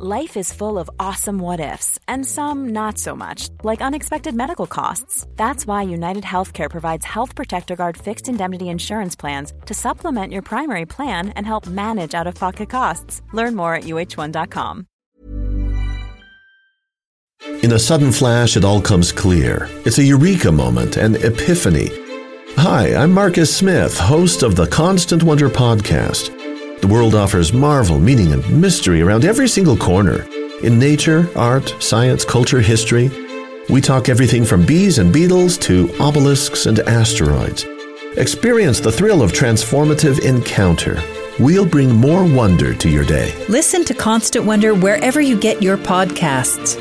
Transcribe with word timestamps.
Life 0.00 0.36
is 0.36 0.52
full 0.52 0.78
of 0.78 0.88
awesome 1.00 1.40
what 1.40 1.58
ifs, 1.58 1.98
and 2.06 2.24
some 2.24 2.68
not 2.68 2.98
so 2.98 3.16
much, 3.16 3.48
like 3.64 3.80
unexpected 3.80 4.32
medical 4.32 4.68
costs. 4.68 5.26
That's 5.34 5.66
why 5.66 5.82
United 5.82 6.22
Healthcare 6.22 6.70
provides 6.70 7.04
Health 7.04 7.34
Protector 7.34 7.74
Guard 7.74 7.96
fixed 7.96 8.28
indemnity 8.28 8.68
insurance 8.68 9.16
plans 9.16 9.52
to 9.66 9.74
supplement 9.74 10.32
your 10.32 10.42
primary 10.42 10.86
plan 10.86 11.30
and 11.30 11.44
help 11.44 11.66
manage 11.66 12.14
out 12.14 12.28
of 12.28 12.36
pocket 12.36 12.70
costs. 12.70 13.22
Learn 13.32 13.56
more 13.56 13.74
at 13.74 13.84
uh1.com. 13.84 14.86
In 17.64 17.72
a 17.72 17.78
sudden 17.80 18.12
flash, 18.12 18.56
it 18.56 18.64
all 18.64 18.80
comes 18.80 19.10
clear. 19.10 19.68
It's 19.84 19.98
a 19.98 20.04
eureka 20.04 20.52
moment, 20.52 20.96
an 20.96 21.16
epiphany. 21.16 21.88
Hi, 22.54 22.94
I'm 22.94 23.10
Marcus 23.10 23.52
Smith, 23.56 23.98
host 23.98 24.44
of 24.44 24.54
the 24.54 24.68
Constant 24.68 25.24
Wonder 25.24 25.50
podcast. 25.50 26.37
The 26.80 26.88
world 26.88 27.14
offers 27.14 27.52
marvel, 27.52 27.98
meaning, 27.98 28.32
and 28.32 28.60
mystery 28.60 29.02
around 29.02 29.24
every 29.24 29.48
single 29.48 29.76
corner. 29.76 30.22
In 30.62 30.78
nature, 30.78 31.28
art, 31.36 31.74
science, 31.80 32.24
culture, 32.24 32.60
history, 32.60 33.10
we 33.68 33.80
talk 33.80 34.08
everything 34.08 34.44
from 34.44 34.64
bees 34.64 34.98
and 34.98 35.12
beetles 35.12 35.58
to 35.58 35.90
obelisks 36.00 36.66
and 36.66 36.78
asteroids. 36.80 37.66
Experience 38.16 38.80
the 38.80 38.92
thrill 38.92 39.22
of 39.22 39.32
transformative 39.32 40.24
encounter. 40.24 41.02
We'll 41.38 41.66
bring 41.66 41.94
more 41.94 42.24
wonder 42.24 42.74
to 42.74 42.88
your 42.88 43.04
day. 43.04 43.32
Listen 43.48 43.84
to 43.84 43.94
Constant 43.94 44.44
Wonder 44.44 44.74
wherever 44.74 45.20
you 45.20 45.38
get 45.38 45.62
your 45.62 45.76
podcasts. 45.76 46.76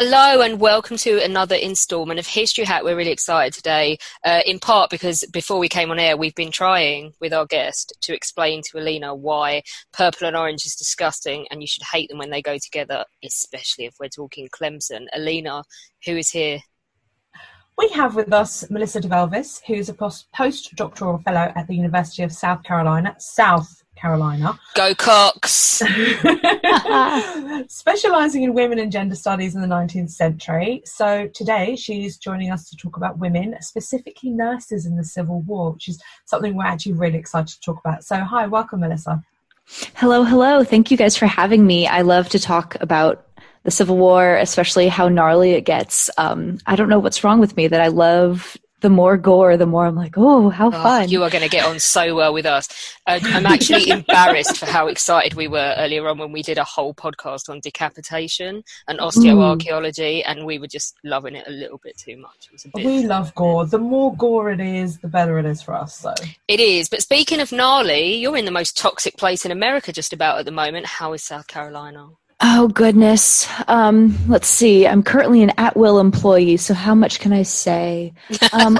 Hello 0.00 0.42
and 0.42 0.60
welcome 0.60 0.96
to 0.98 1.20
another 1.24 1.56
instalment 1.56 2.20
of 2.20 2.26
History 2.28 2.62
Hack. 2.62 2.84
We're 2.84 2.94
really 2.94 3.10
excited 3.10 3.52
today, 3.52 3.98
uh, 4.24 4.42
in 4.46 4.60
part 4.60 4.90
because 4.90 5.24
before 5.32 5.58
we 5.58 5.68
came 5.68 5.90
on 5.90 5.98
air, 5.98 6.16
we've 6.16 6.36
been 6.36 6.52
trying 6.52 7.14
with 7.20 7.32
our 7.32 7.46
guest 7.46 7.92
to 8.02 8.14
explain 8.14 8.62
to 8.62 8.78
Alina 8.78 9.12
why 9.12 9.62
purple 9.92 10.28
and 10.28 10.36
orange 10.36 10.64
is 10.64 10.76
disgusting 10.76 11.48
and 11.50 11.60
you 11.60 11.66
should 11.66 11.82
hate 11.82 12.08
them 12.10 12.18
when 12.18 12.30
they 12.30 12.40
go 12.40 12.58
together, 12.62 13.04
especially 13.24 13.86
if 13.86 13.94
we're 13.98 14.08
talking 14.08 14.48
Clemson. 14.50 15.06
Alina, 15.16 15.64
who 16.06 16.16
is 16.16 16.30
here? 16.30 16.60
We 17.76 17.88
have 17.88 18.14
with 18.14 18.32
us 18.32 18.70
Melissa 18.70 19.00
DeVelvis, 19.00 19.62
who's 19.66 19.88
a 19.88 19.94
postdoctoral 19.94 21.24
fellow 21.24 21.52
at 21.56 21.66
the 21.66 21.74
University 21.74 22.22
of 22.22 22.30
South 22.30 22.62
Carolina, 22.62 23.16
South 23.18 23.77
Carolina. 24.00 24.58
Go 24.74 24.94
Cocks! 24.94 25.50
Specialising 27.68 28.44
in 28.44 28.54
women 28.54 28.78
and 28.78 28.92
gender 28.92 29.16
studies 29.16 29.54
in 29.54 29.60
the 29.60 29.66
19th 29.66 30.10
century. 30.10 30.82
So 30.84 31.28
today 31.34 31.76
she's 31.76 32.16
joining 32.16 32.50
us 32.50 32.70
to 32.70 32.76
talk 32.76 32.96
about 32.96 33.18
women, 33.18 33.56
specifically 33.60 34.30
nurses 34.30 34.86
in 34.86 34.96
the 34.96 35.04
Civil 35.04 35.40
War, 35.42 35.72
which 35.72 35.88
is 35.88 36.00
something 36.26 36.56
we're 36.56 36.64
actually 36.64 36.92
really 36.92 37.18
excited 37.18 37.48
to 37.48 37.60
talk 37.60 37.80
about. 37.80 38.04
So, 38.04 38.20
hi, 38.20 38.46
welcome, 38.46 38.80
Melissa. 38.80 39.22
Hello, 39.94 40.22
hello. 40.22 40.64
Thank 40.64 40.90
you 40.90 40.96
guys 40.96 41.16
for 41.16 41.26
having 41.26 41.66
me. 41.66 41.86
I 41.86 42.02
love 42.02 42.28
to 42.30 42.38
talk 42.38 42.76
about 42.80 43.26
the 43.64 43.70
Civil 43.70 43.98
War, 43.98 44.36
especially 44.36 44.88
how 44.88 45.08
gnarly 45.08 45.52
it 45.52 45.62
gets. 45.62 46.08
Um, 46.16 46.58
I 46.66 46.76
don't 46.76 46.88
know 46.88 46.98
what's 46.98 47.22
wrong 47.24 47.40
with 47.40 47.56
me 47.56 47.68
that 47.68 47.80
I 47.80 47.88
love 47.88 48.56
the 48.80 48.88
more 48.88 49.16
gore, 49.16 49.56
the 49.56 49.66
more 49.66 49.86
I'm 49.86 49.96
like, 49.96 50.14
oh, 50.16 50.50
how 50.50 50.68
oh, 50.68 50.70
fun. 50.70 51.08
You 51.08 51.24
are 51.24 51.30
going 51.30 51.42
to 51.42 51.48
get 51.48 51.66
on 51.66 51.80
so 51.80 52.14
well 52.14 52.32
with 52.32 52.46
us. 52.46 52.68
Uh, 53.06 53.18
I'm 53.22 53.46
actually 53.46 53.90
embarrassed 53.90 54.58
for 54.58 54.66
how 54.66 54.86
excited 54.86 55.34
we 55.34 55.48
were 55.48 55.74
earlier 55.76 56.06
on 56.06 56.18
when 56.18 56.30
we 56.30 56.42
did 56.42 56.58
a 56.58 56.64
whole 56.64 56.94
podcast 56.94 57.48
on 57.48 57.60
decapitation 57.60 58.62
and 58.86 58.98
osteoarchaeology, 59.00 60.18
mm. 60.18 60.22
and 60.26 60.46
we 60.46 60.58
were 60.58 60.68
just 60.68 60.94
loving 61.02 61.34
it 61.34 61.46
a 61.48 61.50
little 61.50 61.78
bit 61.78 61.96
too 61.98 62.16
much. 62.16 62.50
Bit 62.74 62.84
we 62.84 63.04
love 63.04 63.34
gore. 63.34 63.66
The 63.66 63.78
more 63.78 64.14
gore 64.14 64.50
it 64.50 64.60
is, 64.60 64.98
the 64.98 65.08
better 65.08 65.38
it 65.38 65.46
is 65.46 65.60
for 65.60 65.74
us. 65.74 65.98
So 65.98 66.14
It 66.46 66.60
is. 66.60 66.88
But 66.88 67.02
speaking 67.02 67.40
of 67.40 67.50
gnarly, 67.50 68.14
you're 68.14 68.36
in 68.36 68.44
the 68.44 68.50
most 68.50 68.76
toxic 68.76 69.16
place 69.16 69.44
in 69.44 69.50
America 69.50 69.92
just 69.92 70.12
about 70.12 70.38
at 70.38 70.44
the 70.44 70.52
moment. 70.52 70.86
How 70.86 71.12
is 71.12 71.22
South 71.22 71.46
Carolina? 71.46 72.10
Oh 72.40 72.68
goodness. 72.68 73.48
Um, 73.66 74.16
let's 74.28 74.46
see. 74.46 74.86
I'm 74.86 75.02
currently 75.02 75.42
an 75.42 75.52
at-will 75.58 75.98
employee, 75.98 76.56
so 76.56 76.72
how 76.72 76.94
much 76.94 77.18
can 77.18 77.32
I 77.32 77.42
say? 77.42 78.14
Um, 78.52 78.78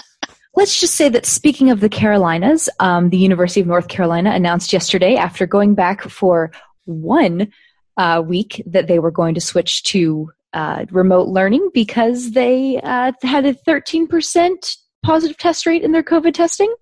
let's 0.56 0.80
just 0.80 0.94
say 0.94 1.10
that 1.10 1.26
speaking 1.26 1.70
of 1.70 1.80
the 1.80 1.90
Carolinas, 1.90 2.68
um, 2.80 3.10
the 3.10 3.18
University 3.18 3.60
of 3.60 3.66
North 3.66 3.88
Carolina 3.88 4.30
announced 4.30 4.72
yesterday, 4.72 5.16
after 5.16 5.46
going 5.46 5.74
back 5.74 6.02
for 6.02 6.50
one 6.86 7.52
uh, 7.98 8.22
week, 8.24 8.62
that 8.64 8.86
they 8.86 8.98
were 8.98 9.10
going 9.10 9.34
to 9.34 9.40
switch 9.40 9.82
to 9.84 10.30
uh, 10.54 10.86
remote 10.90 11.28
learning 11.28 11.68
because 11.74 12.30
they 12.30 12.80
uh, 12.82 13.12
had 13.22 13.44
a 13.44 13.52
13% 13.52 14.76
positive 15.04 15.36
test 15.36 15.66
rate 15.66 15.82
in 15.82 15.92
their 15.92 16.02
COVID 16.02 16.34
testing. 16.34 16.74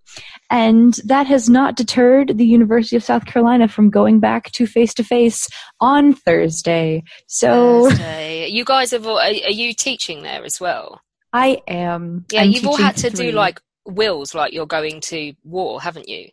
And 0.50 0.94
that 1.04 1.26
has 1.26 1.50
not 1.50 1.76
deterred 1.76 2.36
the 2.38 2.46
University 2.46 2.96
of 2.96 3.04
South 3.04 3.26
Carolina 3.26 3.68
from 3.68 3.90
going 3.90 4.20
back 4.20 4.50
to 4.52 4.66
face 4.66 4.94
to 4.94 5.04
face 5.04 5.48
on 5.80 6.14
Thursday. 6.14 7.02
So, 7.26 7.88
Thursday. 7.88 8.48
you 8.48 8.64
guys 8.64 8.92
have, 8.92 9.06
are 9.06 9.30
you 9.30 9.74
teaching 9.74 10.22
there 10.22 10.44
as 10.44 10.60
well? 10.60 11.00
I 11.32 11.62
am. 11.66 12.26
Yeah, 12.30 12.42
I'm 12.42 12.50
you've 12.50 12.66
all 12.66 12.76
had 12.76 12.96
to 12.98 13.10
do 13.10 13.32
like 13.32 13.60
wills, 13.86 14.34
like 14.34 14.52
you're 14.52 14.66
going 14.66 15.00
to 15.02 15.32
war, 15.44 15.80
haven't 15.80 16.08
you? 16.08 16.28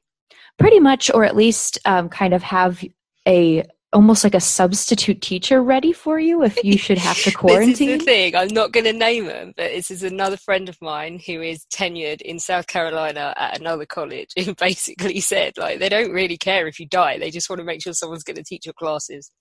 Pretty 0.57 0.79
much, 0.79 1.09
or 1.13 1.23
at 1.23 1.35
least 1.35 1.79
um, 1.85 2.09
kind 2.09 2.33
of 2.33 2.43
have 2.43 2.83
a 3.27 3.63
almost 3.91 4.23
like 4.23 4.35
a 4.35 4.39
substitute 4.39 5.21
teacher 5.21 5.63
ready 5.63 5.91
for 5.91 6.19
you 6.19 6.43
if 6.43 6.63
you 6.63 6.77
should 6.77 6.97
have 6.97 7.17
to 7.23 7.31
quarantine. 7.31 7.69
this 7.71 7.81
is 7.81 7.99
the 7.99 8.05
thing. 8.05 8.35
I'm 8.35 8.53
not 8.53 8.71
going 8.71 8.85
to 8.85 8.93
name 8.93 9.25
him, 9.25 9.53
but 9.57 9.71
this 9.71 9.89
is 9.89 10.03
another 10.03 10.37
friend 10.37 10.69
of 10.69 10.77
mine 10.81 11.19
who 11.25 11.41
is 11.41 11.65
tenured 11.73 12.21
in 12.21 12.39
South 12.39 12.67
Carolina 12.67 13.33
at 13.35 13.59
another 13.59 13.85
college 13.85 14.29
who 14.37 14.53
basically 14.59 15.19
said, 15.19 15.57
like, 15.57 15.79
they 15.79 15.89
don't 15.89 16.11
really 16.11 16.37
care 16.37 16.67
if 16.67 16.79
you 16.79 16.87
die. 16.87 17.17
They 17.17 17.31
just 17.31 17.49
want 17.49 17.59
to 17.59 17.65
make 17.65 17.81
sure 17.81 17.93
someone's 17.93 18.23
going 18.23 18.37
to 18.37 18.43
teach 18.43 18.65
your 18.65 18.73
classes. 18.73 19.31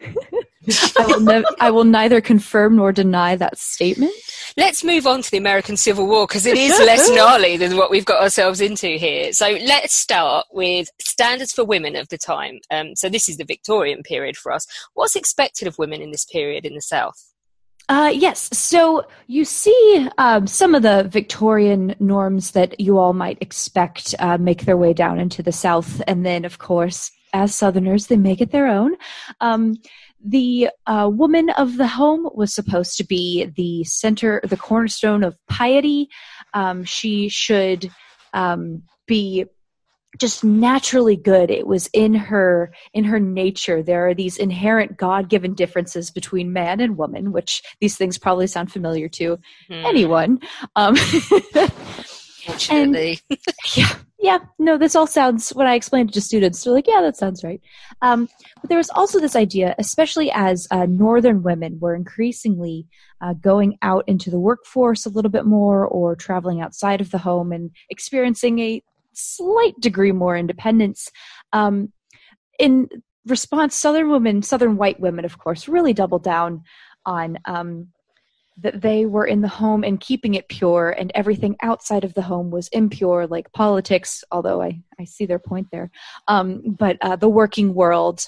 I, 0.98 1.06
will 1.06 1.20
ne- 1.20 1.44
I 1.60 1.70
will 1.70 1.84
neither 1.84 2.20
confirm 2.20 2.76
nor 2.76 2.92
deny 2.92 3.36
that 3.36 3.58
statement. 3.58 4.12
Let's 4.56 4.84
move 4.84 5.06
on 5.06 5.22
to 5.22 5.30
the 5.30 5.38
American 5.38 5.76
Civil 5.76 6.06
War 6.06 6.26
because 6.26 6.46
it 6.46 6.56
is 6.56 6.78
less 6.78 7.10
gnarly 7.14 7.56
than 7.56 7.76
what 7.76 7.90
we've 7.90 8.04
got 8.04 8.22
ourselves 8.22 8.60
into 8.60 8.88
here. 8.96 9.32
So 9.32 9.48
let's 9.48 9.94
start 9.94 10.46
with 10.52 10.88
standards 11.00 11.52
for 11.52 11.64
women 11.64 11.96
of 11.96 12.08
the 12.08 12.18
time. 12.18 12.60
Um, 12.70 12.94
so 12.94 13.08
this 13.08 13.28
is 13.28 13.38
the 13.38 13.44
Victorian 13.44 14.02
period 14.02 14.36
for 14.36 14.52
us. 14.52 14.66
What's 14.94 15.16
expected 15.16 15.66
of 15.66 15.78
women 15.78 16.00
in 16.00 16.10
this 16.10 16.24
period 16.24 16.64
in 16.64 16.74
the 16.74 16.82
South? 16.82 17.32
Uh, 17.88 18.12
yes. 18.14 18.48
So 18.56 19.04
you 19.26 19.44
see 19.44 20.08
um, 20.18 20.46
some 20.46 20.74
of 20.74 20.82
the 20.82 21.06
Victorian 21.10 21.94
norms 21.98 22.52
that 22.52 22.80
you 22.80 22.98
all 22.98 23.12
might 23.12 23.38
expect 23.40 24.14
uh, 24.18 24.38
make 24.38 24.64
their 24.64 24.76
way 24.76 24.92
down 24.92 25.18
into 25.18 25.42
the 25.42 25.52
South. 25.52 26.00
And 26.06 26.24
then, 26.24 26.44
of 26.44 26.58
course, 26.58 27.10
as 27.32 27.54
Southerners, 27.54 28.06
they 28.06 28.16
make 28.16 28.40
it 28.40 28.50
their 28.50 28.68
own. 28.68 28.94
Um, 29.40 29.76
the 30.24 30.70
uh, 30.86 31.10
woman 31.12 31.50
of 31.50 31.76
the 31.76 31.86
home 31.86 32.28
was 32.34 32.54
supposed 32.54 32.96
to 32.98 33.04
be 33.04 33.46
the 33.56 33.84
center, 33.84 34.40
the 34.44 34.56
cornerstone 34.56 35.24
of 35.24 35.36
piety. 35.48 36.08
Um, 36.54 36.84
she 36.84 37.28
should 37.28 37.90
um, 38.32 38.82
be 39.06 39.46
just 40.18 40.44
naturally 40.44 41.16
good. 41.16 41.50
It 41.50 41.66
was 41.66 41.88
in 41.92 42.14
her 42.14 42.72
in 42.92 43.04
her 43.04 43.18
nature. 43.18 43.82
There 43.82 44.08
are 44.08 44.14
these 44.14 44.36
inherent 44.36 44.96
god-given 44.96 45.54
differences 45.54 46.10
between 46.10 46.52
man 46.52 46.80
and 46.80 46.98
woman 46.98 47.32
which 47.32 47.62
these 47.80 47.96
things 47.96 48.18
probably 48.18 48.46
sound 48.46 48.70
familiar 48.70 49.08
to 49.08 49.38
mm. 49.70 49.84
anyone. 49.84 50.40
Um, 50.76 50.96
and, 52.70 52.94
yeah 53.74 53.94
yeah, 54.22 54.38
no, 54.58 54.78
this 54.78 54.94
all 54.94 55.08
sounds, 55.08 55.50
when 55.50 55.66
I 55.66 55.74
explained 55.74 56.10
it 56.10 56.12
to 56.12 56.20
students, 56.20 56.62
they're 56.62 56.72
like, 56.72 56.86
yeah, 56.86 57.00
that 57.00 57.16
sounds 57.16 57.42
right. 57.42 57.60
Um, 58.02 58.28
but 58.60 58.68
there 58.68 58.78
was 58.78 58.90
also 58.90 59.18
this 59.18 59.34
idea, 59.34 59.74
especially 59.78 60.30
as 60.30 60.68
uh, 60.70 60.86
Northern 60.86 61.42
women 61.42 61.80
were 61.80 61.96
increasingly 61.96 62.86
uh, 63.20 63.34
going 63.34 63.78
out 63.82 64.04
into 64.06 64.30
the 64.30 64.38
workforce 64.38 65.04
a 65.04 65.10
little 65.10 65.30
bit 65.30 65.44
more 65.44 65.84
or 65.86 66.14
traveling 66.14 66.60
outside 66.60 67.00
of 67.00 67.10
the 67.10 67.18
home 67.18 67.50
and 67.50 67.72
experiencing 67.90 68.60
a 68.60 68.82
slight 69.12 69.74
degree 69.80 70.12
more 70.12 70.36
independence. 70.36 71.10
Um, 71.52 71.92
in 72.60 72.88
response, 73.26 73.74
Southern 73.74 74.08
women, 74.08 74.42
Southern 74.42 74.76
white 74.76 75.00
women, 75.00 75.24
of 75.24 75.38
course, 75.38 75.66
really 75.66 75.92
doubled 75.92 76.22
down 76.22 76.62
on 77.04 77.38
um, 77.44 77.88
that 78.58 78.80
they 78.80 79.06
were 79.06 79.26
in 79.26 79.40
the 79.40 79.48
home 79.48 79.82
and 79.82 80.00
keeping 80.00 80.34
it 80.34 80.48
pure 80.48 80.90
and 80.90 81.10
everything 81.14 81.56
outside 81.62 82.04
of 82.04 82.14
the 82.14 82.22
home 82.22 82.50
was 82.50 82.68
impure 82.68 83.26
like 83.26 83.52
politics 83.52 84.22
although 84.30 84.60
i, 84.60 84.80
I 85.00 85.04
see 85.04 85.26
their 85.26 85.38
point 85.38 85.68
there 85.72 85.90
um, 86.28 86.62
but 86.78 86.98
uh, 87.00 87.16
the 87.16 87.28
working 87.28 87.74
world. 87.74 88.26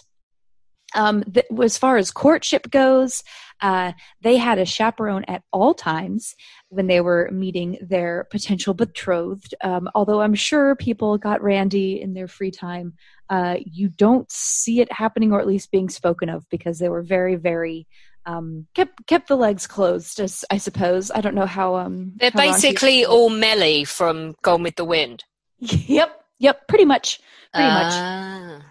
Um, 0.97 1.25
the, 1.27 1.45
as 1.61 1.77
far 1.77 1.97
as 1.97 2.13
courtship 2.13 2.71
goes 2.71 3.25
uh, 3.61 3.93
they 4.21 4.37
had 4.37 4.59
a 4.59 4.65
chaperone 4.65 5.25
at 5.25 5.43
all 5.53 5.75
times 5.75 6.37
when 6.69 6.87
they 6.87 7.01
were 7.01 7.29
meeting 7.33 7.79
their 7.81 8.29
potential 8.31 8.75
betrothed. 8.75 9.57
Um, 9.61 9.89
although 9.97 10.21
i'm 10.21 10.35
sure 10.35 10.77
people 10.77 11.19
got 11.19 11.43
randy 11.43 12.01
in 12.01 12.15
their 12.15 12.29
free 12.29 12.53
time 12.53 12.95
uh, 13.29 13.57
you 13.65 13.89
don't 13.89 14.31
see 14.31 14.81
it 14.81 14.93
happening 14.93 15.33
or 15.33 15.41
at 15.41 15.49
least 15.49 15.73
being 15.73 15.89
spoken 15.89 16.29
of 16.29 16.49
because 16.49 16.79
they 16.79 16.89
were 16.89 17.03
very 17.03 17.35
very 17.35 17.89
um, 18.27 18.67
kept 18.75 19.07
kept 19.07 19.29
the 19.29 19.37
legs 19.37 19.67
closed. 19.67 20.21
As 20.21 20.45
I 20.51 20.59
suppose 20.59 21.11
I 21.15 21.21
don't 21.21 21.35
know 21.35 21.47
how. 21.47 21.77
Um, 21.77 22.13
They're 22.17 22.31
how 22.31 22.41
basically 22.41 23.05
all 23.05 23.31
Mellie 23.31 23.85
from 23.85 24.35
Gone 24.43 24.63
with 24.63 24.77
the 24.77 24.85
Wind. 24.85 25.25
Yep, 25.61 26.25
yep, 26.39 26.69
pretty 26.69 26.85
much, 26.85 27.21
pretty 27.55 27.69
much. 27.69 27.93
Ah. 27.95 28.63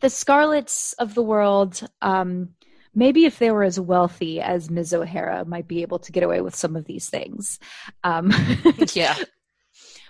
the 0.00 0.08
Scarletts 0.08 0.94
of 0.98 1.14
the 1.14 1.22
world, 1.22 1.86
um, 2.02 2.54
maybe 2.94 3.24
if 3.24 3.38
they 3.38 3.52
were 3.52 3.62
as 3.62 3.78
wealthy 3.78 4.40
as 4.40 4.70
Ms. 4.70 4.94
O'Hara, 4.94 5.44
might 5.44 5.68
be 5.68 5.82
able 5.82 6.00
to 6.00 6.12
get 6.12 6.24
away 6.24 6.40
with 6.40 6.56
some 6.56 6.74
of 6.74 6.86
these 6.86 7.08
things. 7.08 7.60
Um, 8.02 8.32
yeah. 8.94 9.16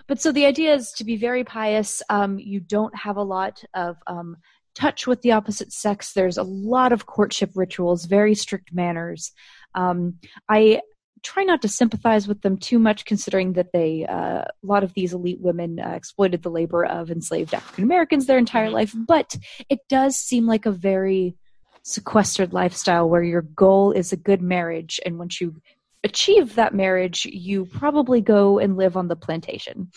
But 0.07 0.19
so 0.19 0.31
the 0.31 0.45
idea 0.45 0.73
is 0.73 0.91
to 0.93 1.03
be 1.03 1.15
very 1.15 1.43
pious. 1.43 2.01
Um, 2.09 2.39
you 2.39 2.59
don't 2.59 2.95
have 2.95 3.17
a 3.17 3.23
lot 3.23 3.63
of 3.73 3.97
um, 4.07 4.37
touch 4.75 5.07
with 5.07 5.21
the 5.21 5.31
opposite 5.31 5.71
sex. 5.71 6.13
There's 6.13 6.37
a 6.37 6.43
lot 6.43 6.91
of 6.91 7.05
courtship 7.05 7.51
rituals, 7.55 8.05
very 8.05 8.35
strict 8.35 8.73
manners. 8.73 9.31
Um, 9.75 10.15
I 10.49 10.81
try 11.23 11.43
not 11.43 11.61
to 11.61 11.67
sympathize 11.67 12.27
with 12.27 12.41
them 12.41 12.57
too 12.57 12.79
much, 12.79 13.05
considering 13.05 13.53
that 13.53 13.71
they 13.73 14.05
uh, 14.05 14.43
a 14.43 14.47
lot 14.63 14.83
of 14.83 14.93
these 14.93 15.13
elite 15.13 15.39
women 15.39 15.79
uh, 15.79 15.89
exploited 15.89 16.41
the 16.41 16.49
labor 16.49 16.85
of 16.85 17.11
enslaved 17.11 17.53
African 17.53 17.83
Americans 17.83 18.25
their 18.25 18.37
entire 18.37 18.67
mm-hmm. 18.67 18.75
life. 18.75 18.95
But 19.07 19.35
it 19.69 19.79
does 19.89 20.17
seem 20.17 20.47
like 20.47 20.65
a 20.65 20.71
very 20.71 21.35
sequestered 21.83 22.53
lifestyle 22.53 23.09
where 23.09 23.23
your 23.23 23.41
goal 23.41 23.91
is 23.91 24.11
a 24.11 24.17
good 24.17 24.41
marriage, 24.41 24.99
and 25.05 25.19
once 25.19 25.39
you 25.41 25.55
achieve 26.03 26.55
that 26.55 26.73
marriage, 26.73 27.25
you 27.25 27.65
probably 27.65 28.21
go 28.21 28.59
and 28.59 28.77
live 28.77 28.97
on 28.97 29.07
the 29.07 29.15
plantation. 29.15 29.91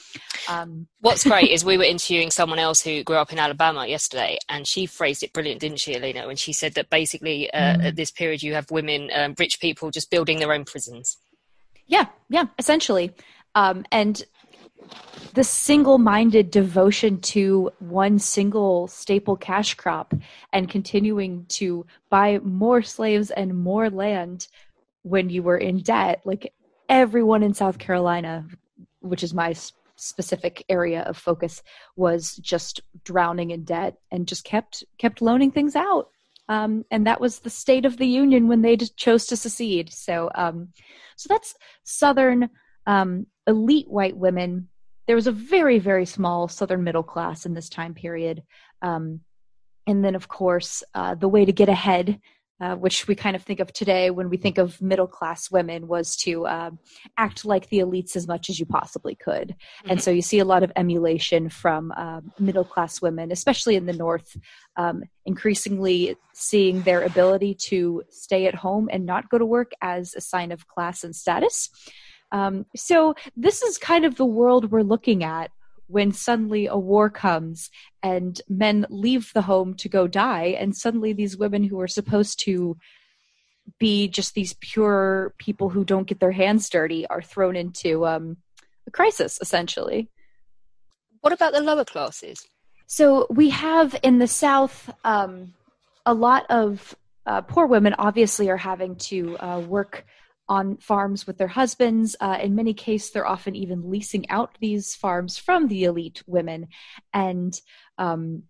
Um, 0.48 0.86
What's 1.00 1.24
great 1.24 1.50
is 1.50 1.64
we 1.64 1.78
were 1.78 1.84
interviewing 1.84 2.30
someone 2.30 2.58
else 2.58 2.82
who 2.82 3.02
grew 3.02 3.16
up 3.16 3.32
in 3.32 3.38
Alabama 3.38 3.86
yesterday, 3.86 4.38
and 4.48 4.66
she 4.66 4.86
phrased 4.86 5.22
it 5.22 5.32
brilliant, 5.32 5.60
didn't 5.60 5.80
she, 5.80 5.94
Alina? 5.94 6.26
When 6.26 6.36
she 6.36 6.52
said 6.52 6.74
that 6.74 6.90
basically 6.90 7.50
uh, 7.52 7.76
mm. 7.76 7.84
at 7.86 7.96
this 7.96 8.10
period 8.10 8.42
you 8.42 8.54
have 8.54 8.70
women, 8.70 9.10
um, 9.14 9.34
rich 9.38 9.60
people, 9.60 9.90
just 9.90 10.10
building 10.10 10.38
their 10.38 10.52
own 10.52 10.64
prisons. 10.64 11.16
Yeah, 11.86 12.06
yeah, 12.28 12.46
essentially. 12.58 13.12
Um, 13.54 13.84
and 13.92 14.22
the 15.34 15.44
single 15.44 15.98
minded 15.98 16.50
devotion 16.50 17.20
to 17.20 17.70
one 17.78 18.18
single 18.18 18.88
staple 18.88 19.36
cash 19.36 19.74
crop 19.74 20.14
and 20.52 20.68
continuing 20.68 21.46
to 21.46 21.86
buy 22.10 22.38
more 22.40 22.82
slaves 22.82 23.30
and 23.30 23.56
more 23.56 23.90
land 23.90 24.48
when 25.04 25.30
you 25.30 25.42
were 25.42 25.56
in 25.56 25.78
debt 25.78 26.20
like 26.24 26.52
everyone 26.88 27.42
in 27.42 27.54
south 27.54 27.78
carolina 27.78 28.44
which 29.00 29.22
is 29.22 29.32
my 29.32 29.54
specific 29.96 30.64
area 30.68 31.02
of 31.02 31.16
focus 31.16 31.62
was 31.96 32.36
just 32.36 32.80
drowning 33.04 33.50
in 33.50 33.64
debt 33.64 33.96
and 34.10 34.26
just 34.26 34.44
kept 34.44 34.84
kept 34.98 35.22
loaning 35.22 35.50
things 35.50 35.76
out. 35.76 36.08
Um, 36.48 36.84
and 36.90 37.06
that 37.06 37.20
was 37.20 37.38
the 37.38 37.50
state 37.50 37.86
of 37.86 37.96
the 37.96 38.06
union 38.06 38.48
when 38.48 38.62
they 38.62 38.76
chose 38.76 39.26
to 39.26 39.36
secede. 39.36 39.92
So 39.92 40.30
um, 40.34 40.68
so 41.16 41.28
that's 41.28 41.54
southern 41.84 42.50
um, 42.86 43.26
elite 43.46 43.88
white 43.88 44.16
women. 44.16 44.68
There 45.06 45.16
was 45.16 45.26
a 45.26 45.32
very 45.32 45.78
very 45.78 46.06
small 46.06 46.48
southern 46.48 46.84
middle 46.84 47.02
class 47.02 47.46
in 47.46 47.54
this 47.54 47.68
time 47.68 47.94
period. 47.94 48.42
Um, 48.82 49.20
and 49.86 50.04
then 50.04 50.14
of 50.14 50.28
course 50.28 50.82
uh, 50.94 51.14
the 51.14 51.28
way 51.28 51.44
to 51.44 51.52
get 51.52 51.68
ahead 51.68 52.20
uh, 52.60 52.76
which 52.76 53.08
we 53.08 53.14
kind 53.14 53.34
of 53.34 53.42
think 53.42 53.60
of 53.60 53.72
today 53.72 54.10
when 54.10 54.28
we 54.28 54.36
think 54.36 54.58
of 54.58 54.80
middle 54.80 55.06
class 55.06 55.50
women, 55.50 55.88
was 55.88 56.16
to 56.16 56.46
um, 56.46 56.78
act 57.16 57.44
like 57.44 57.68
the 57.68 57.78
elites 57.78 58.14
as 58.16 58.28
much 58.28 58.48
as 58.48 58.60
you 58.60 58.66
possibly 58.66 59.14
could. 59.14 59.48
Mm-hmm. 59.48 59.90
And 59.90 60.02
so 60.02 60.10
you 60.10 60.22
see 60.22 60.38
a 60.38 60.44
lot 60.44 60.62
of 60.62 60.72
emulation 60.76 61.48
from 61.48 61.92
uh, 61.96 62.20
middle 62.38 62.64
class 62.64 63.02
women, 63.02 63.32
especially 63.32 63.76
in 63.76 63.86
the 63.86 63.92
North, 63.92 64.36
um, 64.76 65.02
increasingly 65.26 66.16
seeing 66.32 66.82
their 66.82 67.02
ability 67.02 67.56
to 67.68 68.02
stay 68.10 68.46
at 68.46 68.54
home 68.54 68.88
and 68.92 69.04
not 69.04 69.28
go 69.30 69.38
to 69.38 69.46
work 69.46 69.72
as 69.82 70.14
a 70.14 70.20
sign 70.20 70.52
of 70.52 70.68
class 70.68 71.02
and 71.04 71.14
status. 71.14 71.70
Um, 72.32 72.66
so 72.74 73.14
this 73.36 73.62
is 73.62 73.78
kind 73.78 74.04
of 74.04 74.16
the 74.16 74.24
world 74.24 74.70
we're 74.70 74.82
looking 74.82 75.22
at 75.22 75.50
when 75.86 76.12
suddenly 76.12 76.66
a 76.66 76.76
war 76.76 77.10
comes 77.10 77.70
and 78.02 78.40
men 78.48 78.86
leave 78.88 79.30
the 79.34 79.42
home 79.42 79.74
to 79.74 79.88
go 79.88 80.06
die 80.06 80.56
and 80.58 80.76
suddenly 80.76 81.12
these 81.12 81.36
women 81.36 81.62
who 81.64 81.80
are 81.80 81.88
supposed 81.88 82.40
to 82.44 82.76
be 83.78 84.08
just 84.08 84.34
these 84.34 84.54
pure 84.60 85.34
people 85.38 85.68
who 85.70 85.84
don't 85.84 86.06
get 86.06 86.20
their 86.20 86.32
hands 86.32 86.68
dirty 86.68 87.06
are 87.06 87.22
thrown 87.22 87.56
into 87.56 88.06
um, 88.06 88.36
a 88.86 88.90
crisis 88.90 89.38
essentially. 89.40 90.10
What 91.20 91.32
about 91.32 91.52
the 91.52 91.60
lower 91.60 91.84
classes? 91.84 92.46
So 92.86 93.26
we 93.30 93.50
have 93.50 93.96
in 94.02 94.18
the 94.18 94.26
south 94.26 94.90
um, 95.04 95.54
a 96.04 96.12
lot 96.12 96.44
of 96.50 96.94
uh, 97.26 97.40
poor 97.40 97.66
women 97.66 97.94
obviously 97.98 98.50
are 98.50 98.58
having 98.58 98.96
to 98.96 99.38
uh, 99.38 99.60
work 99.60 100.04
on 100.48 100.76
farms 100.76 101.26
with 101.26 101.38
their 101.38 101.48
husbands. 101.48 102.16
Uh, 102.20 102.38
in 102.40 102.54
many 102.54 102.74
cases, 102.74 103.10
they're 103.10 103.26
often 103.26 103.54
even 103.56 103.90
leasing 103.90 104.28
out 104.30 104.56
these 104.60 104.94
farms 104.94 105.38
from 105.38 105.68
the 105.68 105.84
elite 105.84 106.22
women. 106.26 106.68
And 107.12 107.58
um, 107.98 108.44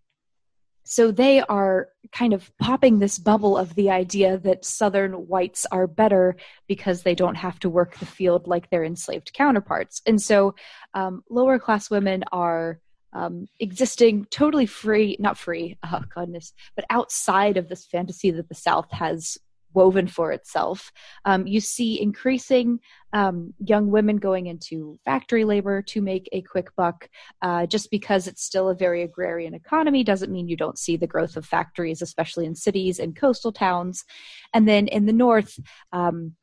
so 0.85 1.11
they 1.11 1.41
are 1.41 1.89
kind 2.13 2.35
of 2.35 2.51
popping 2.59 2.99
this 2.99 3.19
bubble 3.19 3.57
of 3.57 3.75
the 3.75 3.91
idea 3.91 4.39
that 4.39 4.65
Southern 4.65 5.13
whites 5.13 5.67
are 5.73 5.87
better 5.87 6.37
because 6.69 7.03
they 7.03 7.15
don't 7.15 7.37
have 7.37 7.59
to 7.61 7.71
work 7.71 7.99
the 7.99 8.07
field 8.07 8.47
like 8.47 8.69
their 8.69 8.85
enslaved 8.85 9.33
counterparts. 9.33 10.03
And 10.07 10.21
so 10.21 10.55
um, 10.93 11.25
lower 11.29 11.59
class 11.59 11.91
women 11.91 12.25
are. 12.33 12.81
Um, 13.17 13.47
existing 13.61 14.25
totally 14.33 14.67
free, 14.67 15.17
not 15.21 15.39
free, 15.39 15.79
oh 15.85 16.03
goodness, 16.13 16.53
but 16.75 16.85
outside 16.91 17.57
of 17.57 17.69
this 17.69 17.87
fantasy 17.87 18.33
that 18.33 18.49
the 18.49 18.57
South 18.57 18.91
has 18.91 19.39
woven 19.75 20.07
for 20.07 20.33
itself. 20.33 20.93
Um, 21.25 21.47
you 21.47 21.61
see 21.61 22.01
increasing 22.01 22.81
um, 23.13 23.55
young 23.59 23.91
women 23.91 24.17
going 24.17 24.47
into 24.47 24.99
factory 25.05 25.45
labor 25.45 25.83
to 25.83 26.01
make 26.01 26.29
a 26.33 26.43
quick 26.43 26.69
buck. 26.77 27.09
Uh, 27.43 27.67
just 27.67 27.91
because 27.91 28.27
it's 28.27 28.43
still 28.43 28.69
a 28.69 28.75
very 28.75 29.03
agrarian 29.03 29.55
economy 29.55 30.03
doesn't 30.03 30.33
mean 30.33 30.49
you 30.49 30.57
don't 30.57 30.79
see 30.79 30.97
the 30.97 31.07
growth 31.07 31.37
of 31.37 31.47
factories, 31.47 32.03
especially 32.03 32.47
in 32.47 32.55
cities 32.55 32.99
and 32.99 33.17
coastal 33.17 33.53
towns. 33.53 34.05
And 34.53 34.67
then 34.67 34.89
in 34.89 35.07
the 35.07 35.13
north, 35.13 35.59
um, 35.93 36.35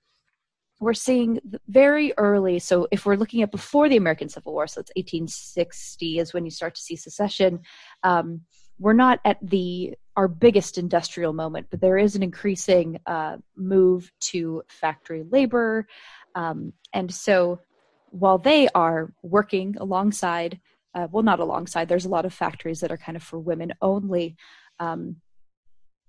we're 0.82 0.94
seeing 0.94 1.40
very 1.68 2.12
early. 2.18 2.58
So, 2.58 2.88
if 2.92 3.06
we're 3.06 3.16
looking 3.16 3.44
at 3.44 3.52
before 3.52 3.88
the 3.88 3.98
American 3.98 4.30
Civil 4.30 4.54
War, 4.54 4.66
so 4.66 4.82
it's 4.82 4.92
1860 4.96 6.18
is 6.18 6.34
when 6.34 6.44
you 6.44 6.50
start 6.52 6.74
to 6.74 6.82
see 6.82 6.96
secession. 6.96 7.60
Um, 8.04 8.42
we're 8.82 8.94
not 8.94 9.20
at 9.24 9.38
the 9.44 9.94
our 10.18 10.28
biggest 10.28 10.78
industrial 10.78 11.32
moment, 11.32 11.68
but 11.70 11.80
there 11.80 11.98
is 11.98 12.16
an 12.16 12.24
increasing 12.24 13.00
uh, 13.06 13.38
move 13.56 14.12
to 14.20 14.64
factory 14.68 15.24
labor. 15.32 15.88
Um, 16.36 16.74
and 16.92 17.14
so 17.14 17.62
while 18.10 18.38
they 18.38 18.68
are 18.76 19.14
working 19.24 19.78
alongside, 19.80 20.60
uh, 20.94 21.08
well, 21.12 21.24
not 21.24 21.40
alongside, 21.40 21.88
there's 21.88 22.06
a 22.06 22.10
lot 22.10 22.26
of 22.26 22.34
factories 22.34 22.82
that 22.82 22.92
are 22.92 22.98
kind 22.98 23.16
of 23.16 23.24
for 23.24 23.40
women 23.40 23.72
only. 23.82 24.36
Um, 24.80 25.18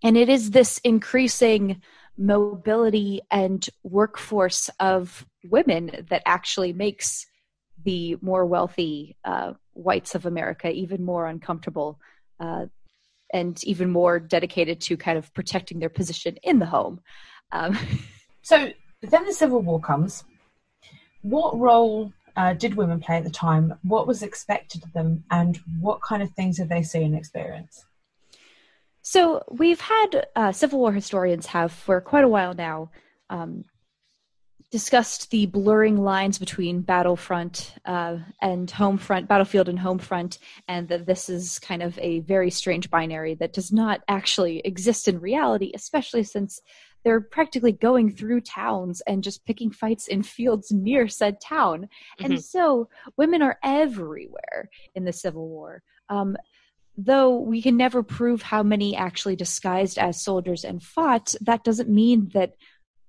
and 0.02 0.16
it 0.16 0.28
is 0.28 0.50
this 0.50 0.78
increasing 0.78 1.80
mobility 2.18 3.20
and 3.30 3.68
workforce 3.84 4.68
of 4.80 5.24
women 5.44 6.06
that 6.08 6.22
actually 6.26 6.72
makes 6.72 7.26
the 7.84 8.16
more 8.20 8.46
wealthy 8.46 9.16
uh, 9.24 9.52
whites 9.74 10.14
of 10.14 10.26
America 10.26 10.70
even 10.70 11.04
more 11.04 11.26
uncomfortable 11.26 12.00
uh, 12.42 12.66
and 13.32 13.62
even 13.64 13.90
more 13.90 14.18
dedicated 14.18 14.80
to 14.82 14.96
kind 14.96 15.16
of 15.16 15.32
protecting 15.32 15.78
their 15.78 15.88
position 15.88 16.36
in 16.42 16.58
the 16.58 16.66
home. 16.66 17.00
Um, 17.52 17.78
so 18.42 18.70
then 19.00 19.24
the 19.24 19.32
Civil 19.32 19.62
War 19.62 19.80
comes. 19.80 20.24
What 21.22 21.58
role 21.58 22.12
uh, 22.36 22.54
did 22.54 22.74
women 22.74 23.00
play 23.00 23.16
at 23.16 23.24
the 23.24 23.30
time? 23.30 23.74
What 23.82 24.06
was 24.06 24.22
expected 24.22 24.82
of 24.82 24.92
them, 24.92 25.24
and 25.30 25.58
what 25.80 26.02
kind 26.02 26.22
of 26.22 26.30
things 26.32 26.56
did 26.56 26.68
they 26.68 26.82
see 26.82 27.04
and 27.04 27.14
experience? 27.14 27.84
So 29.02 29.42
we've 29.50 29.80
had 29.80 30.26
uh, 30.36 30.52
Civil 30.52 30.80
War 30.80 30.92
historians 30.92 31.46
have 31.46 31.72
for 31.72 32.00
quite 32.00 32.24
a 32.24 32.28
while 32.28 32.54
now 32.54 32.90
um, 33.30 33.64
discussed 34.72 35.30
the 35.30 35.44
blurring 35.44 35.98
lines 35.98 36.38
between 36.38 36.80
battlefront 36.80 37.74
uh, 37.84 38.16
and 38.40 38.70
home 38.70 38.96
front, 38.96 39.28
battlefield 39.28 39.68
and 39.68 39.78
home 39.78 39.98
front, 39.98 40.38
and 40.66 40.88
that 40.88 41.04
this 41.04 41.28
is 41.28 41.58
kind 41.58 41.82
of 41.82 41.96
a 41.98 42.20
very 42.20 42.50
strange 42.50 42.88
binary 42.88 43.34
that 43.34 43.52
does 43.52 43.70
not 43.70 44.00
actually 44.08 44.60
exist 44.60 45.08
in 45.08 45.20
reality, 45.20 45.70
especially 45.74 46.24
since 46.24 46.58
they're 47.04 47.20
practically 47.20 47.72
going 47.72 48.10
through 48.10 48.40
towns 48.40 49.02
and 49.02 49.22
just 49.22 49.44
picking 49.44 49.70
fights 49.70 50.08
in 50.08 50.22
fields 50.22 50.72
near 50.72 51.06
said 51.06 51.38
town. 51.40 51.82
Mm-hmm. 52.18 52.32
And 52.32 52.42
so 52.42 52.88
women 53.18 53.42
are 53.42 53.58
everywhere 53.62 54.70
in 54.94 55.04
the 55.04 55.12
Civil 55.12 55.48
War. 55.48 55.82
Um, 56.08 56.34
though 56.96 57.38
we 57.38 57.60
can 57.60 57.76
never 57.76 58.02
prove 58.02 58.40
how 58.40 58.62
many 58.62 58.96
actually 58.96 59.36
disguised 59.36 59.98
as 59.98 60.22
soldiers 60.22 60.64
and 60.64 60.82
fought, 60.82 61.34
that 61.42 61.64
doesn't 61.64 61.90
mean 61.90 62.30
that 62.32 62.54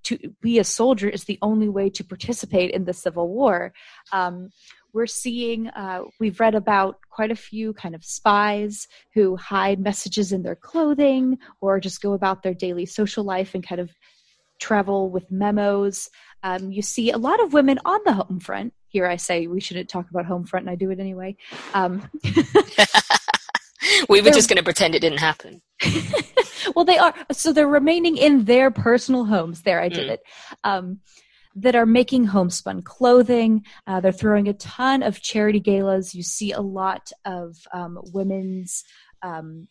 to 0.03 0.17
be 0.41 0.59
a 0.59 0.63
soldier 0.63 1.09
is 1.09 1.23
the 1.25 1.39
only 1.41 1.69
way 1.69 1.89
to 1.91 2.03
participate 2.03 2.71
in 2.71 2.85
the 2.85 2.93
Civil 2.93 3.29
War. 3.29 3.73
Um, 4.11 4.49
we're 4.93 5.07
seeing, 5.07 5.67
uh, 5.69 6.03
we've 6.19 6.39
read 6.39 6.53
about 6.53 6.99
quite 7.09 7.31
a 7.31 7.35
few 7.35 7.73
kind 7.73 7.95
of 7.95 8.05
spies 8.05 8.87
who 9.15 9.35
hide 9.35 9.79
messages 9.79 10.31
in 10.31 10.43
their 10.43 10.55
clothing 10.55 11.39
or 11.61 11.79
just 11.79 12.01
go 12.01 12.13
about 12.13 12.43
their 12.43 12.53
daily 12.53 12.85
social 12.85 13.23
life 13.23 13.55
and 13.55 13.65
kind 13.65 13.81
of 13.81 13.89
travel 14.59 15.09
with 15.09 15.31
memos. 15.31 16.09
Um, 16.43 16.71
you 16.71 16.81
see 16.81 17.11
a 17.11 17.17
lot 17.17 17.41
of 17.41 17.53
women 17.53 17.79
on 17.85 17.99
the 18.05 18.13
home 18.13 18.39
front. 18.39 18.73
Here 18.87 19.07
I 19.07 19.15
say 19.15 19.47
we 19.47 19.59
shouldn't 19.59 19.89
talk 19.89 20.09
about 20.11 20.25
home 20.25 20.45
front, 20.45 20.67
and 20.67 20.71
I 20.71 20.75
do 20.75 20.91
it 20.91 20.99
anyway. 20.99 21.35
Um, 21.73 22.07
we 24.09 24.21
were 24.21 24.31
just 24.31 24.49
going 24.49 24.57
to 24.57 24.63
pretend 24.63 24.95
it 24.95 24.99
didn't 24.99 25.19
happen. 25.19 25.61
well, 26.75 26.85
they 26.85 26.97
are. 26.97 27.13
So 27.31 27.53
they're 27.53 27.67
remaining 27.67 28.17
in 28.17 28.45
their 28.45 28.71
personal 28.71 29.25
homes. 29.25 29.61
There, 29.61 29.81
I 29.81 29.89
did 29.89 30.09
mm. 30.09 30.13
it. 30.13 30.21
Um, 30.63 30.99
that 31.55 31.75
are 31.75 31.85
making 31.85 32.25
homespun 32.25 32.81
clothing. 32.81 33.63
Uh, 33.85 33.99
they're 33.99 34.11
throwing 34.11 34.47
a 34.47 34.53
ton 34.53 35.03
of 35.03 35.21
charity 35.21 35.59
galas. 35.59 36.15
You 36.15 36.23
see 36.23 36.51
a 36.51 36.61
lot 36.61 37.11
of 37.25 37.55
um, 37.71 37.99
women's 38.11 38.83
um, 39.21 39.67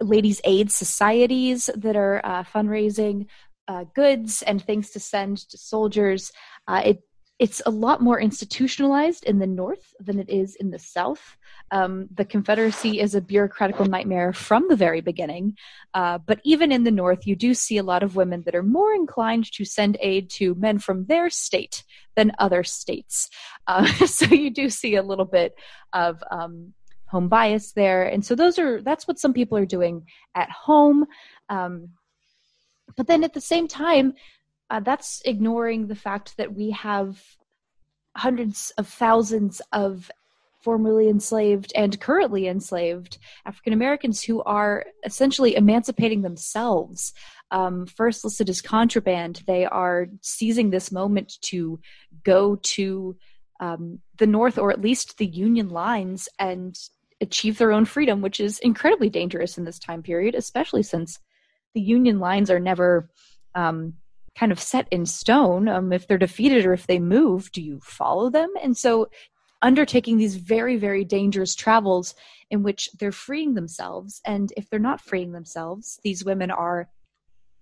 ladies' 0.00 0.40
aid 0.44 0.72
societies 0.72 1.70
that 1.76 1.96
are 1.96 2.20
uh, 2.24 2.42
fundraising 2.42 3.26
uh, 3.68 3.84
goods 3.94 4.42
and 4.42 4.62
things 4.62 4.90
to 4.90 5.00
send 5.00 5.38
to 5.48 5.56
soldiers. 5.56 6.32
Uh, 6.66 6.82
it 6.84 7.02
it's 7.38 7.60
a 7.66 7.70
lot 7.70 8.00
more 8.00 8.20
institutionalized 8.20 9.24
in 9.24 9.40
the 9.40 9.46
North 9.46 9.92
than 9.98 10.20
it 10.20 10.30
is 10.30 10.54
in 10.56 10.70
the 10.70 10.78
South. 10.78 11.36
Um, 11.72 12.08
the 12.14 12.24
Confederacy 12.24 13.00
is 13.00 13.14
a 13.14 13.20
bureaucratical 13.20 13.88
nightmare 13.88 14.32
from 14.32 14.66
the 14.68 14.76
very 14.76 15.00
beginning. 15.00 15.56
Uh, 15.94 16.18
but 16.18 16.40
even 16.44 16.70
in 16.70 16.84
the 16.84 16.92
North, 16.92 17.26
you 17.26 17.34
do 17.34 17.52
see 17.52 17.76
a 17.76 17.82
lot 17.82 18.04
of 18.04 18.14
women 18.14 18.42
that 18.44 18.54
are 18.54 18.62
more 18.62 18.94
inclined 18.94 19.50
to 19.52 19.64
send 19.64 19.96
aid 20.00 20.30
to 20.30 20.54
men 20.54 20.78
from 20.78 21.06
their 21.06 21.28
state 21.28 21.82
than 22.14 22.30
other 22.38 22.62
states. 22.62 23.28
Uh, 23.66 23.84
so 24.06 24.26
you 24.26 24.50
do 24.50 24.70
see 24.70 24.94
a 24.94 25.02
little 25.02 25.24
bit 25.24 25.54
of 25.92 26.22
um, 26.30 26.72
home 27.06 27.28
bias 27.28 27.72
there. 27.72 28.04
And 28.04 28.24
so 28.24 28.36
those 28.36 28.58
are 28.60 28.80
that's 28.80 29.08
what 29.08 29.18
some 29.18 29.32
people 29.32 29.58
are 29.58 29.66
doing 29.66 30.06
at 30.36 30.50
home. 30.50 31.06
Um, 31.48 31.90
but 32.96 33.08
then 33.08 33.24
at 33.24 33.34
the 33.34 33.40
same 33.40 33.66
time, 33.66 34.14
uh, 34.70 34.80
that's 34.80 35.22
ignoring 35.24 35.86
the 35.86 35.94
fact 35.94 36.36
that 36.36 36.54
we 36.54 36.70
have 36.70 37.22
hundreds 38.16 38.72
of 38.78 38.88
thousands 38.88 39.60
of 39.72 40.10
formerly 40.62 41.08
enslaved 41.08 41.72
and 41.76 42.00
currently 42.00 42.48
enslaved 42.48 43.18
African 43.44 43.74
Americans 43.74 44.22
who 44.22 44.42
are 44.44 44.86
essentially 45.04 45.56
emancipating 45.56 46.22
themselves. 46.22 47.12
Um, 47.50 47.86
first 47.86 48.24
listed 48.24 48.48
as 48.48 48.62
contraband, 48.62 49.42
they 49.46 49.66
are 49.66 50.06
seizing 50.22 50.70
this 50.70 50.90
moment 50.90 51.34
to 51.42 51.78
go 52.24 52.56
to 52.56 53.16
um, 53.60 54.00
the 54.16 54.26
North 54.26 54.58
or 54.58 54.70
at 54.70 54.80
least 54.80 55.18
the 55.18 55.26
Union 55.26 55.68
lines 55.68 56.28
and 56.38 56.76
achieve 57.20 57.58
their 57.58 57.72
own 57.72 57.84
freedom, 57.84 58.22
which 58.22 58.40
is 58.40 58.58
incredibly 58.60 59.10
dangerous 59.10 59.58
in 59.58 59.64
this 59.64 59.78
time 59.78 60.02
period, 60.02 60.34
especially 60.34 60.82
since 60.82 61.18
the 61.74 61.80
Union 61.80 62.18
lines 62.20 62.50
are 62.50 62.60
never 62.60 63.10
um, 63.54 63.94
kind 64.38 64.52
of 64.52 64.60
set 64.60 64.88
in 64.90 65.06
stone. 65.06 65.68
Um, 65.68 65.92
if 65.92 66.06
they're 66.06 66.18
defeated 66.18 66.66
or 66.66 66.72
if 66.72 66.86
they 66.86 66.98
move, 66.98 67.52
do 67.52 67.62
you 67.62 67.80
follow 67.82 68.30
them? 68.30 68.50
And 68.62 68.76
so, 68.76 69.08
undertaking 69.62 70.18
these 70.18 70.36
very, 70.36 70.76
very 70.76 71.04
dangerous 71.04 71.54
travels 71.54 72.14
in 72.50 72.62
which 72.62 72.90
they're 72.98 73.12
freeing 73.12 73.54
themselves. 73.54 74.20
And 74.26 74.52
if 74.58 74.68
they're 74.68 74.78
not 74.78 75.00
freeing 75.00 75.32
themselves, 75.32 75.98
these 76.04 76.24
women 76.24 76.50
are 76.50 76.88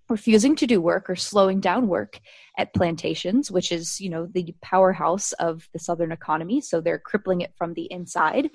refusing 0.09 0.55
to 0.57 0.67
do 0.67 0.81
work 0.81 1.09
or 1.09 1.15
slowing 1.15 1.59
down 1.59 1.87
work 1.87 2.19
at 2.57 2.73
plantations 2.73 3.49
which 3.49 3.71
is 3.71 4.01
you 4.01 4.09
know 4.09 4.27
the 4.27 4.53
powerhouse 4.61 5.31
of 5.33 5.67
the 5.73 5.79
southern 5.79 6.11
economy 6.11 6.59
so 6.59 6.81
they're 6.81 6.99
crippling 6.99 7.41
it 7.41 7.53
from 7.55 7.73
the 7.73 7.87
inside 7.89 8.49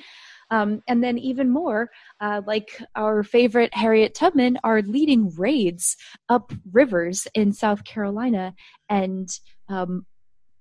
um, 0.50 0.82
and 0.88 1.02
then 1.02 1.18
even 1.18 1.50
more, 1.50 1.90
uh, 2.20 2.42
like 2.46 2.82
our 2.96 3.22
favorite 3.22 3.74
Harriet 3.74 4.14
Tubman, 4.14 4.58
are 4.64 4.82
leading 4.82 5.34
raids 5.36 5.96
up 6.28 6.52
rivers 6.72 7.26
in 7.34 7.52
South 7.52 7.84
Carolina 7.84 8.54
and 8.88 9.28
um, 9.68 10.06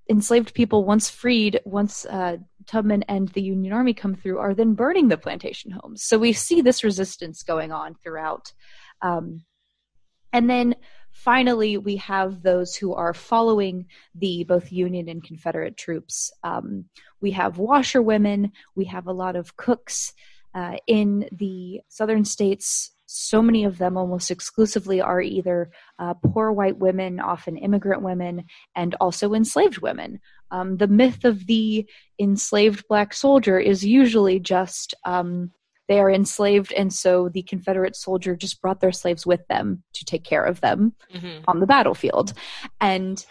enslaved 0.09 0.53
people 0.53 0.85
once 0.85 1.09
freed 1.09 1.59
once 1.65 2.05
uh, 2.05 2.37
tubman 2.65 3.03
and 3.03 3.29
the 3.29 3.41
union 3.41 3.73
army 3.73 3.93
come 3.93 4.15
through 4.15 4.37
are 4.37 4.53
then 4.53 4.73
burning 4.73 5.07
the 5.07 5.17
plantation 5.17 5.71
homes. 5.71 6.03
So 6.03 6.17
we 6.17 6.33
see 6.33 6.61
this 6.61 6.83
resistance 6.83 7.43
going 7.43 7.71
on 7.71 7.95
throughout 7.95 8.51
um, 9.01 9.41
and 10.33 10.49
then 10.49 10.75
finally 11.17 11.77
we 11.77 11.95
have 11.95 12.43
those 12.43 12.75
who 12.75 12.93
are 12.93 13.13
following 13.13 13.85
the 14.13 14.43
both 14.43 14.71
union 14.71 15.09
and 15.09 15.23
confederate 15.23 15.75
troops. 15.75 16.31
Um, 16.43 16.85
we 17.21 17.31
have 17.31 17.57
washerwomen 17.57 18.51
we 18.75 18.85
have 18.85 19.07
a 19.07 19.11
lot 19.11 19.35
of 19.35 19.57
cooks 19.57 20.13
uh, 20.53 20.77
in 20.85 21.27
the 21.31 21.81
southern 21.89 22.23
states. 22.23 22.91
So 23.07 23.41
many 23.41 23.63
of 23.63 23.77
them 23.77 23.97
almost 23.97 24.29
exclusively 24.29 25.01
are 25.01 25.21
either 25.21 25.71
uh, 25.97 26.13
poor 26.13 26.51
white 26.51 26.77
women 26.77 27.19
often 27.19 27.57
immigrant 27.57 28.03
women 28.03 28.45
and 28.75 28.95
also 29.01 29.33
enslaved 29.33 29.79
women. 29.79 30.19
Um, 30.51 30.77
the 30.77 30.87
myth 30.87 31.25
of 31.25 31.47
the 31.47 31.89
enslaved 32.19 32.87
black 32.87 33.13
soldier 33.13 33.59
is 33.59 33.83
usually 33.83 34.39
just 34.39 34.93
um, 35.03 35.51
they 35.87 35.99
are 35.99 36.11
enslaved 36.11 36.73
and 36.73 36.93
so 36.93 37.29
the 37.29 37.43
confederate 37.43 37.95
soldier 37.95 38.35
just 38.35 38.61
brought 38.61 38.81
their 38.81 38.91
slaves 38.91 39.25
with 39.25 39.45
them 39.47 39.83
to 39.93 40.05
take 40.05 40.23
care 40.23 40.43
of 40.43 40.61
them 40.61 40.93
mm-hmm. 41.13 41.43
on 41.47 41.59
the 41.59 41.67
battlefield. 41.67 42.33
And 42.81 43.25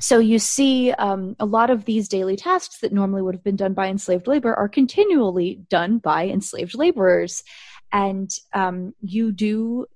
so 0.00 0.18
you 0.18 0.38
see 0.38 0.90
um, 0.92 1.36
a 1.38 1.46
lot 1.46 1.70
of 1.70 1.84
these 1.84 2.08
daily 2.08 2.36
tasks 2.36 2.80
that 2.80 2.92
normally 2.92 3.22
would 3.22 3.36
have 3.36 3.44
been 3.44 3.56
done 3.56 3.72
by 3.72 3.86
enslaved 3.88 4.26
labor 4.26 4.52
are 4.54 4.68
continually 4.68 5.62
done 5.70 5.98
by 5.98 6.26
enslaved 6.26 6.74
laborers. 6.74 7.44
And 7.92 8.30
um, 8.52 8.94
you 9.00 9.30
do 9.30 9.86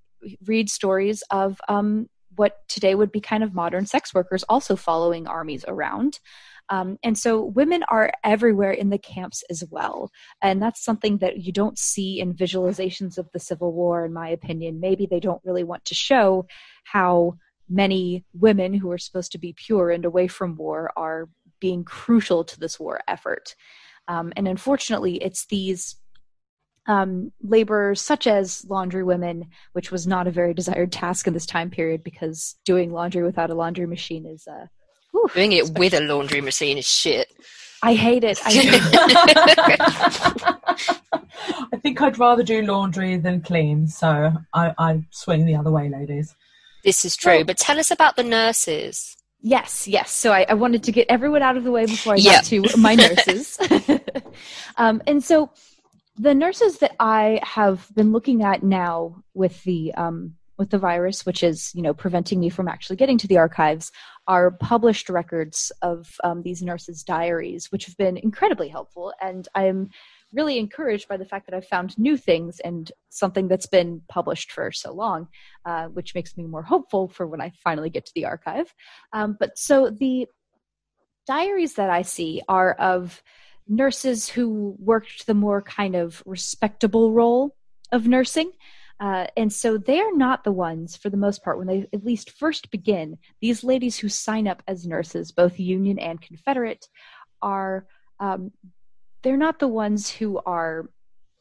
read 0.44 0.70
stories 0.70 1.22
of 1.30 1.60
um, 1.68 2.08
what 2.36 2.68
today 2.68 2.94
would 2.94 3.10
be 3.10 3.20
kind 3.20 3.42
of 3.42 3.54
modern 3.54 3.86
sex 3.86 4.14
workers 4.14 4.44
also 4.48 4.76
following 4.76 5.26
armies 5.26 5.64
around 5.66 6.20
um, 6.68 6.98
and 7.02 7.16
so 7.16 7.44
women 7.44 7.84
are 7.88 8.12
everywhere 8.24 8.72
in 8.72 8.90
the 8.90 8.98
camps 8.98 9.44
as 9.50 9.64
well. 9.70 10.10
And 10.42 10.60
that's 10.60 10.84
something 10.84 11.18
that 11.18 11.38
you 11.38 11.52
don't 11.52 11.78
see 11.78 12.20
in 12.20 12.34
visualizations 12.34 13.18
of 13.18 13.28
the 13.32 13.38
Civil 13.38 13.72
War, 13.72 14.04
in 14.04 14.12
my 14.12 14.28
opinion. 14.28 14.80
Maybe 14.80 15.06
they 15.06 15.20
don't 15.20 15.42
really 15.44 15.64
want 15.64 15.84
to 15.86 15.94
show 15.94 16.46
how 16.84 17.36
many 17.68 18.24
women 18.32 18.74
who 18.74 18.90
are 18.90 18.98
supposed 18.98 19.32
to 19.32 19.38
be 19.38 19.52
pure 19.52 19.90
and 19.90 20.04
away 20.04 20.28
from 20.28 20.56
war 20.56 20.90
are 20.96 21.28
being 21.60 21.84
crucial 21.84 22.44
to 22.44 22.58
this 22.58 22.78
war 22.78 23.00
effort. 23.08 23.54
Um, 24.08 24.32
and 24.36 24.46
unfortunately, 24.46 25.16
it's 25.16 25.46
these 25.46 25.96
um, 26.86 27.32
laborers 27.42 28.00
such 28.00 28.26
as 28.26 28.64
laundry 28.68 29.02
women, 29.02 29.46
which 29.72 29.90
was 29.90 30.06
not 30.06 30.28
a 30.28 30.32
very 30.32 30.54
desired 30.54 30.92
task 30.92 31.26
in 31.26 31.32
this 31.32 31.46
time 31.46 31.70
period 31.70 32.04
because 32.04 32.56
doing 32.64 32.92
laundry 32.92 33.24
without 33.24 33.50
a 33.50 33.54
laundry 33.54 33.86
machine 33.86 34.26
is 34.26 34.46
uh, 34.46 34.66
Doing 35.34 35.52
it 35.52 35.78
with 35.78 35.94
a 35.94 36.00
laundry 36.00 36.40
machine 36.50 36.78
is 36.78 36.88
shit. 36.88 37.32
I 37.82 37.94
hate 37.94 38.24
it. 38.24 38.40
I, 38.44 38.52
hate 38.52 38.70
it. 38.72 39.80
I 41.72 41.76
think 41.76 42.00
I'd 42.00 42.18
rather 42.18 42.42
do 42.42 42.62
laundry 42.62 43.16
than 43.18 43.42
clean, 43.42 43.86
so 43.86 44.32
I, 44.54 44.74
I 44.78 45.04
swing 45.10 45.44
the 45.44 45.56
other 45.56 45.70
way, 45.70 45.88
ladies. 45.88 46.34
This 46.82 47.04
is 47.04 47.16
true, 47.16 47.44
but 47.44 47.58
tell 47.58 47.78
us 47.78 47.90
about 47.90 48.16
the 48.16 48.22
nurses. 48.22 49.16
Yes, 49.42 49.86
yes. 49.86 50.10
So 50.10 50.32
I, 50.32 50.46
I, 50.48 50.54
wanted 50.54 50.82
to 50.84 50.92
get 50.92 51.06
everyone 51.08 51.42
out 51.42 51.56
of 51.56 51.64
the 51.64 51.70
way 51.70 51.84
before 51.84 52.14
I 52.14 52.16
yep. 52.16 52.34
got 52.36 52.44
to 52.44 52.76
my 52.78 52.94
nurses. 52.96 53.58
um, 54.76 55.02
and 55.06 55.22
so 55.22 55.50
the 56.16 56.34
nurses 56.34 56.78
that 56.78 56.96
I 56.98 57.40
have 57.42 57.86
been 57.94 58.12
looking 58.12 58.42
at 58.42 58.62
now 58.62 59.22
with 59.34 59.62
the 59.64 59.92
um, 59.94 60.35
with 60.58 60.70
the 60.70 60.78
virus, 60.78 61.26
which 61.26 61.42
is 61.42 61.72
you 61.74 61.82
know 61.82 61.94
preventing 61.94 62.40
me 62.40 62.48
from 62.48 62.68
actually 62.68 62.96
getting 62.96 63.18
to 63.18 63.28
the 63.28 63.38
archives, 63.38 63.92
are 64.26 64.50
published 64.50 65.08
records 65.08 65.72
of 65.82 66.16
um, 66.24 66.42
these 66.42 66.62
nurses' 66.62 67.02
diaries, 67.02 67.70
which 67.70 67.86
have 67.86 67.96
been 67.96 68.16
incredibly 68.16 68.68
helpful. 68.68 69.12
And 69.20 69.48
I'm 69.54 69.90
really 70.32 70.58
encouraged 70.58 71.08
by 71.08 71.16
the 71.16 71.24
fact 71.24 71.46
that 71.46 71.56
I've 71.56 71.66
found 71.66 71.98
new 71.98 72.16
things 72.16 72.60
and 72.60 72.90
something 73.08 73.48
that's 73.48 73.66
been 73.66 74.02
published 74.08 74.52
for 74.52 74.72
so 74.72 74.92
long, 74.92 75.28
uh, 75.64 75.86
which 75.86 76.14
makes 76.14 76.36
me 76.36 76.44
more 76.44 76.62
hopeful 76.62 77.08
for 77.08 77.26
when 77.26 77.40
I 77.40 77.52
finally 77.62 77.90
get 77.90 78.06
to 78.06 78.12
the 78.14 78.26
archive. 78.26 78.74
Um, 79.12 79.36
but 79.38 79.58
so 79.58 79.90
the 79.90 80.26
diaries 81.26 81.74
that 81.74 81.90
I 81.90 82.02
see 82.02 82.42
are 82.48 82.72
of 82.72 83.22
nurses 83.68 84.28
who 84.28 84.76
worked 84.78 85.26
the 85.26 85.34
more 85.34 85.62
kind 85.62 85.96
of 85.96 86.22
respectable 86.26 87.12
role 87.12 87.56
of 87.92 88.06
nursing. 88.06 88.52
Uh, 88.98 89.26
and 89.36 89.52
so 89.52 89.76
they're 89.76 90.16
not 90.16 90.42
the 90.42 90.52
ones, 90.52 90.96
for 90.96 91.10
the 91.10 91.16
most 91.16 91.44
part, 91.44 91.58
when 91.58 91.66
they 91.66 91.86
at 91.92 92.04
least 92.04 92.30
first 92.30 92.70
begin, 92.70 93.18
these 93.40 93.62
ladies 93.62 93.98
who 93.98 94.08
sign 94.08 94.48
up 94.48 94.62
as 94.66 94.86
nurses, 94.86 95.32
both 95.32 95.60
Union 95.60 95.98
and 95.98 96.20
Confederate, 96.20 96.88
are 97.42 97.86
um, 98.20 98.52
they're 99.22 99.36
not 99.36 99.58
the 99.58 99.68
ones 99.68 100.10
who 100.10 100.40
are 100.46 100.88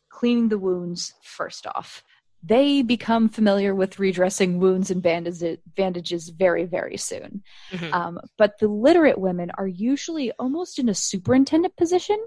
cleaning 0.09 0.50
the 0.50 0.57
wounds 0.57 1.13
first 1.24 1.65
off. 1.67 2.03
They 2.43 2.81
become 2.81 3.29
familiar 3.29 3.74
with 3.74 4.00
redressing 4.00 4.59
wounds 4.59 4.91
and 4.91 5.01
bandages, 5.01 5.57
bandages 5.75 6.29
very, 6.29 6.65
very 6.65 6.97
soon. 6.97 7.41
Mm-hmm. 7.71 7.93
Um, 7.93 8.19
but 8.38 8.59
the 8.59 8.67
literate 8.67 9.17
women 9.17 9.51
are 9.57 9.67
usually 9.67 10.31
almost 10.33 10.77
in 10.77 10.89
a 10.89 10.93
superintendent 10.93 11.75
position. 11.75 12.24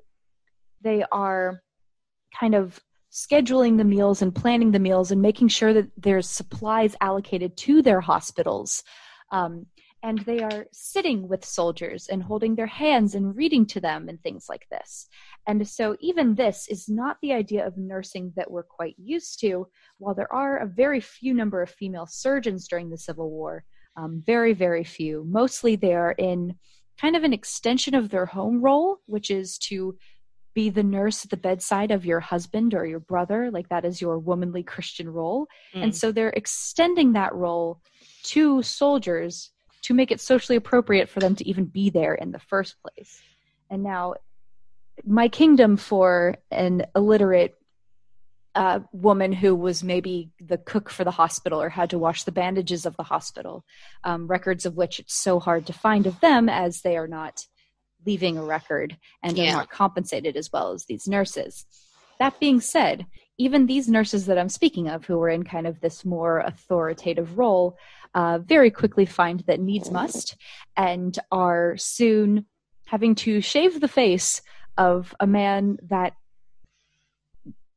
They 0.81 1.05
are 1.13 1.63
kind 2.39 2.55
of 2.55 2.81
scheduling 3.19 3.79
the 3.79 3.85
meals 3.85 4.23
and 4.23 4.35
planning 4.35 4.71
the 4.71 4.79
meals 4.79 5.11
and 5.11 5.21
making 5.21 5.49
sure 5.49 5.73
that 5.73 5.91
there's 5.97 6.29
supplies 6.29 6.95
allocated 7.01 7.57
to 7.57 7.83
their 7.83 8.01
hospitals. 8.01 8.85
Um, 9.33 9.67
and 10.03 10.21
they 10.21 10.41
are 10.41 10.67
sitting 10.73 11.27
with 11.27 11.45
soldiers 11.45 12.07
and 12.07 12.23
holding 12.23 12.55
their 12.55 12.69
hands 12.69 13.17
and 13.17 13.35
reading 13.35 13.67
to 13.67 13.81
them 13.81 14.09
and 14.09 14.23
things 14.23 14.47
like 14.49 14.67
this. 14.71 15.09
And 15.49 15.67
so, 15.67 15.97
even 16.01 16.37
this 16.37 16.69
is 16.69 16.89
not 16.89 17.17
the 17.21 17.33
idea 17.33 17.67
of 17.67 17.77
nursing 17.77 18.33
that 18.37 18.51
we're 18.51 18.63
quite 18.63 18.95
used 18.97 19.41
to. 19.41 19.67
While 19.99 20.15
there 20.15 20.33
are 20.33 20.59
a 20.59 20.67
very 20.67 21.01
few 21.01 21.35
number 21.35 21.61
of 21.63 21.71
female 21.71 22.07
surgeons 22.07 22.69
during 22.69 22.91
the 22.91 22.99
Civil 22.99 23.31
War, 23.31 23.65
um, 23.97 24.23
very, 24.25 24.53
very 24.53 24.85
few, 24.85 25.25
mostly 25.27 25.75
they 25.75 25.95
are 25.95 26.13
in 26.13 26.55
kind 27.01 27.17
of 27.17 27.25
an 27.25 27.33
extension 27.33 27.95
of 27.95 28.11
their 28.11 28.27
home 28.27 28.61
role, 28.61 28.99
which 29.07 29.31
is 29.31 29.59
to 29.59 29.97
be 30.59 30.71
the 30.71 30.83
nurse 30.83 31.25
at 31.25 31.31
the 31.31 31.37
bedside 31.37 31.93
of 31.93 32.05
your 32.05 32.19
husband 32.19 32.75
or 32.75 32.85
your 32.85 32.99
brother. 32.99 33.49
Like 33.49 33.69
that 33.69 33.85
is 33.85 34.01
your 34.01 34.19
womanly 34.19 34.65
Christian 34.65 35.09
role. 35.09 35.47
Mm. 35.73 35.85
And 35.85 35.97
so 35.97 36.11
they're 36.11 36.31
extending 36.31 37.13
that 37.13 37.33
role 37.33 37.81
to 38.25 38.61
soldiers 38.65 39.53
to 39.83 39.95
make 39.95 40.11
it 40.11 40.21
socially 40.21 40.57
appropriate 40.57 41.09
for 41.09 41.21
them 41.21 41.37
to 41.37 41.49
even 41.49 41.65
be 41.65 41.91
there 41.91 42.13
in 42.13 42.33
the 42.33 42.41
first 42.41 42.75
place. 42.83 43.23
And 43.71 43.85
now, 43.85 44.15
my 45.07 45.29
kingdom 45.29 45.77
for 45.77 46.39
an 46.51 46.87
illiterate 46.97 47.55
uh, 48.57 48.81
woman 48.91 49.33
who 49.33 49.55
was 49.55 49.85
maybe 49.85 50.33
the 50.41 50.59
cook 50.59 50.91
for 50.91 51.05
the 51.05 51.13
hospital 51.13 51.63
or 51.63 51.69
had 51.69 51.91
to 51.91 51.99
wash 51.99 52.25
the 52.25 52.33
bandages 52.33 52.85
of 52.85 52.97
the 52.97 53.05
hospital, 53.05 53.65
um, 54.03 54.27
records 54.27 54.67
of 54.67 54.75
which 54.77 54.99
it's 54.99 55.15
so 55.15 55.39
hard 55.39 55.67
to 55.67 55.73
find 55.73 56.05
of 56.09 56.19
them 56.19 56.49
as 56.49 56.81
they 56.81 56.97
are 56.97 57.07
not 57.07 57.45
leaving 58.07 58.39
a 58.39 58.43
record 58.43 58.97
and 59.23 59.37
yeah. 59.37 59.51
are 59.51 59.57
not 59.57 59.71
compensated 59.71 60.37
as 60.37 60.53
well 60.53 60.73
as 60.73 60.85
these 60.85 61.07
nurses. 61.07 61.67
That 62.19 62.41
being 62.41 62.61
said, 62.61 63.07
even 63.39 63.67
these 63.67 63.89
nurses 63.89 64.27
that 64.27 64.39
I'm 64.39 64.49
speaking 64.49 64.89
of, 64.89 65.05
who 65.05 65.21
are 65.23 65.29
in 65.29 65.45
kind 65.45 65.67
of 65.67 65.81
this 65.81 66.05
more 66.05 66.41
authoritative 66.41 67.39
role, 67.39 67.79
uh, 68.15 68.39
very 68.39 68.71
quickly 68.71 69.07
find 69.07 69.41
that 69.47 69.61
needs 69.61 69.91
must 69.91 70.37
and 70.77 71.17
are 71.31 71.77
soon 71.77 72.47
having 72.87 73.15
to 73.15 73.41
shave 73.41 73.81
the 73.81 73.89
face 73.89 74.43
of 74.77 75.15
a 75.21 75.27
man 75.27 75.79
that 75.89 76.15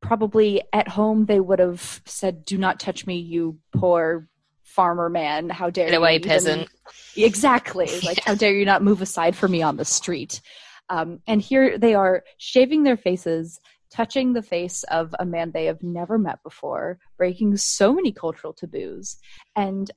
probably 0.02 0.64
at 0.74 0.88
home 0.88 1.26
they 1.26 1.40
would 1.40 1.60
have 1.60 2.02
said, 2.06 2.44
"Do 2.46 2.58
not 2.58 2.80
touch 2.80 3.06
me, 3.06 3.18
you 3.18 3.60
poor 3.72 4.28
farmer 4.72 5.10
man! 5.10 5.50
How 5.50 5.70
dare 5.70 5.90
Get 5.90 5.98
away, 5.98 6.16
you 6.16 6.22
peasant!" 6.22 6.70
Exactly, 7.16 7.90
like 8.04 8.24
how 8.24 8.36
dare 8.36 8.54
you 8.54 8.66
not 8.66 8.84
move 8.84 9.02
aside 9.02 9.36
for 9.36 9.48
me 9.48 9.62
on 9.62 9.78
the 9.78 9.86
street? 9.86 10.42
Um, 10.90 11.20
and 11.28 11.42
here 11.42 11.78
they 11.78 11.94
are 11.94 12.24
shaving 12.38 12.84
their 12.84 12.98
faces, 12.98 13.60
touching 13.92 14.34
the 14.34 14.42
face 14.42 14.84
of 14.84 15.16
a 15.20 15.26
man 15.26 15.52
they 15.52 15.66
have 15.66 15.82
never 15.84 16.18
met 16.18 16.44
before, 16.44 17.00
breaking 17.18 17.56
so 17.58 17.94
many 17.94 18.12
cultural 18.12 18.54
taboos, 18.54 19.18
and 19.56 19.92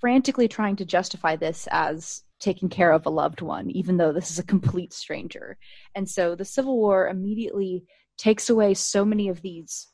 frantically 0.00 0.48
trying 0.48 0.76
to 0.76 0.84
justify 0.84 1.36
this 1.36 1.66
as 1.70 2.22
taking 2.38 2.68
care 2.68 2.92
of 2.92 3.06
a 3.06 3.10
loved 3.10 3.40
one, 3.40 3.70
even 3.70 3.96
though 3.96 4.12
this 4.12 4.30
is 4.30 4.38
a 4.38 4.44
complete 4.44 4.92
stranger. 4.92 5.56
And 5.94 6.08
so 6.08 6.34
the 6.34 6.44
Civil 6.44 6.76
War 6.76 7.08
immediately 7.08 7.84
takes 8.18 8.50
away 8.50 8.74
so 8.74 9.04
many 9.04 9.28
of 9.28 9.42
these 9.42 9.88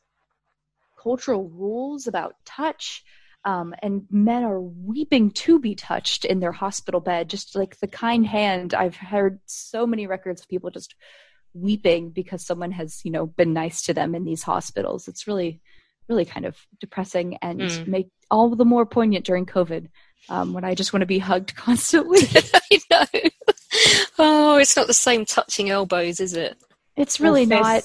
cultural 1.01 1.49
rules 1.49 2.07
about 2.07 2.35
touch. 2.45 3.05
Um, 3.45 3.75
and 3.83 4.07
men 4.11 4.45
are 4.45 4.61
weeping 4.61 5.33
to 5.33 5.59
be 5.59 5.75
touched 5.75 6.25
in 6.25 6.41
their 6.41 6.53
hospital 6.53 7.01
bed, 7.01 7.29
just 7.29 7.57
like 7.57 7.79
the 7.81 7.89
kind 7.89 8.25
hand. 8.25 8.73
I've 8.73 8.97
heard 8.97 9.41
so 9.47 9.87
many 9.87 10.07
records 10.07 10.43
of 10.43 10.49
people 10.49 10.71
just 10.71 10.95
weeping 11.55 12.11
because 12.11 12.47
someone 12.47 12.73
has, 12.73 13.01
you 13.05 13.11
know, 13.11 13.27
been 13.27 13.53
nice 13.53 13.83
to 13.83 13.95
them 13.95 14.15
in 14.15 14.25
these 14.25 14.43
hospitals. 14.43 15.09
It's 15.09 15.27
really, 15.27 15.61
really 16.09 16.25
kind 16.25 16.47
of 16.47 16.57
depressing 16.81 17.37
and 17.43 17.61
mm. 17.61 17.87
make 17.87 18.09
all 18.31 18.55
the 18.55 18.65
more 18.65 18.87
poignant 18.87 19.25
during 19.25 19.47
COVID 19.47 19.89
um, 20.29 20.53
when 20.53 20.65
I 20.65 20.75
just 20.75 20.93
want 20.93 21.03
to 21.03 21.07
be 21.07 21.19
hugged 21.19 21.55
constantly. 21.57 22.21
I 22.71 22.81
know. 22.91 23.21
Oh, 24.19 24.59
it's 24.59 24.77
not 24.77 24.87
the 24.87 24.95
same 24.95 25.25
touching 25.25 25.71
elbows, 25.71 26.21
is 26.21 26.35
it? 26.35 26.57
It's 26.95 27.19
really 27.19 27.47
not. 27.47 27.83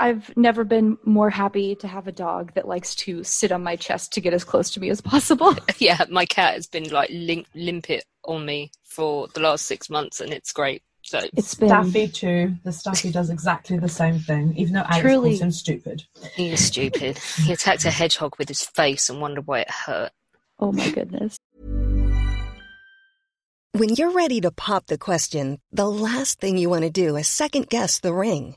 I've 0.00 0.36
never 0.36 0.64
been 0.64 0.98
more 1.04 1.30
happy 1.30 1.76
to 1.76 1.88
have 1.88 2.08
a 2.08 2.12
dog 2.12 2.52
that 2.54 2.66
likes 2.66 2.94
to 2.96 3.22
sit 3.22 3.52
on 3.52 3.62
my 3.62 3.76
chest 3.76 4.12
to 4.14 4.20
get 4.20 4.34
as 4.34 4.44
close 4.44 4.70
to 4.70 4.80
me 4.80 4.90
as 4.90 5.00
possible. 5.00 5.54
yeah, 5.78 6.04
my 6.10 6.26
cat 6.26 6.54
has 6.54 6.66
been 6.66 6.90
like 6.90 7.10
limp, 7.12 7.46
limpet 7.54 8.04
on 8.24 8.44
me 8.44 8.72
for 8.82 9.28
the 9.28 9.40
last 9.40 9.66
six 9.66 9.88
months, 9.88 10.20
and 10.20 10.32
it's 10.32 10.52
great. 10.52 10.82
So 11.02 11.20
it's 11.36 11.54
been 11.54 11.68
Staffy 11.68 12.08
too. 12.08 12.54
The 12.64 12.72
Staffy 12.72 13.12
does 13.12 13.28
exactly 13.28 13.78
the 13.78 13.90
same 13.90 14.18
thing, 14.18 14.54
even 14.56 14.72
though 14.74 14.80
Alex 14.80 15.00
truly, 15.00 15.30
calls 15.30 15.42
him 15.42 15.50
stupid. 15.50 16.04
He 16.34 16.50
is 16.50 16.64
stupid. 16.64 17.18
he 17.18 17.52
attacked 17.52 17.84
a 17.84 17.90
hedgehog 17.90 18.36
with 18.38 18.48
his 18.48 18.62
face 18.62 19.10
and 19.10 19.20
wondered 19.20 19.46
why 19.46 19.60
it 19.60 19.70
hurt. 19.70 20.12
Oh 20.58 20.72
my 20.72 20.90
goodness. 20.90 21.36
When 23.72 23.94
you're 23.96 24.12
ready 24.12 24.40
to 24.40 24.50
pop 24.50 24.86
the 24.86 24.96
question, 24.96 25.58
the 25.72 25.90
last 25.90 26.40
thing 26.40 26.56
you 26.56 26.70
want 26.70 26.84
to 26.84 26.90
do 26.90 27.16
is 27.16 27.28
second 27.28 27.68
guess 27.68 28.00
the 28.00 28.14
ring 28.14 28.56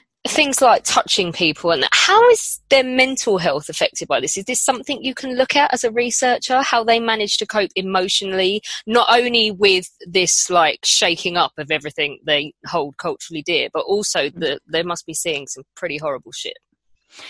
things 0.27 0.61
like 0.61 0.83
touching 0.83 1.31
people 1.31 1.71
and 1.71 1.87
how 1.91 2.29
is 2.29 2.59
their 2.69 2.83
mental 2.83 3.39
health 3.39 3.69
affected 3.69 4.07
by 4.07 4.19
this 4.19 4.37
is 4.37 4.45
this 4.45 4.61
something 4.61 5.03
you 5.03 5.15
can 5.15 5.35
look 5.35 5.55
at 5.55 5.73
as 5.73 5.83
a 5.83 5.91
researcher 5.91 6.61
how 6.61 6.83
they 6.83 6.99
manage 6.99 7.37
to 7.37 7.45
cope 7.45 7.71
emotionally 7.75 8.61
not 8.85 9.07
only 9.11 9.49
with 9.49 9.89
this 10.05 10.49
like 10.49 10.79
shaking 10.83 11.37
up 11.37 11.51
of 11.57 11.71
everything 11.71 12.19
they 12.23 12.53
hold 12.67 12.95
culturally 12.97 13.41
dear 13.41 13.67
but 13.73 13.83
also 13.85 14.29
mm. 14.29 14.39
that 14.39 14.61
they 14.71 14.83
must 14.83 15.07
be 15.07 15.13
seeing 15.13 15.47
some 15.47 15.63
pretty 15.75 15.97
horrible 15.97 16.31
shit 16.31 16.57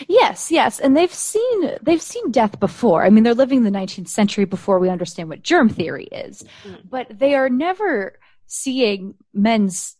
Yes, 0.07 0.51
yes, 0.51 0.79
and 0.79 0.95
they've 0.95 1.11
seen 1.11 1.71
they've 1.81 1.99
seen 1.99 2.29
death 2.29 2.59
before. 2.59 3.03
I 3.03 3.09
mean, 3.09 3.23
they're 3.23 3.33
living 3.33 3.63
the 3.63 3.71
19th 3.71 4.09
century 4.09 4.45
before 4.45 4.77
we 4.77 4.89
understand 4.89 5.27
what 5.29 5.41
germ 5.41 5.69
theory 5.69 6.05
is, 6.05 6.43
mm. 6.63 6.77
but 6.87 7.07
they 7.09 7.33
are 7.33 7.49
never 7.49 8.19
seeing 8.45 9.15
men's 9.33 9.97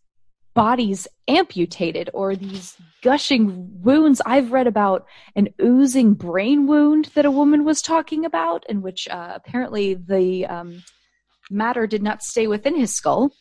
bodies 0.54 1.08
amputated 1.28 2.10
or 2.14 2.36
these 2.36 2.76
gushing 3.02 3.82
wounds. 3.82 4.22
I've 4.26 4.52
read 4.52 4.68
about 4.68 5.06
an 5.36 5.50
oozing 5.62 6.14
brain 6.14 6.68
wound 6.68 7.10
that 7.16 7.26
a 7.26 7.32
woman 7.32 7.64
was 7.64 7.82
talking 7.82 8.26
about, 8.26 8.66
in 8.70 8.82
which 8.82 9.08
uh, 9.08 9.34
apparently 9.36 9.94
the 9.94 10.46
um, 10.46 10.84
matter 11.50 11.88
did 11.88 12.04
not 12.04 12.22
stay 12.22 12.48
within 12.48 12.76
his 12.76 12.94
skull. 12.94 13.32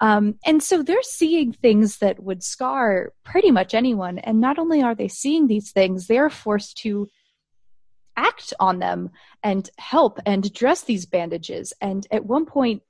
Um, 0.00 0.34
and 0.44 0.62
so 0.62 0.82
they're 0.82 1.02
seeing 1.02 1.52
things 1.52 1.98
that 1.98 2.22
would 2.22 2.42
scar 2.42 3.12
pretty 3.24 3.50
much 3.50 3.72
anyone. 3.72 4.18
And 4.18 4.40
not 4.40 4.58
only 4.58 4.82
are 4.82 4.94
they 4.94 5.08
seeing 5.08 5.46
these 5.46 5.70
things, 5.70 6.06
they're 6.06 6.30
forced 6.30 6.78
to 6.78 7.08
act 8.16 8.52
on 8.60 8.78
them 8.78 9.10
and 9.42 9.70
help 9.78 10.18
and 10.26 10.52
dress 10.52 10.82
these 10.82 11.06
bandages. 11.06 11.72
And 11.80 12.06
at 12.10 12.26
one 12.26 12.46
point, 12.46 12.82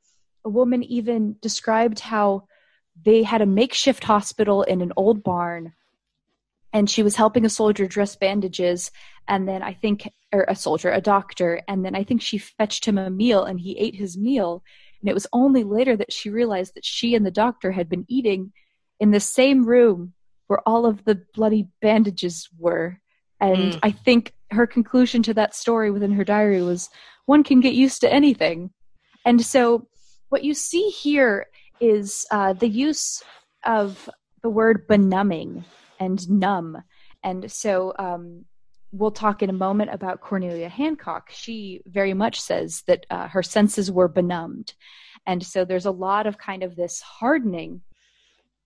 a 0.45 0.49
woman 0.49 0.83
even 0.83 1.37
described 1.41 2.01
how 2.01 2.49
they 3.05 3.23
had 3.23 3.43
a 3.43 3.47
makeshift 3.47 4.05
hospital 4.05 4.63
in 4.63 4.81
an 4.81 4.93
old 4.97 5.23
barn 5.23 5.73
and 6.73 6.89
she 6.89 7.03
was 7.03 7.17
helping 7.17 7.45
a 7.45 7.51
soldier 7.51 7.87
dress 7.87 8.17
bandages 8.17 8.91
and 9.29 9.49
then 9.49 9.63
i 9.63 9.73
think 9.73 10.09
or 10.33 10.45
a 10.49 10.57
soldier 10.57 10.91
a 10.91 11.01
doctor 11.01 11.61
and 11.69 11.85
then 11.85 11.95
i 11.95 12.05
think 12.05 12.23
she 12.23 12.39
fetched 12.39 12.85
him 12.85 12.99
a 12.99 13.11
meal 13.11 13.45
and 13.45 13.61
he 13.61 13.79
ate 13.79 13.95
his 13.95 14.17
meal 14.17 14.63
And 15.03 15.11
it 15.11 15.15
was 15.15 15.27
only 15.33 15.65
later 15.65 15.97
that 15.97 16.13
she 16.13 16.31
realized 16.31 16.75
that 16.75 16.85
she 16.85 17.15
and 17.15 17.27
the 17.27 17.31
doctor 17.31 17.73
had 17.73 17.89
been 17.89 18.07
eating 18.09 18.53
in 19.01 19.11
the 19.11 19.21
same 19.21 19.65
room 19.65 20.13
where 20.47 20.61
all 20.67 20.87
of 20.87 21.05
the 21.05 21.21
bloody 21.35 21.67
bandages 21.81 22.49
were. 22.57 23.01
And 23.41 23.73
mm. 23.73 23.79
I 23.83 23.91
think 23.91 24.33
her 24.53 24.67
conclusion 24.67 25.23
to 25.25 25.35
that 25.35 25.57
story 25.57 25.91
within 25.91 26.13
her 26.13 26.25
diary 26.25 26.63
was 26.63 26.89
one 27.27 27.43
can 27.43 27.61
get 27.61 27.75
used 27.75 28.01
to 28.03 28.13
anything. 28.13 28.71
And 29.25 29.45
so 29.45 29.89
what 30.29 30.45
you 30.45 30.55
see 30.55 30.89
here 30.89 31.47
is 31.83 32.25
uh, 32.31 32.53
the 32.53 32.69
use 32.69 33.23
of 33.65 34.09
the 34.43 34.49
word 34.49 34.87
benumbing 34.87 35.65
and 35.99 36.31
numb. 36.31 36.81
And 37.25 37.51
so 37.51 37.93
um, 37.99 38.45
we'll 38.93 39.11
talk 39.11 39.43
in 39.43 39.51
a 39.51 39.55
moment 39.55 39.91
about 39.93 40.21
Cornelia 40.21 40.69
Hancock. 40.69 41.31
She 41.33 41.83
very 41.87 42.15
much 42.15 42.41
says 42.41 42.83
that 42.87 43.05
uh, 43.11 43.27
her 43.29 43.43
senses 43.43 43.91
were 43.91 44.09
benumbed. 44.09 44.75
And 45.27 45.45
so 45.45 45.65
there's 45.65 45.87
a 45.87 45.91
lot 45.91 46.27
of 46.27 46.39
kind 46.39 46.63
of 46.63 46.77
this 46.77 47.01
hardening. 47.01 47.83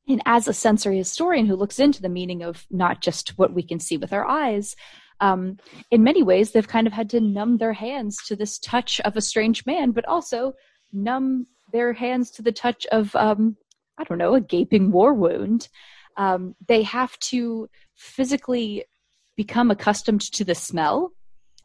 And 0.07 0.22
as 0.26 0.46
a 0.46 0.52
sensory 0.52 0.98
historian 0.98 1.46
who 1.46 1.57
looks 1.57 1.79
into 1.79 2.02
the 2.02 2.09
meaning 2.11 2.42
of 2.42 2.66
not 2.70 3.00
just 3.00 3.38
what 3.38 3.55
we 3.55 3.62
can 3.62 3.81
see 3.81 3.96
with 3.96 4.12
our 4.12 4.26
eyes, 4.26 4.76
um, 5.20 5.57
in 5.90 6.05
many 6.05 6.22
ways 6.22 6.52
they've 6.52 6.68
kind 6.68 6.87
of 6.87 6.92
had 6.92 7.09
to 7.11 7.20
numb 7.20 7.57
their 7.57 7.72
hands 7.72 8.18
to 8.26 8.37
this 8.37 8.59
touch 8.59 9.00
of 9.00 9.16
a 9.16 9.22
strange 9.22 9.64
man, 9.64 9.92
but 9.92 10.07
also 10.07 10.52
numb 10.92 11.46
their 11.72 11.92
hands 11.92 12.31
to 12.33 12.42
the 12.42 12.52
touch 12.52 12.87
of, 12.92 13.14
um, 13.16 13.57
I 13.98 14.05
don't 14.05 14.18
know, 14.18 14.35
a 14.35 14.40
gaping 14.40 14.90
war 14.90 15.14
wound. 15.14 15.68
Um, 16.16 16.55
they 16.66 16.83
have 16.83 17.18
to 17.31 17.68
physically 17.94 18.85
become 19.37 19.70
accustomed 19.70 20.22
to 20.33 20.44
the 20.44 20.55
smell 20.55 21.12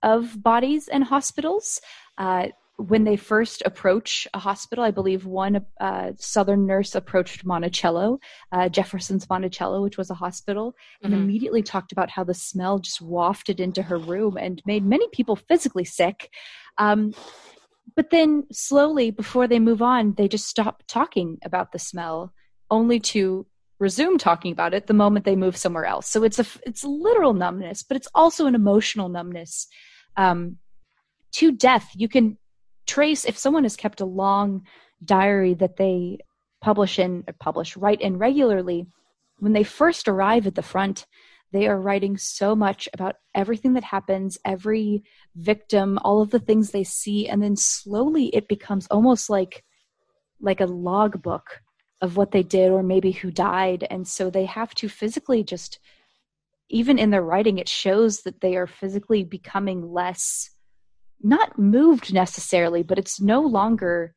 of 0.03 0.41
bodies 0.41 0.87
in 0.87 1.01
hospitals. 1.03 1.79
Uh, 2.17 2.47
when 2.77 3.03
they 3.03 3.15
first 3.15 3.61
approach 3.65 4.27
a 4.33 4.39
hospital, 4.39 4.83
I 4.83 4.91
believe 4.91 5.25
one 5.25 5.65
uh, 5.79 6.11
Southern 6.17 6.65
nurse 6.65 6.95
approached 6.95 7.45
Monticello, 7.45 8.19
uh, 8.51 8.69
Jefferson's 8.69 9.29
Monticello, 9.29 9.83
which 9.83 9.97
was 9.97 10.09
a 10.09 10.15
hospital, 10.15 10.73
and 11.03 11.13
mm-hmm. 11.13 11.21
immediately 11.21 11.61
talked 11.61 11.91
about 11.91 12.09
how 12.09 12.23
the 12.23 12.33
smell 12.33 12.79
just 12.79 13.01
wafted 13.01 13.59
into 13.59 13.83
her 13.83 13.97
room 13.97 14.37
and 14.37 14.61
made 14.65 14.85
many 14.85 15.07
people 15.09 15.35
physically 15.35 15.85
sick. 15.85 16.31
Um, 16.77 17.13
but 17.95 18.09
then 18.09 18.45
slowly, 18.51 19.11
before 19.11 19.47
they 19.47 19.59
move 19.59 19.81
on, 19.81 20.13
they 20.13 20.27
just 20.27 20.47
stop 20.47 20.83
talking 20.87 21.39
about 21.43 21.71
the 21.71 21.79
smell, 21.79 22.33
only 22.69 22.99
to 22.99 23.45
resume 23.79 24.17
talking 24.17 24.51
about 24.51 24.73
it 24.73 24.87
the 24.87 24.93
moment 24.93 25.25
they 25.25 25.35
move 25.35 25.57
somewhere 25.57 25.85
else. 25.85 26.07
So 26.07 26.23
it's 26.23 26.39
a 26.39 26.45
it's 26.65 26.83
a 26.83 26.87
literal 26.87 27.33
numbness, 27.33 27.83
but 27.83 27.97
it's 27.97 28.07
also 28.13 28.45
an 28.45 28.55
emotional 28.55 29.09
numbness. 29.09 29.67
Um, 30.15 30.57
to 31.33 31.51
death, 31.51 31.89
you 31.95 32.07
can 32.07 32.37
trace 32.85 33.25
if 33.25 33.37
someone 33.37 33.63
has 33.63 33.75
kept 33.75 34.01
a 34.01 34.05
long 34.05 34.63
diary 35.03 35.53
that 35.55 35.77
they 35.77 36.19
publish 36.61 36.99
in 36.99 37.23
publish 37.39 37.75
write 37.75 38.01
in 38.01 38.17
regularly. 38.17 38.85
When 39.39 39.53
they 39.53 39.63
first 39.63 40.07
arrive 40.07 40.45
at 40.45 40.53
the 40.53 40.61
front, 40.61 41.07
they 41.51 41.67
are 41.67 41.79
writing 41.79 42.17
so 42.17 42.55
much 42.55 42.87
about 42.93 43.15
everything 43.35 43.73
that 43.73 43.83
happens, 43.83 44.37
every 44.45 45.03
victim, 45.35 45.99
all 46.03 46.21
of 46.21 46.31
the 46.31 46.39
things 46.39 46.71
they 46.71 46.83
see, 46.83 47.27
and 47.27 47.41
then 47.41 47.55
slowly 47.55 48.27
it 48.27 48.47
becomes 48.47 48.87
almost 48.87 49.29
like 49.29 49.63
like 50.39 50.61
a 50.61 50.65
logbook 50.65 51.61
of 52.01 52.17
what 52.17 52.31
they 52.31 52.41
did 52.41 52.71
or 52.71 52.81
maybe 52.81 53.11
who 53.11 53.29
died. 53.29 53.85
And 53.91 54.07
so 54.07 54.29
they 54.29 54.45
have 54.45 54.73
to 54.75 54.89
physically 54.89 55.43
just 55.43 55.79
even 56.71 56.97
in 56.97 57.09
their 57.09 57.21
writing 57.21 57.59
it 57.59 57.69
shows 57.69 58.21
that 58.21 58.41
they 58.41 58.55
are 58.55 58.67
physically 58.67 59.23
becoming 59.23 59.91
less 59.91 60.49
not 61.21 61.59
moved 61.59 62.13
necessarily 62.13 62.81
but 62.81 62.97
it's 62.97 63.21
no 63.21 63.41
longer 63.41 64.15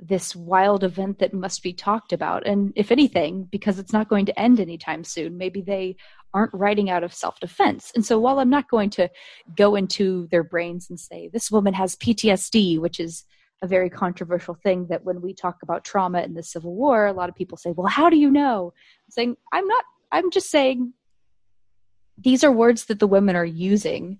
this 0.00 0.34
wild 0.34 0.82
event 0.84 1.18
that 1.18 1.32
must 1.32 1.62
be 1.62 1.72
talked 1.72 2.12
about 2.12 2.46
and 2.46 2.72
if 2.74 2.90
anything 2.90 3.48
because 3.50 3.78
it's 3.78 3.92
not 3.92 4.08
going 4.08 4.26
to 4.26 4.38
end 4.38 4.58
anytime 4.58 5.04
soon 5.04 5.38
maybe 5.38 5.60
they 5.60 5.96
aren't 6.34 6.52
writing 6.52 6.90
out 6.90 7.04
of 7.04 7.14
self-defense 7.14 7.92
and 7.94 8.04
so 8.04 8.18
while 8.18 8.40
i'm 8.40 8.50
not 8.50 8.68
going 8.68 8.90
to 8.90 9.08
go 9.56 9.76
into 9.76 10.26
their 10.32 10.42
brains 10.42 10.90
and 10.90 10.98
say 10.98 11.30
this 11.32 11.50
woman 11.50 11.72
has 11.72 11.94
ptsd 11.96 12.78
which 12.80 12.98
is 12.98 13.24
a 13.64 13.66
very 13.66 13.88
controversial 13.88 14.54
thing 14.54 14.86
that 14.88 15.04
when 15.04 15.22
we 15.22 15.32
talk 15.32 15.56
about 15.62 15.84
trauma 15.84 16.20
in 16.20 16.34
the 16.34 16.42
Civil 16.42 16.74
War, 16.74 17.06
a 17.06 17.14
lot 17.14 17.30
of 17.30 17.34
people 17.34 17.56
say, 17.56 17.72
well, 17.72 17.86
how 17.86 18.10
do 18.10 18.16
you 18.16 18.30
know? 18.30 18.74
I'm 19.06 19.10
saying, 19.10 19.36
I'm 19.52 19.66
not, 19.66 19.84
I'm 20.12 20.30
just 20.30 20.50
saying 20.50 20.92
these 22.18 22.44
are 22.44 22.52
words 22.52 22.84
that 22.86 23.00
the 23.00 23.06
women 23.06 23.34
are 23.36 23.44
using 23.44 24.18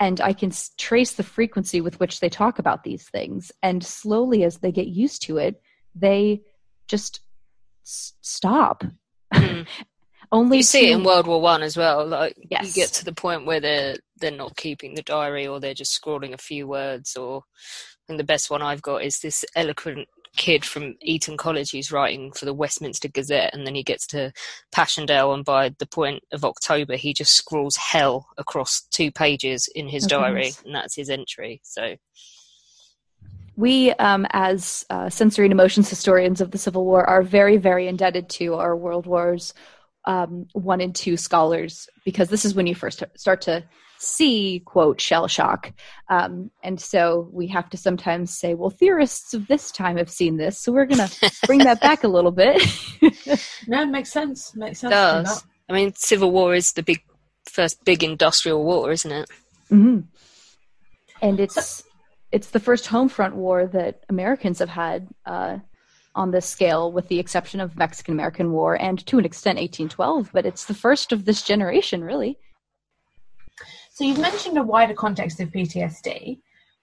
and 0.00 0.20
I 0.20 0.32
can 0.32 0.52
trace 0.76 1.12
the 1.12 1.22
frequency 1.22 1.80
with 1.80 1.98
which 1.98 2.20
they 2.20 2.28
talk 2.28 2.58
about 2.58 2.84
these 2.84 3.08
things. 3.08 3.50
And 3.62 3.84
slowly, 3.84 4.44
as 4.44 4.58
they 4.58 4.72
get 4.72 4.86
used 4.86 5.22
to 5.22 5.38
it, 5.38 5.60
they 5.94 6.42
just 6.86 7.20
s- 7.84 8.14
stop. 8.20 8.84
Mm. 9.34 9.66
Only 10.30 10.58
you 10.58 10.62
to, 10.62 10.68
see 10.68 10.90
it 10.90 10.96
in 10.96 11.04
World 11.04 11.26
War 11.26 11.40
One 11.40 11.62
as 11.62 11.76
well. 11.76 12.06
Like 12.06 12.36
yes. 12.50 12.66
you 12.66 12.82
get 12.82 12.92
to 12.94 13.04
the 13.04 13.14
point 13.14 13.46
where 13.46 13.60
they're 13.60 13.96
they're 14.18 14.30
not 14.30 14.56
keeping 14.56 14.94
the 14.94 15.02
diary, 15.02 15.46
or 15.46 15.58
they're 15.58 15.72
just 15.72 15.92
scrawling 15.92 16.34
a 16.34 16.38
few 16.38 16.66
words, 16.68 17.16
or 17.16 17.44
and 18.10 18.18
the 18.18 18.24
best 18.24 18.50
one 18.50 18.60
I've 18.60 18.82
got 18.82 19.02
is 19.02 19.20
this 19.20 19.44
eloquent 19.56 20.06
kid 20.36 20.64
from 20.64 20.94
Eton 21.00 21.36
College 21.36 21.72
who's 21.72 21.92
writing 21.92 22.32
for 22.32 22.44
the 22.44 22.54
Westminster 22.54 23.08
Gazette, 23.08 23.54
and 23.54 23.66
then 23.66 23.74
he 23.74 23.82
gets 23.82 24.06
to 24.08 24.32
Passchendaele, 24.72 25.32
and 25.32 25.44
by 25.44 25.74
the 25.78 25.86
point 25.86 26.22
of 26.32 26.44
October, 26.44 26.96
he 26.96 27.12
just 27.12 27.34
scrawls 27.34 27.76
hell 27.76 28.28
across 28.38 28.82
two 28.90 29.10
pages 29.10 29.68
in 29.74 29.88
his 29.88 30.04
oh, 30.06 30.08
diary, 30.08 30.52
and 30.64 30.74
that's 30.74 30.94
his 30.94 31.10
entry. 31.10 31.60
So. 31.62 31.96
We, 33.56 33.90
um, 33.94 34.24
as 34.30 34.86
uh, 34.88 35.10
sensory 35.10 35.46
and 35.46 35.52
emotions 35.52 35.90
historians 35.90 36.40
of 36.40 36.52
the 36.52 36.58
Civil 36.58 36.84
War, 36.84 37.04
are 37.04 37.24
very, 37.24 37.56
very 37.56 37.88
indebted 37.88 38.28
to 38.30 38.54
our 38.54 38.76
World 38.76 39.04
Wars 39.04 39.52
um, 40.04 40.46
one 40.52 40.80
and 40.80 40.94
two 40.94 41.16
scholars 41.16 41.88
because 42.04 42.28
this 42.28 42.44
is 42.44 42.54
when 42.54 42.66
you 42.66 42.74
first 42.74 43.02
start 43.16 43.42
to 43.42 43.62
see 43.98 44.60
quote 44.64 45.00
shell 45.00 45.26
shock 45.26 45.72
um, 46.08 46.50
and 46.62 46.80
so 46.80 47.28
we 47.32 47.46
have 47.46 47.68
to 47.68 47.76
sometimes 47.76 48.36
say 48.36 48.54
well 48.54 48.70
theorists 48.70 49.34
of 49.34 49.46
this 49.48 49.70
time 49.70 49.96
have 49.96 50.10
seen 50.10 50.36
this 50.36 50.58
so 50.58 50.72
we're 50.72 50.86
going 50.86 51.06
to 51.08 51.32
bring 51.46 51.60
that 51.60 51.80
back 51.80 52.04
a 52.04 52.08
little 52.08 52.30
bit 52.30 52.62
no 53.66 53.82
it 53.82 53.86
makes 53.86 54.12
sense 54.12 54.54
makes 54.56 54.80
sense 54.80 54.92
does. 54.92 55.44
i 55.68 55.72
mean 55.72 55.92
civil 55.94 56.30
war 56.30 56.54
is 56.54 56.72
the 56.72 56.82
big 56.82 57.02
first 57.46 57.84
big 57.84 58.04
industrial 58.04 58.64
war 58.64 58.90
isn't 58.92 59.12
it 59.12 59.28
mm-hmm. 59.70 60.00
and 61.22 61.40
it's 61.40 61.82
it's 62.30 62.50
the 62.50 62.60
first 62.60 62.86
home 62.86 63.08
front 63.08 63.34
war 63.34 63.66
that 63.66 64.04
americans 64.08 64.58
have 64.58 64.68
had 64.68 65.08
uh, 65.26 65.58
on 66.18 66.32
this 66.32 66.46
scale, 66.46 66.90
with 66.90 67.06
the 67.06 67.20
exception 67.20 67.60
of 67.60 67.76
Mexican 67.76 68.12
American 68.12 68.50
War 68.50 68.74
and 68.74 69.06
to 69.06 69.18
an 69.18 69.24
extent 69.24 69.56
1812, 69.56 70.30
but 70.32 70.44
it's 70.44 70.64
the 70.64 70.74
first 70.74 71.12
of 71.12 71.24
this 71.24 71.42
generation, 71.42 72.02
really. 72.02 72.38
So 73.98 74.04
you've 74.04 74.20
mentioned 74.20 74.56
a 74.56 74.62
wider 74.62 74.94
context 74.94 75.40
of 75.40 75.48
PTSD. 75.48 76.38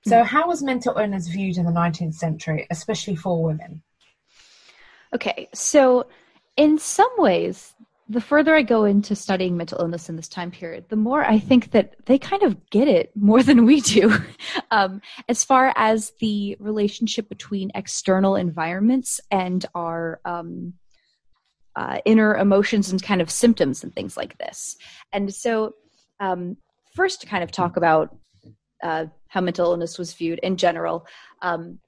So 0.06 0.15
mm-hmm. 0.17 0.25
how 0.25 0.49
was 0.49 0.62
mental 0.62 0.97
illness 0.97 1.30
viewed 1.30 1.56
in 1.56 1.63
the 1.63 1.71
19th 1.71 2.15
century, 2.15 2.67
especially 2.69 3.15
for 3.15 3.41
women? 3.41 3.82
Okay, 5.13 5.47
so 5.54 6.08
in 6.58 6.78
some 6.78 7.12
ways, 7.17 7.73
the 8.10 8.19
further 8.19 8.54
I 8.54 8.63
go 8.63 8.84
into 8.84 9.15
studying 9.15 9.56
mental 9.56 9.80
illness 9.80 10.10
in 10.10 10.17
this 10.17 10.28
time 10.28 10.51
period, 10.51 10.89
the 10.89 10.97
more 10.97 11.23
I 11.23 11.39
think 11.39 11.71
that 11.71 11.95
they 12.06 12.19
kind 12.19 12.43
of 12.43 12.69
get 12.69 12.89
it 12.89 13.15
more 13.15 13.41
than 13.41 13.65
we 13.65 13.80
do. 13.80 14.13
um, 14.71 14.99
as 15.30 15.45
far 15.45 15.71
as 15.78 16.12
the 16.19 16.58
relationship 16.60 17.30
between 17.30 17.71
external 17.75 18.36
environments 18.36 19.21
and 19.32 19.65
our 19.73 20.19
um, 20.25 20.73
uh, 21.78 21.99
inner 22.04 22.36
emotions 22.36 22.91
and 22.91 23.01
kind 23.01 23.21
of 23.21 23.32
symptoms 23.32 23.86
and 23.86 23.95
things 23.95 24.17
like 24.17 24.38
this. 24.38 24.75
And 25.13 25.34
so 25.34 25.75
um, 26.19 26.58
first 26.95 27.21
to 27.21 27.27
kind 27.27 27.43
of 27.43 27.51
talk 27.51 27.77
about 27.77 28.15
uh, 28.84 29.05
how 29.27 29.41
mental 29.41 29.71
illness 29.71 29.97
was 29.97 30.13
viewed 30.13 30.39
in 30.39 30.58
general. 30.58 31.05
Um, 31.41 31.79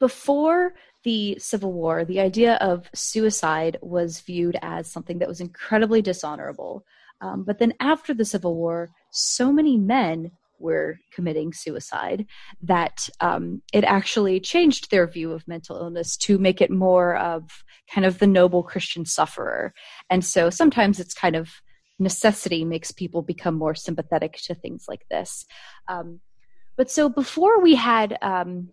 before 0.00 0.74
the 1.04 1.36
Civil 1.38 1.72
War, 1.72 2.04
the 2.04 2.20
idea 2.20 2.54
of 2.56 2.88
suicide 2.94 3.78
was 3.80 4.20
viewed 4.20 4.56
as 4.62 4.90
something 4.90 5.18
that 5.18 5.28
was 5.28 5.40
incredibly 5.40 6.02
dishonorable. 6.02 6.84
Um, 7.20 7.44
but 7.44 7.58
then 7.58 7.72
after 7.80 8.12
the 8.12 8.24
Civil 8.24 8.56
War, 8.56 8.90
so 9.10 9.52
many 9.52 9.76
men 9.78 10.32
were 10.58 10.98
committing 11.12 11.52
suicide 11.52 12.26
that 12.62 13.08
um, 13.20 13.62
it 13.72 13.84
actually 13.84 14.40
changed 14.40 14.90
their 14.90 15.06
view 15.06 15.32
of 15.32 15.46
mental 15.46 15.76
illness 15.76 16.16
to 16.16 16.38
make 16.38 16.60
it 16.60 16.70
more 16.70 17.16
of 17.16 17.64
kind 17.92 18.06
of 18.06 18.18
the 18.18 18.26
noble 18.26 18.62
Christian 18.62 19.04
sufferer. 19.04 19.74
And 20.08 20.24
so 20.24 20.50
sometimes 20.50 21.00
it's 21.00 21.14
kind 21.14 21.36
of 21.36 21.50
necessity 21.98 22.64
makes 22.64 22.90
people 22.90 23.22
become 23.22 23.54
more 23.54 23.74
sympathetic 23.74 24.36
to 24.44 24.54
things 24.54 24.86
like 24.88 25.06
this. 25.10 25.44
Um, 25.88 26.20
but 26.76 26.90
so 26.90 27.08
before 27.08 27.60
we 27.60 27.74
had 27.74 28.16
um, 28.22 28.70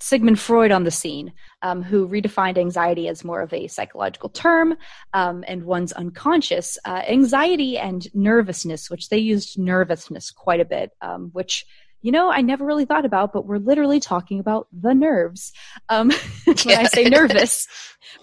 Sigmund 0.00 0.40
Freud 0.40 0.72
on 0.72 0.84
the 0.84 0.90
scene, 0.90 1.32
um, 1.62 1.82
who 1.82 2.08
redefined 2.08 2.58
anxiety 2.58 3.06
as 3.08 3.24
more 3.24 3.40
of 3.40 3.52
a 3.52 3.68
psychological 3.68 4.30
term 4.30 4.76
um, 5.12 5.44
and 5.46 5.64
one's 5.64 5.92
unconscious, 5.92 6.76
uh, 6.84 7.02
anxiety 7.06 7.78
and 7.78 8.08
nervousness, 8.14 8.90
which 8.90 9.10
they 9.10 9.18
used 9.18 9.58
nervousness 9.58 10.30
quite 10.30 10.60
a 10.60 10.64
bit, 10.64 10.90
um, 11.02 11.30
which 11.32 11.64
you 12.02 12.10
know, 12.10 12.32
I 12.32 12.40
never 12.40 12.64
really 12.64 12.84
thought 12.84 13.04
about, 13.04 13.32
but 13.32 13.46
we're 13.46 13.58
literally 13.58 14.00
talking 14.00 14.40
about 14.40 14.66
the 14.72 14.92
nerves. 14.92 15.52
Um, 15.88 16.10
when 16.44 16.76
I 16.76 16.84
say 16.84 17.04
nervous, 17.04 17.68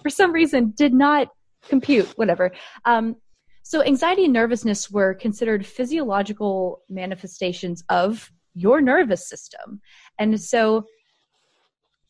for 0.02 0.10
some 0.10 0.32
reason, 0.32 0.74
did 0.76 0.92
not 0.92 1.28
compute, 1.68 2.08
whatever. 2.16 2.52
Um, 2.84 3.16
so, 3.70 3.84
anxiety 3.84 4.24
and 4.24 4.32
nervousness 4.32 4.90
were 4.90 5.14
considered 5.14 5.64
physiological 5.64 6.82
manifestations 6.88 7.84
of 7.88 8.32
your 8.52 8.80
nervous 8.80 9.28
system. 9.28 9.80
And 10.18 10.40
so, 10.40 10.86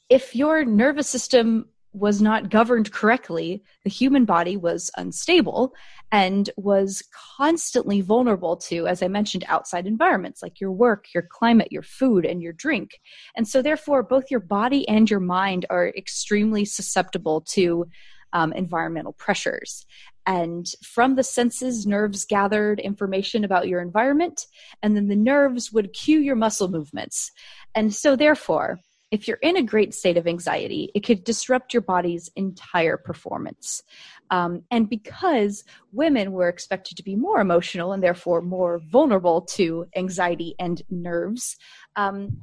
if 0.09 0.35
your 0.35 0.65
nervous 0.65 1.07
system 1.07 1.69
was 1.93 2.23
not 2.23 2.49
governed 2.49 2.91
correctly, 2.93 3.63
the 3.85 3.91
human 3.91 4.25
body 4.25 4.57
was 4.57 4.91
unstable 4.97 5.75
and 6.11 6.49
was 6.57 7.03
constantly 7.37 8.01
vulnerable 8.01 8.57
to, 8.57 8.87
as 8.87 9.03
I 9.03 9.09
mentioned, 9.09 9.45
outside 9.47 9.87
environments 9.87 10.43
like 10.43 10.63
your 10.63 10.73
work, 10.73 11.09
your 11.13 11.29
climate, 11.31 11.71
your 11.71 11.83
food, 11.83 12.25
and 12.25 12.41
your 12.41 12.55
drink. 12.55 12.93
And 13.37 13.47
so, 13.47 13.61
therefore, 13.61 14.03
both 14.03 14.31
your 14.31 14.41
body 14.41 14.89
and 14.89 15.11
your 15.11 15.21
mind 15.21 15.67
are 15.69 15.89
extremely 15.89 16.65
susceptible 16.65 17.43
to 17.51 17.87
um, 18.33 18.53
environmental 18.53 19.13
pressures. 19.13 19.87
And 20.27 20.67
from 20.83 21.17
the 21.17 21.23
senses, 21.23 21.87
nerves 21.87 22.25
gathered 22.25 22.79
information 22.79 23.45
about 23.45 23.69
your 23.69 23.81
environment, 23.81 24.47
and 24.83 24.97
then 24.97 25.09
the 25.09 25.17
nerves 25.17 25.73
would 25.73 25.93
cue 25.93 26.21
your 26.21 26.37
muscle 26.37 26.69
movements. 26.69 27.33
And 27.75 27.95
so, 27.95 28.17
therefore, 28.17 28.79
if 29.11 29.27
you're 29.27 29.39
in 29.39 29.57
a 29.57 29.63
great 29.63 29.93
state 29.93 30.17
of 30.17 30.27
anxiety, 30.27 30.91
it 30.95 31.01
could 31.01 31.25
disrupt 31.25 31.75
your 31.75 31.81
body's 31.81 32.31
entire 32.37 32.97
performance. 32.97 33.83
Um, 34.31 34.63
and 34.71 34.89
because 34.89 35.65
women 35.93 36.31
were 36.31 36.49
expected 36.49 36.97
to 36.97 37.03
be 37.03 37.17
more 37.17 37.41
emotional 37.41 37.93
and 37.93 38.03
therefore 38.03 38.41
more 38.41 38.79
vulnerable 38.79 39.43
to 39.43 39.87
anxiety 39.97 40.55
and 40.61 40.81
nerves, 40.91 41.57
um, 41.97 42.41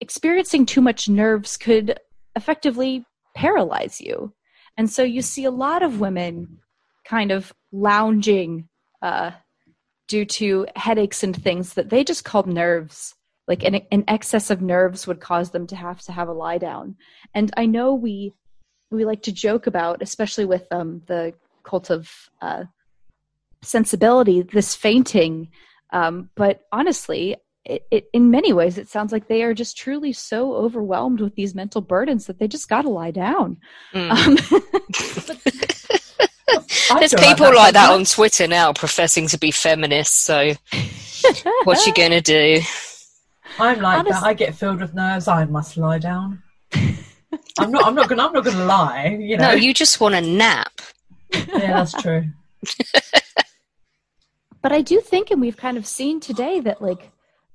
experiencing 0.00 0.66
too 0.66 0.82
much 0.82 1.08
nerves 1.08 1.56
could 1.56 1.98
effectively 2.36 3.06
paralyze 3.34 4.00
you. 4.00 4.34
And 4.76 4.90
so 4.90 5.02
you 5.02 5.22
see 5.22 5.44
a 5.44 5.50
lot 5.50 5.82
of 5.82 6.00
women 6.00 6.58
kind 7.04 7.30
of 7.30 7.52
lounging 7.72 8.68
uh, 9.00 9.32
due 10.08 10.24
to 10.24 10.66
headaches 10.76 11.22
and 11.22 11.34
things 11.34 11.74
that 11.74 11.90
they 11.90 12.04
just 12.04 12.24
called 12.24 12.46
nerves. 12.46 13.14
Like 13.48 13.64
an, 13.64 13.76
an 13.90 14.04
excess 14.08 14.50
of 14.50 14.62
nerves 14.62 15.06
would 15.06 15.20
cause 15.20 15.50
them 15.50 15.66
to 15.68 15.76
have 15.76 16.00
to 16.02 16.12
have 16.12 16.28
a 16.28 16.32
lie 16.32 16.58
down. 16.58 16.96
And 17.34 17.50
i 17.56 17.66
know 17.66 17.94
we 17.94 18.32
we 18.90 19.04
like 19.04 19.22
to 19.22 19.32
joke 19.32 19.66
about 19.66 20.02
especially 20.02 20.44
with 20.44 20.66
um, 20.70 21.02
the 21.06 21.32
cult 21.64 21.90
of 21.90 22.10
uh, 22.40 22.64
sensibility 23.62 24.42
this 24.42 24.74
fainting. 24.74 25.48
Um, 25.92 26.30
but 26.36 26.62
honestly 26.72 27.36
it, 27.64 27.86
it, 27.90 28.08
in 28.12 28.30
many 28.30 28.52
ways 28.52 28.78
it 28.78 28.88
sounds 28.88 29.12
like 29.12 29.28
they 29.28 29.42
are 29.42 29.54
just 29.54 29.76
truly 29.76 30.12
so 30.12 30.54
overwhelmed 30.54 31.20
with 31.20 31.34
these 31.36 31.54
mental 31.54 31.80
burdens 31.80 32.26
that 32.26 32.38
they 32.38 32.48
just 32.48 32.68
got 32.68 32.82
to 32.82 32.88
lie 32.88 33.10
down 33.10 33.56
mm. 33.94 34.10
um, 34.10 34.36
There's 36.98 37.14
people 37.14 37.46
like, 37.46 37.56
like 37.56 37.72
that 37.74 37.92
on 37.92 38.04
Twitter 38.04 38.46
now 38.46 38.72
professing 38.72 39.26
to 39.28 39.38
be 39.38 39.50
feminists. 39.50 40.16
So, 40.16 40.52
what 41.64 41.86
you 41.86 41.94
gonna 41.94 42.20
do? 42.20 42.60
I'm 43.58 43.80
like 43.80 44.00
Honestly. 44.00 44.20
that. 44.20 44.24
I 44.24 44.34
get 44.34 44.54
filled 44.54 44.80
with 44.80 44.94
nerves. 44.94 45.28
I 45.28 45.44
must 45.44 45.76
lie 45.76 45.98
down. 45.98 46.42
I'm 47.58 47.70
not. 47.70 47.86
I'm 47.86 47.94
not 47.94 48.08
gonna. 48.08 48.24
I'm 48.24 48.32
not 48.32 48.44
gonna 48.44 48.64
lie. 48.64 49.16
You 49.20 49.36
know. 49.36 49.48
No, 49.48 49.54
you 49.54 49.72
just 49.72 50.00
want 50.00 50.14
a 50.14 50.20
nap. 50.20 50.80
yeah, 51.32 51.84
that's 51.84 51.94
true. 51.94 52.24
but 54.62 54.72
I 54.72 54.82
do 54.82 55.00
think, 55.00 55.30
and 55.30 55.40
we've 55.40 55.56
kind 55.56 55.76
of 55.76 55.86
seen 55.86 56.20
today 56.20 56.60
that, 56.60 56.82
like, 56.82 57.10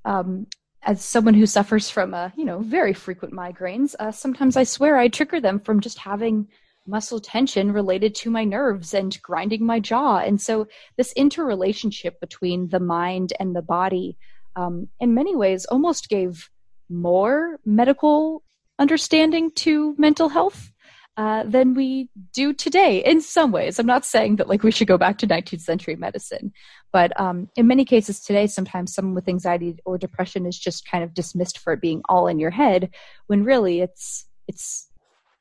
um, 0.08 0.48
as 0.84 1.04
someone 1.04 1.34
who 1.34 1.46
suffers 1.46 1.90
from, 1.90 2.14
uh, 2.14 2.30
you 2.38 2.46
know, 2.46 2.60
very 2.60 2.94
frequent 2.94 3.34
migraines, 3.34 3.94
uh, 4.00 4.12
sometimes 4.12 4.56
I 4.56 4.64
swear 4.64 4.98
I 4.98 5.10
trigger 5.10 5.42
them 5.42 5.60
from 5.60 5.82
just 5.82 5.98
having 5.98 6.48
muscle 6.88 7.20
tension 7.20 7.74
related 7.74 8.16
to 8.16 8.30
my 8.30 8.46
nerves 8.46 8.94
and 8.94 9.22
grinding 9.22 9.66
my 9.66 9.82
jaw. 9.82 10.20
And 10.20 10.40
so, 10.40 10.68
this 10.96 11.12
interrelationship 11.14 12.22
between 12.22 12.70
the 12.70 12.80
mind 12.80 13.34
and 13.38 13.54
the 13.54 13.62
body 13.62 14.18
um, 14.56 14.88
in 15.02 15.14
many 15.14 15.36
ways 15.36 15.66
almost 15.66 16.08
gave 16.08 16.50
more 16.90 17.60
medical 17.66 18.44
understanding 18.80 19.52
to 19.52 19.94
mental 19.98 20.30
health 20.30 20.72
uh, 21.18 21.44
than 21.44 21.74
we 21.74 22.10
do 22.34 22.54
today 22.54 23.04
in 23.04 23.20
some 23.20 23.52
ways 23.52 23.80
i'm 23.80 23.86
not 23.86 24.06
saying 24.06 24.36
that 24.36 24.48
like 24.48 24.64
we 24.64 24.72
should 24.72 24.88
go 24.88 24.98
back 24.98 25.18
to 25.18 25.28
19th 25.28 25.62
century 25.62 25.96
medicine 25.96 26.52
but 26.94 27.20
um, 27.20 27.50
in 27.56 27.68
many 27.68 27.84
cases 27.84 28.20
today 28.20 28.48
sometimes 28.48 28.94
someone 28.94 29.16
with 29.16 29.28
anxiety 29.28 29.78
or 29.86 29.98
depression 29.98 30.46
is 30.46 30.58
just 30.58 30.90
kind 30.90 31.04
of 31.04 31.14
dismissed 31.14 31.60
for 31.60 31.74
it 31.74 31.82
being 31.82 32.02
all 32.08 32.28
in 32.28 32.40
your 32.40 32.52
head 32.52 32.90
when 33.28 33.44
really 33.44 33.82
it's 33.82 34.26
it's 34.48 34.90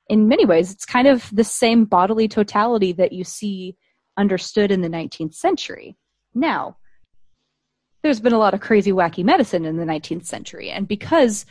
in 0.08 0.28
many 0.28 0.44
ways 0.46 0.72
it's 0.72 0.86
kind 0.86 1.06
of 1.06 1.28
the 1.32 1.44
same 1.44 1.84
bodily 1.84 2.26
totality 2.26 2.92
that 2.92 3.12
you 3.12 3.22
see 3.22 3.76
understood 4.16 4.70
in 4.70 4.80
the 4.80 4.88
19th 4.88 5.34
century 5.34 5.96
now 6.34 6.76
there's 8.06 8.20
been 8.20 8.32
a 8.32 8.38
lot 8.38 8.54
of 8.54 8.60
crazy, 8.60 8.92
wacky 8.92 9.24
medicine 9.24 9.64
in 9.64 9.78
the 9.78 9.84
19th 9.84 10.26
century. 10.26 10.70
And 10.70 10.86
because 10.86 11.44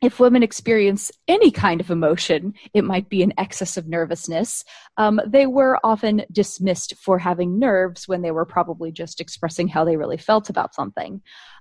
if 0.00 0.18
women 0.18 0.42
experience 0.42 1.12
any 1.28 1.50
kind 1.50 1.80
of 1.80 1.90
emotion, 1.90 2.54
it 2.72 2.84
might 2.84 3.08
be 3.08 3.22
an 3.22 3.34
excess 3.36 3.76
of 3.76 3.86
nervousness, 3.86 4.64
um, 4.96 5.20
they 5.26 5.46
were 5.46 5.78
often 5.84 6.22
dismissed 6.32 6.94
for 6.96 7.18
having 7.18 7.58
nerves 7.58 8.08
when 8.08 8.22
they 8.22 8.30
were 8.30 8.46
probably 8.46 8.90
just 8.90 9.20
expressing 9.20 9.68
how 9.68 9.84
they 9.84 9.96
really 9.96 10.16
felt 10.16 10.48
about 10.48 10.74
something. 10.74 11.20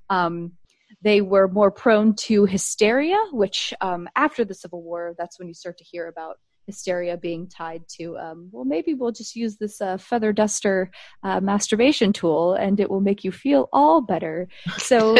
Um, 0.09 0.53
they 1.01 1.21
were 1.21 1.47
more 1.47 1.71
prone 1.71 2.15
to 2.15 2.45
hysteria, 2.45 3.17
which 3.31 3.73
um, 3.81 4.07
after 4.15 4.43
the 4.43 4.55
Civil 4.55 4.81
War, 4.81 5.13
that's 5.17 5.37
when 5.37 5.47
you 5.47 5.53
start 5.53 5.77
to 5.77 5.83
hear 5.83 6.07
about 6.07 6.37
hysteria 6.65 7.17
being 7.17 7.47
tied 7.47 7.81
to 7.87 8.15
um, 8.19 8.47
well 8.51 8.63
maybe 8.63 8.93
we'll 8.93 9.11
just 9.11 9.35
use 9.35 9.57
this 9.57 9.81
uh, 9.81 9.97
feather 9.97 10.31
duster 10.31 10.91
uh, 11.23 11.39
masturbation 11.39 12.13
tool 12.13 12.53
and 12.53 12.79
it 12.79 12.91
will 12.91 13.01
make 13.01 13.23
you 13.23 13.31
feel 13.31 13.67
all 13.73 14.01
better 14.01 14.47
so 14.77 15.17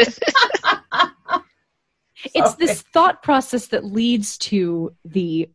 it's 2.34 2.54
this 2.54 2.82
thought 2.82 3.22
process 3.22 3.68
that 3.68 3.84
leads 3.84 4.38
to 4.38 4.94
the 5.04 5.48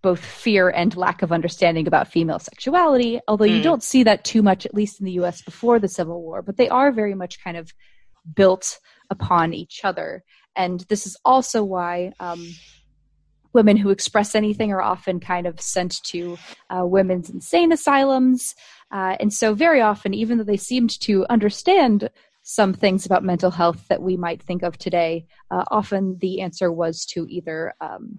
both 0.00 0.24
fear 0.24 0.68
and 0.68 0.96
lack 0.96 1.22
of 1.22 1.32
understanding 1.32 1.86
about 1.86 2.08
female 2.08 2.38
sexuality 2.38 3.20
although 3.28 3.44
mm. 3.44 3.56
you 3.56 3.62
don't 3.62 3.82
see 3.82 4.02
that 4.02 4.24
too 4.24 4.42
much 4.42 4.64
at 4.64 4.74
least 4.74 5.00
in 5.00 5.06
the 5.06 5.12
us 5.12 5.42
before 5.42 5.78
the 5.78 5.88
civil 5.88 6.22
war 6.22 6.42
but 6.42 6.56
they 6.56 6.68
are 6.68 6.92
very 6.92 7.14
much 7.14 7.42
kind 7.42 7.56
of 7.56 7.72
built 8.34 8.78
upon 9.10 9.52
each 9.52 9.80
other 9.84 10.22
and 10.56 10.80
this 10.88 11.06
is 11.06 11.16
also 11.24 11.62
why 11.64 12.12
um, 12.20 12.46
women 13.52 13.76
who 13.76 13.90
express 13.90 14.34
anything 14.34 14.72
are 14.72 14.82
often 14.82 15.20
kind 15.20 15.46
of 15.46 15.60
sent 15.60 16.02
to 16.04 16.38
uh, 16.70 16.84
women's 16.84 17.30
insane 17.30 17.72
asylums. 17.72 18.54
Uh, 18.90 19.16
and 19.20 19.32
so, 19.32 19.54
very 19.54 19.80
often, 19.80 20.14
even 20.14 20.38
though 20.38 20.44
they 20.44 20.56
seemed 20.56 20.98
to 21.00 21.26
understand 21.28 22.08
some 22.50 22.72
things 22.72 23.04
about 23.04 23.22
mental 23.22 23.50
health 23.50 23.86
that 23.88 24.00
we 24.00 24.16
might 24.16 24.42
think 24.42 24.62
of 24.62 24.78
today, 24.78 25.26
uh, 25.50 25.64
often 25.70 26.16
the 26.22 26.40
answer 26.40 26.72
was 26.72 27.04
to 27.04 27.26
either 27.28 27.74
um, 27.82 28.18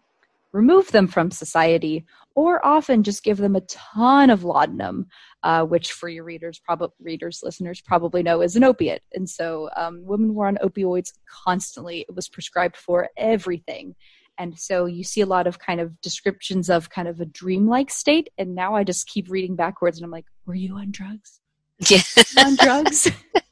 remove 0.51 0.91
them 0.91 1.07
from 1.07 1.31
society 1.31 2.05
or 2.35 2.63
often 2.63 3.01
just 3.01 3.23
give 3.23 3.37
them 3.37 3.55
a 3.55 3.61
ton 3.61 4.29
of 4.29 4.43
laudanum, 4.43 5.07
uh, 5.41 5.63
which 5.63 5.93
for 5.93 6.07
your 6.09 6.23
readers, 6.23 6.61
probably 6.63 6.93
readers, 7.01 7.39
listeners 7.41 7.81
probably 7.81 8.21
know 8.21 8.41
is 8.41 8.55
an 8.55 8.63
opiate. 8.63 9.01
And 9.15 9.27
so 9.27 9.67
um, 9.75 10.05
women 10.05 10.35
were 10.35 10.45
on 10.45 10.57
opioids 10.57 11.11
constantly. 11.43 12.01
It 12.07 12.13
was 12.13 12.29
prescribed 12.29 12.77
for 12.77 13.09
everything. 13.17 13.95
And 14.37 14.59
so 14.59 14.85
you 14.85 15.03
see 15.03 15.21
a 15.21 15.25
lot 15.25 15.47
of 15.47 15.57
kind 15.57 15.81
of 15.81 15.99
descriptions 16.01 16.69
of 16.69 16.91
kind 16.91 17.07
of 17.07 17.19
a 17.19 17.25
dreamlike 17.25 17.89
state. 17.89 18.29
And 18.37 18.53
now 18.53 18.75
i 18.75 18.83
just 18.83 19.07
keep 19.07 19.27
reading 19.27 19.55
backwards 19.55 19.97
and 19.97 20.05
i'm 20.05 20.11
like 20.11 20.27
were 20.45 20.53
you 20.53 20.75
on 20.75 20.91
drugs? 20.91 21.39
Yeah. 21.89 22.01
On 22.45 22.55
drugs 22.57 23.09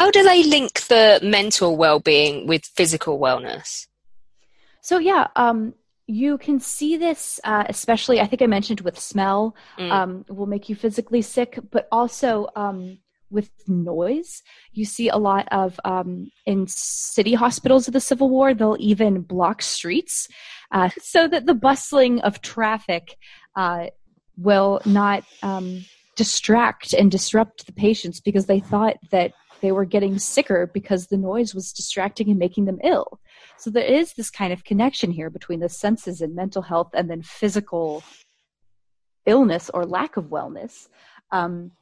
how 0.00 0.10
do 0.10 0.22
they 0.22 0.42
link 0.42 0.86
the 0.88 1.20
mental 1.22 1.76
well-being 1.76 2.46
with 2.46 2.64
physical 2.64 3.18
wellness 3.18 3.86
so 4.80 4.98
yeah 4.98 5.28
um, 5.36 5.74
you 6.06 6.38
can 6.38 6.58
see 6.58 6.96
this 6.96 7.38
uh, 7.44 7.64
especially 7.68 8.20
i 8.20 8.26
think 8.26 8.42
i 8.42 8.46
mentioned 8.46 8.80
with 8.80 8.98
smell 8.98 9.54
mm. 9.78 9.90
um, 9.90 10.24
will 10.28 10.46
make 10.46 10.68
you 10.68 10.74
physically 10.74 11.22
sick 11.22 11.58
but 11.70 11.86
also 11.92 12.48
um, 12.56 12.98
with 13.30 13.50
noise. 13.68 14.42
You 14.72 14.84
see 14.84 15.08
a 15.08 15.16
lot 15.16 15.46
of 15.52 15.78
um, 15.84 16.30
in 16.46 16.66
city 16.66 17.34
hospitals 17.34 17.86
of 17.86 17.94
the 17.94 18.00
Civil 18.00 18.28
War, 18.28 18.54
they'll 18.54 18.76
even 18.80 19.22
block 19.22 19.62
streets 19.62 20.28
uh, 20.72 20.90
so 21.00 21.28
that 21.28 21.46
the 21.46 21.54
bustling 21.54 22.20
of 22.20 22.42
traffic 22.42 23.16
uh, 23.56 23.86
will 24.36 24.80
not 24.84 25.24
um, 25.42 25.84
distract 26.16 26.92
and 26.92 27.10
disrupt 27.10 27.66
the 27.66 27.72
patients 27.72 28.20
because 28.20 28.46
they 28.46 28.60
thought 28.60 28.96
that 29.10 29.32
they 29.60 29.72
were 29.72 29.84
getting 29.84 30.18
sicker 30.18 30.66
because 30.66 31.06
the 31.06 31.16
noise 31.16 31.54
was 31.54 31.72
distracting 31.72 32.28
and 32.30 32.38
making 32.38 32.64
them 32.64 32.80
ill. 32.82 33.20
So 33.56 33.70
there 33.70 33.84
is 33.84 34.14
this 34.14 34.30
kind 34.30 34.52
of 34.52 34.64
connection 34.64 35.10
here 35.10 35.30
between 35.30 35.60
the 35.60 35.68
senses 35.68 36.20
and 36.20 36.34
mental 36.34 36.62
health 36.62 36.90
and 36.94 37.10
then 37.10 37.22
physical 37.22 38.02
illness 39.26 39.70
or 39.72 39.84
lack 39.84 40.16
of 40.16 40.26
wellness. 40.26 40.88
Um, 41.30 41.72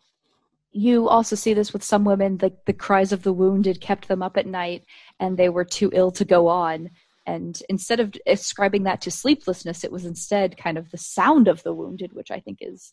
you 0.72 1.08
also 1.08 1.34
see 1.34 1.54
this 1.54 1.72
with 1.72 1.82
some 1.82 2.04
women 2.04 2.36
the, 2.36 2.52
the 2.66 2.72
cries 2.72 3.12
of 3.12 3.22
the 3.22 3.32
wounded 3.32 3.80
kept 3.80 4.08
them 4.08 4.22
up 4.22 4.36
at 4.36 4.46
night 4.46 4.84
and 5.18 5.36
they 5.36 5.48
were 5.48 5.64
too 5.64 5.90
ill 5.94 6.10
to 6.12 6.24
go 6.24 6.48
on. 6.48 6.90
And 7.26 7.60
instead 7.68 8.00
of 8.00 8.14
ascribing 8.26 8.84
that 8.84 9.00
to 9.02 9.10
sleeplessness, 9.10 9.84
it 9.84 9.92
was 9.92 10.04
instead 10.04 10.56
kind 10.56 10.78
of 10.78 10.90
the 10.90 10.98
sound 10.98 11.46
of 11.46 11.62
the 11.62 11.74
wounded, 11.74 12.12
which 12.14 12.30
I 12.30 12.40
think 12.40 12.58
is 12.60 12.92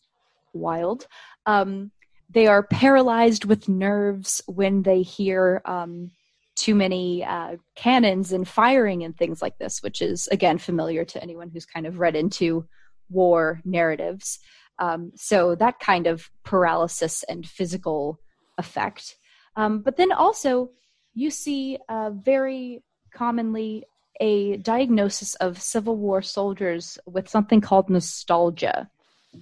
wild. 0.52 1.06
Um, 1.46 1.90
they 2.28 2.46
are 2.46 2.62
paralyzed 2.62 3.44
with 3.44 3.68
nerves 3.68 4.42
when 4.46 4.82
they 4.82 5.02
hear 5.02 5.62
um, 5.64 6.10
too 6.56 6.74
many 6.74 7.24
uh, 7.24 7.56
cannons 7.74 8.32
and 8.32 8.48
firing 8.48 9.04
and 9.04 9.16
things 9.16 9.40
like 9.42 9.58
this, 9.58 9.82
which 9.82 10.02
is, 10.02 10.26
again, 10.28 10.58
familiar 10.58 11.04
to 11.04 11.22
anyone 11.22 11.50
who's 11.50 11.66
kind 11.66 11.86
of 11.86 11.98
read 12.00 12.16
into 12.16 12.66
war 13.10 13.60
narratives. 13.64 14.38
Um, 14.78 15.12
so 15.14 15.54
that 15.54 15.78
kind 15.80 16.06
of 16.06 16.28
paralysis 16.44 17.22
and 17.24 17.46
physical 17.46 18.18
effect. 18.58 19.16
Um, 19.54 19.80
but 19.80 19.96
then 19.96 20.12
also, 20.12 20.70
you 21.14 21.30
see 21.30 21.78
uh, 21.88 22.10
very 22.10 22.82
commonly 23.12 23.84
a 24.20 24.56
diagnosis 24.58 25.34
of 25.36 25.60
Civil 25.60 25.96
War 25.96 26.22
soldiers 26.22 26.98
with 27.06 27.28
something 27.28 27.60
called 27.60 27.88
nostalgia, 27.88 28.90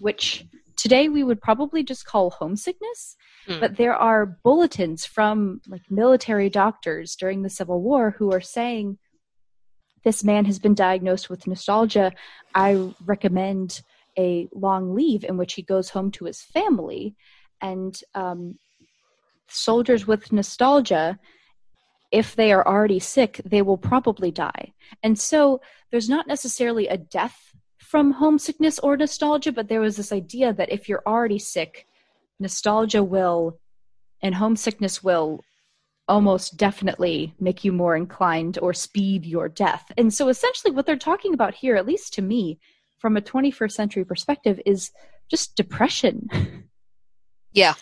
which 0.01 0.47
today 0.77 1.09
we 1.09 1.23
would 1.23 1.41
probably 1.41 1.83
just 1.83 2.05
call 2.05 2.31
homesickness. 2.31 3.17
Mm. 3.49 3.61
But 3.61 3.77
there 3.77 3.95
are 3.95 4.27
bulletins 4.27 5.05
from 5.05 5.61
like 5.67 5.83
military 5.91 6.51
doctors 6.51 7.17
during 7.17 7.43
the 7.43 7.51
Civil 7.51 7.83
War 7.83 8.15
who 8.19 8.33
are 8.33 8.41
saying 8.41 8.99
this 10.05 10.23
man 10.23 10.45
has 10.45 10.59
been 10.59 10.75
diagnosed 10.75 11.31
with 11.31 11.47
nostalgia. 11.47 12.13
I 12.55 12.93
recommend 13.05 13.83
a 14.19 14.49
long 14.53 14.95
leave 14.95 15.25
in 15.25 15.37
which 15.37 15.55
he 15.55 15.63
goes 15.63 15.91
home 15.91 16.11
to 16.13 16.27
his 16.27 16.43
family. 16.43 17.17
And 17.61 17.99
um, 18.15 18.59
soldiers 19.49 20.07
with 20.07 20.33
nostalgia 20.33 21.19
if 22.15 22.37
they 22.37 22.53
are 22.53 22.65
already 22.65 23.01
sick, 23.01 23.41
they 23.45 23.61
will 23.61 23.77
probably 23.77 24.31
die. 24.31 24.73
And 25.03 25.19
so 25.19 25.61
there's 25.91 26.09
not 26.09 26.29
necessarily 26.29 26.87
a 26.87 26.97
death 26.97 27.54
from 27.95 28.11
homesickness 28.11 28.81
or 28.81 28.97
nostalgia, 28.97 29.53
but 29.53 29.69
there 29.69 29.81
was 29.81 29.97
this 29.97 30.11
idea 30.11 30.53
that 30.53 30.73
if 30.73 30.89
you're 30.89 31.05
already 31.07 31.39
sick, 31.39 31.87
nostalgia 32.41 33.05
will 33.05 33.61
and 34.21 34.35
homesickness 34.35 35.05
will 35.05 35.39
almost 36.09 36.57
definitely 36.57 37.33
make 37.39 37.63
you 37.63 37.71
more 37.71 37.95
inclined 37.95 38.59
or 38.61 38.75
speed 38.75 39.25
your 39.25 39.49
death. 39.49 39.93
And 39.97 40.13
so 40.13 40.27
essentially 40.27 40.73
what 40.73 40.87
they're 40.87 40.97
talking 40.97 41.35
about 41.35 41.55
here, 41.55 41.77
at 41.77 41.87
least 41.87 42.13
to 42.15 42.23
me, 42.23 42.59
from 42.99 43.17
a 43.17 43.21
21st 43.21 43.71
century 43.71 44.05
perspective, 44.05 44.61
is 44.67 44.91
just 45.31 45.55
depression. 45.55 46.29
Yeah 47.53 47.75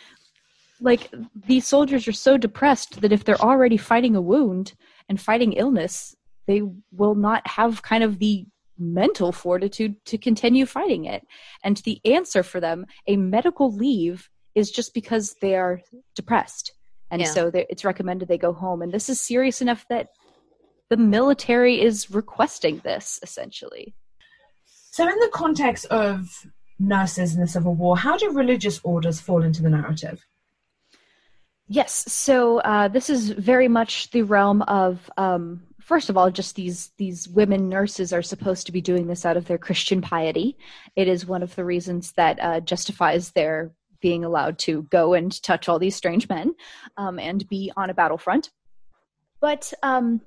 like 0.82 1.08
these 1.46 1.64
soldiers 1.66 2.08
are 2.08 2.12
so 2.12 2.36
depressed 2.36 3.00
that 3.00 3.12
if 3.12 3.22
they're 3.22 3.40
already 3.40 3.76
fighting 3.76 4.16
a 4.16 4.20
wound 4.20 4.74
and 5.08 5.20
fighting 5.20 5.52
illness 5.52 6.16
they 6.46 6.60
will 6.90 7.14
not 7.14 7.46
have 7.46 7.82
kind 7.82 8.02
of 8.02 8.18
the 8.18 8.44
mental 8.82 9.32
fortitude 9.32 9.96
to 10.06 10.18
continue 10.18 10.66
fighting 10.66 11.04
it. 11.04 11.26
And 11.62 11.76
the 11.78 12.00
answer 12.04 12.42
for 12.42 12.60
them 12.60 12.86
a 13.06 13.16
medical 13.16 13.72
leave 13.74 14.28
is 14.54 14.70
just 14.70 14.92
because 14.92 15.36
they 15.40 15.56
are 15.56 15.80
depressed. 16.14 16.72
And 17.10 17.22
yeah. 17.22 17.28
so 17.28 17.50
it's 17.54 17.84
recommended 17.84 18.28
they 18.28 18.38
go 18.38 18.52
home. 18.52 18.82
And 18.82 18.92
this 18.92 19.08
is 19.08 19.20
serious 19.20 19.60
enough 19.60 19.84
that 19.88 20.08
the 20.90 20.96
military 20.96 21.80
is 21.80 22.10
requesting 22.10 22.80
this 22.84 23.18
essentially. 23.22 23.94
So 24.90 25.08
in 25.08 25.18
the 25.20 25.30
context 25.32 25.86
of 25.86 26.46
nurses 26.78 27.34
in 27.34 27.40
the 27.40 27.46
civil 27.46 27.74
war 27.74 27.96
how 27.96 28.16
do 28.16 28.30
religious 28.32 28.80
orders 28.82 29.20
fall 29.20 29.42
into 29.42 29.62
the 29.62 29.70
narrative? 29.70 30.26
Yes, 31.68 32.12
so 32.12 32.58
uh, 32.58 32.88
this 32.88 33.08
is 33.08 33.30
very 33.30 33.68
much 33.68 34.10
the 34.10 34.22
realm 34.22 34.60
of 34.62 35.10
um, 35.16 35.62
first 35.84 36.08
of 36.10 36.16
all, 36.16 36.30
just 36.30 36.54
these 36.56 36.92
these 36.96 37.28
women 37.28 37.68
nurses 37.68 38.12
are 38.12 38.22
supposed 38.22 38.66
to 38.66 38.72
be 38.72 38.80
doing 38.80 39.06
this 39.06 39.26
out 39.26 39.36
of 39.36 39.46
their 39.46 39.58
Christian 39.58 40.00
piety. 40.00 40.56
It 40.96 41.08
is 41.08 41.26
one 41.26 41.42
of 41.42 41.54
the 41.54 41.64
reasons 41.64 42.12
that 42.12 42.38
uh, 42.40 42.60
justifies 42.60 43.30
their 43.30 43.72
being 44.00 44.24
allowed 44.24 44.58
to 44.58 44.82
go 44.84 45.14
and 45.14 45.42
touch 45.42 45.68
all 45.68 45.78
these 45.78 45.96
strange 45.96 46.28
men 46.28 46.54
um, 46.96 47.18
and 47.18 47.48
be 47.48 47.72
on 47.76 47.90
a 47.90 47.94
battlefront. 47.94 48.50
But 49.40 49.72
um, 49.82 50.20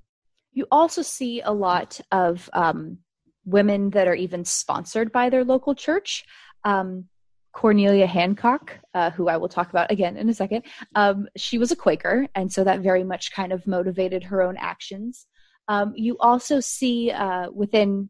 you 0.54 0.66
also 0.72 1.02
see 1.02 1.42
a 1.42 1.52
lot 1.52 2.00
of 2.12 2.50
um, 2.54 3.00
women 3.46 3.90
that 3.92 4.08
are 4.08 4.16
even 4.16 4.46
sponsored 4.46 5.12
by 5.12 5.30
their 5.30 5.44
local 5.44 5.76
church. 5.76 6.26
Um, 6.64 7.06
Cornelia 7.52 8.06
Hancock, 8.06 8.78
uh, 8.94 9.12
who 9.12 9.30
I 9.30 9.38
will 9.38 9.48
talk 9.48 9.70
about 9.70 9.90
again 9.90 10.18
in 10.18 10.28
a 10.28 10.34
second, 10.34 10.64
um, 10.96 11.28
she 11.38 11.58
was 11.58 11.72
a 11.72 11.76
Quaker, 11.76 12.28
and 12.36 12.52
so 12.52 12.66
that 12.66 12.82
very 12.82 13.04
much 13.04 13.32
kind 13.32 13.54
of 13.54 13.66
motivated 13.66 14.24
her 14.24 14.42
own 14.42 14.58
actions. 14.58 15.26
Um, 15.68 15.94
you 15.96 16.18
also 16.20 16.60
see 16.60 17.12
uh, 17.12 17.50
within 17.52 18.10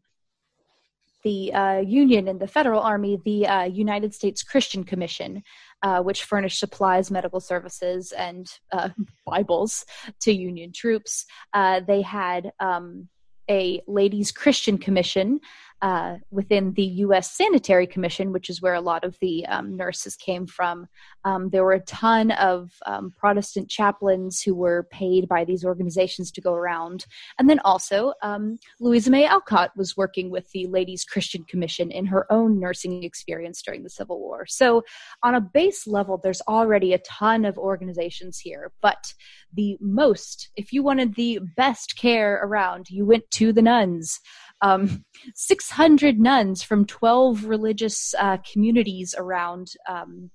the 1.24 1.52
uh, 1.52 1.78
Union 1.78 2.28
and 2.28 2.38
the 2.38 2.46
Federal 2.46 2.80
Army 2.80 3.18
the 3.24 3.46
uh, 3.46 3.64
United 3.64 4.14
States 4.14 4.42
Christian 4.42 4.84
Commission, 4.84 5.42
uh, 5.82 6.00
which 6.00 6.24
furnished 6.24 6.60
supplies, 6.60 7.10
medical 7.10 7.40
services, 7.40 8.12
and 8.12 8.48
uh, 8.72 8.90
Bibles 9.26 9.84
to 10.20 10.32
Union 10.32 10.72
troops. 10.72 11.26
they 11.54 12.02
had 12.02 12.52
um, 12.60 13.08
a 13.50 13.80
Ladies 13.86 14.32
Christian 14.32 14.78
Commission 14.78 15.40
uh, 15.82 16.16
within 16.30 16.72
the 16.72 16.84
U.S. 16.84 17.32
Sanitary 17.32 17.86
Commission, 17.86 18.32
which 18.32 18.48
is 18.48 18.62
where 18.62 18.74
a 18.74 18.80
lot 18.80 19.04
of 19.04 19.16
the 19.20 19.44
um, 19.46 19.76
nurses 19.76 20.16
came 20.16 20.46
from. 20.46 20.86
Um, 21.24 21.50
there 21.50 21.64
were 21.64 21.74
a 21.74 21.80
ton 21.80 22.30
of 22.32 22.70
um, 22.86 23.12
Protestant 23.16 23.68
chaplains 23.68 24.40
who 24.40 24.54
were 24.54 24.88
paid 24.90 25.28
by 25.28 25.44
these 25.44 25.64
organizations 25.64 26.30
to 26.32 26.40
go 26.40 26.54
around. 26.54 27.04
And 27.38 27.48
then 27.48 27.58
also, 27.60 28.14
um, 28.22 28.58
Louisa 28.80 29.10
May 29.10 29.26
Alcott 29.26 29.70
was 29.76 29.96
working 29.96 30.30
with 30.30 30.50
the 30.52 30.66
Ladies 30.66 31.04
Christian 31.04 31.44
Commission 31.44 31.90
in 31.90 32.06
her 32.06 32.30
own 32.32 32.58
nursing 32.58 33.02
experience 33.02 33.60
during 33.62 33.82
the 33.82 33.90
Civil 33.90 34.18
War. 34.18 34.46
So, 34.46 34.82
on 35.22 35.34
a 35.34 35.40
base 35.40 35.86
level, 35.86 36.18
there's 36.22 36.42
already 36.42 36.94
a 36.94 36.98
ton 36.98 37.44
of 37.44 37.58
organizations 37.58 38.38
here. 38.38 38.72
But 38.80 39.12
the 39.52 39.76
most, 39.80 40.50
if 40.56 40.72
you 40.72 40.82
wanted 40.82 41.14
the 41.14 41.40
best 41.56 41.96
care 41.96 42.40
around, 42.42 42.88
you 42.88 43.04
went 43.04 43.30
to 43.32 43.52
the 43.52 43.62
nuns 43.62 44.20
um, 44.62 45.04
600 45.34 46.18
nuns 46.18 46.62
from 46.62 46.86
12 46.86 47.44
religious 47.44 48.14
uh, 48.18 48.38
communities 48.50 49.14
around 49.16 49.68
um, 49.88 50.30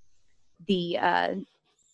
the 0.67 0.97
uh, 0.99 1.35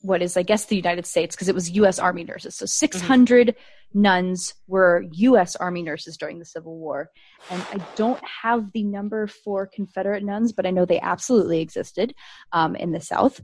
what 0.01 0.21
is 0.21 0.37
I 0.37 0.43
guess 0.43 0.65
the 0.65 0.75
United 0.75 1.05
States 1.05 1.35
because 1.35 1.49
it 1.49 1.55
was 1.55 1.71
U.S. 1.71 1.99
Army 1.99 2.23
nurses. 2.23 2.55
So 2.55 2.65
600 2.65 3.47
mm-hmm. 3.47 4.01
nuns 4.01 4.53
were 4.67 5.05
U.S. 5.11 5.55
Army 5.55 5.81
nurses 5.81 6.17
during 6.17 6.39
the 6.39 6.45
Civil 6.45 6.77
War, 6.77 7.09
and 7.49 7.61
I 7.71 7.85
don't 7.95 8.21
have 8.43 8.71
the 8.73 8.83
number 8.83 9.27
for 9.27 9.67
Confederate 9.67 10.23
nuns, 10.23 10.53
but 10.53 10.65
I 10.65 10.71
know 10.71 10.85
they 10.85 10.99
absolutely 10.99 11.61
existed 11.61 12.13
um, 12.51 12.75
in 12.75 12.91
the 12.91 13.01
South. 13.01 13.41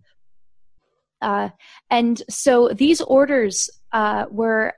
Uh, 1.21 1.49
and 1.89 2.21
so 2.29 2.69
these 2.69 2.99
orders 2.99 3.69
uh, 3.93 4.25
were 4.29 4.73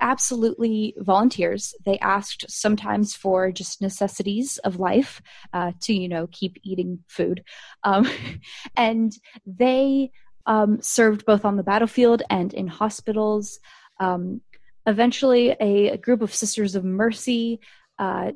absolutely 0.00 0.94
volunteers. 0.98 1.74
They 1.84 1.98
asked 1.98 2.44
sometimes 2.48 3.14
for 3.14 3.52
just 3.52 3.80
necessities 3.80 4.58
of 4.58 4.78
life 4.78 5.22
uh, 5.52 5.72
to, 5.82 5.92
you 5.92 6.08
know, 6.08 6.28
keep 6.30 6.58
eating 6.62 7.00
food. 7.08 7.44
Um, 7.84 8.08
and 8.76 9.12
they 9.46 10.10
um, 10.46 10.80
served 10.80 11.26
both 11.26 11.44
on 11.44 11.56
the 11.56 11.62
battlefield 11.62 12.22
and 12.30 12.52
in 12.54 12.66
hospitals. 12.66 13.60
Um, 14.00 14.40
eventually, 14.86 15.50
a, 15.60 15.90
a, 15.90 15.98
group 15.98 16.22
of 16.22 16.34
Sisters 16.34 16.74
of 16.74 16.84
Mercy 16.84 17.60
uh, 17.98 18.32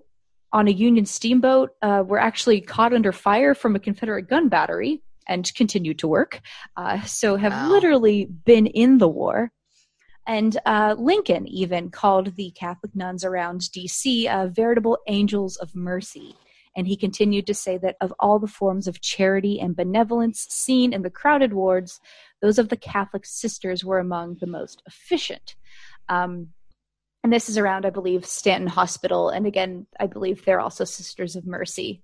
on 0.53 0.68
a 0.68 0.72
Union 0.72 1.07
steamboat 1.07 1.70
uh, 1.81 2.05
were 2.07 2.18
actually 2.18 2.61
caught 2.61 2.92
under 2.92 3.12
fire 3.12 3.55
from 3.55 3.75
a 3.75 3.81
Confederate 3.81 4.29
gun 4.29 4.48
battery 4.48 5.03
and 5.27 5.53
continued 5.55 5.98
to 6.01 6.09
work. 6.09 6.40
Uh, 6.77 7.01
so 7.03 7.37
have 7.37 7.53
wow. 7.53 7.68
literally 7.70 8.27
been 8.27 8.66
in 8.66 8.98
the 8.98 9.09
war. 9.09 9.51
And 10.27 10.57
uh, 10.67 10.95
Lincoln 10.99 11.49
even 11.49 11.91
called 11.91 12.37
the 12.37 12.51
Catholic 12.53 12.95
nuns 12.95 13.25
around 13.25 13.63
DC 13.63 14.29
uh, 14.29 14.47
veritable 14.49 14.99
angels 15.09 15.57
of 15.57 15.75
mercy. 15.75 16.37
And 16.77 16.87
he 16.87 16.97
continued 16.97 17.47
to 17.49 17.55
say 17.55 17.77
that 17.79 17.97
of 18.01 18.15
all 18.19 18.39
the 18.39 18.47
forms 18.47 18.87
of 18.87 19.01
charity 19.01 19.61
and 19.61 19.77
benevolence 19.77 20.47
seen 20.49 20.93
in 20.93 21.03
the 21.03 21.11
crowded 21.11 21.53
wards, 21.53 22.01
those 22.41 22.59
of 22.59 22.69
the 22.69 22.77
Catholic 22.77 23.27
sisters 23.27 23.85
were 23.85 23.99
among 23.99 24.37
the 24.37 24.47
most 24.47 24.83
efficient. 24.87 25.57
Um, 26.09 26.49
and 27.23 27.33
this 27.33 27.49
is 27.49 27.59
around, 27.59 27.85
I 27.85 27.90
believe, 27.90 28.25
Stanton 28.25 28.69
Hospital. 28.69 29.29
And 29.29 29.46
again, 29.46 29.87
I 30.01 30.07
believe 30.07 30.44
they're 30.44 30.61
also 30.61 30.85
Sisters 30.85 31.37
of 31.37 31.46
Mercy. 31.46 32.03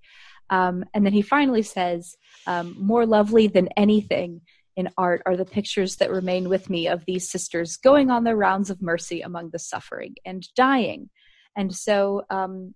Um, 0.49 0.85
and 0.93 1.05
then 1.05 1.13
he 1.13 1.21
finally 1.21 1.61
says, 1.61 2.15
um, 2.47 2.75
more 2.79 3.05
lovely 3.05 3.47
than 3.47 3.69
anything 3.75 4.41
in 4.75 4.89
art 4.97 5.21
are 5.25 5.35
the 5.35 5.45
pictures 5.45 5.97
that 5.97 6.11
remain 6.11 6.49
with 6.49 6.69
me 6.69 6.87
of 6.87 7.03
these 7.05 7.29
sisters 7.29 7.77
going 7.77 8.09
on 8.09 8.23
their 8.23 8.35
rounds 8.35 8.69
of 8.69 8.81
mercy 8.81 9.21
among 9.21 9.49
the 9.49 9.59
suffering 9.59 10.15
and 10.25 10.47
dying. 10.55 11.09
And 11.55 11.73
so, 11.75 12.23
um, 12.29 12.73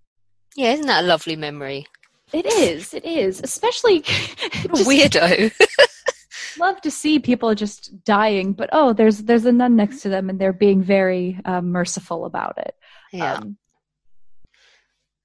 yeah, 0.56 0.74
isn't 0.74 0.88
that 0.88 1.04
a 1.04 1.08
lovely 1.08 1.36
memory? 1.36 1.86
It 2.32 2.46
is. 2.46 2.94
It 2.94 3.06
is, 3.06 3.42
especially 3.42 4.02
just, 4.02 4.88
weirdo. 4.88 5.52
love 6.60 6.82
to 6.82 6.92
see 6.92 7.20
people 7.20 7.54
just 7.56 8.04
dying, 8.04 8.54
but 8.54 8.70
oh, 8.72 8.94
there's 8.94 9.20
there's 9.20 9.46
a 9.46 9.52
nun 9.52 9.76
next 9.76 10.02
to 10.02 10.10
them, 10.10 10.30
and 10.30 10.40
they're 10.40 10.54
being 10.54 10.82
very 10.82 11.40
uh, 11.46 11.62
merciful 11.62 12.26
about 12.26 12.58
it. 12.58 12.76
Yeah. 13.12 13.36
Um, 13.36 13.58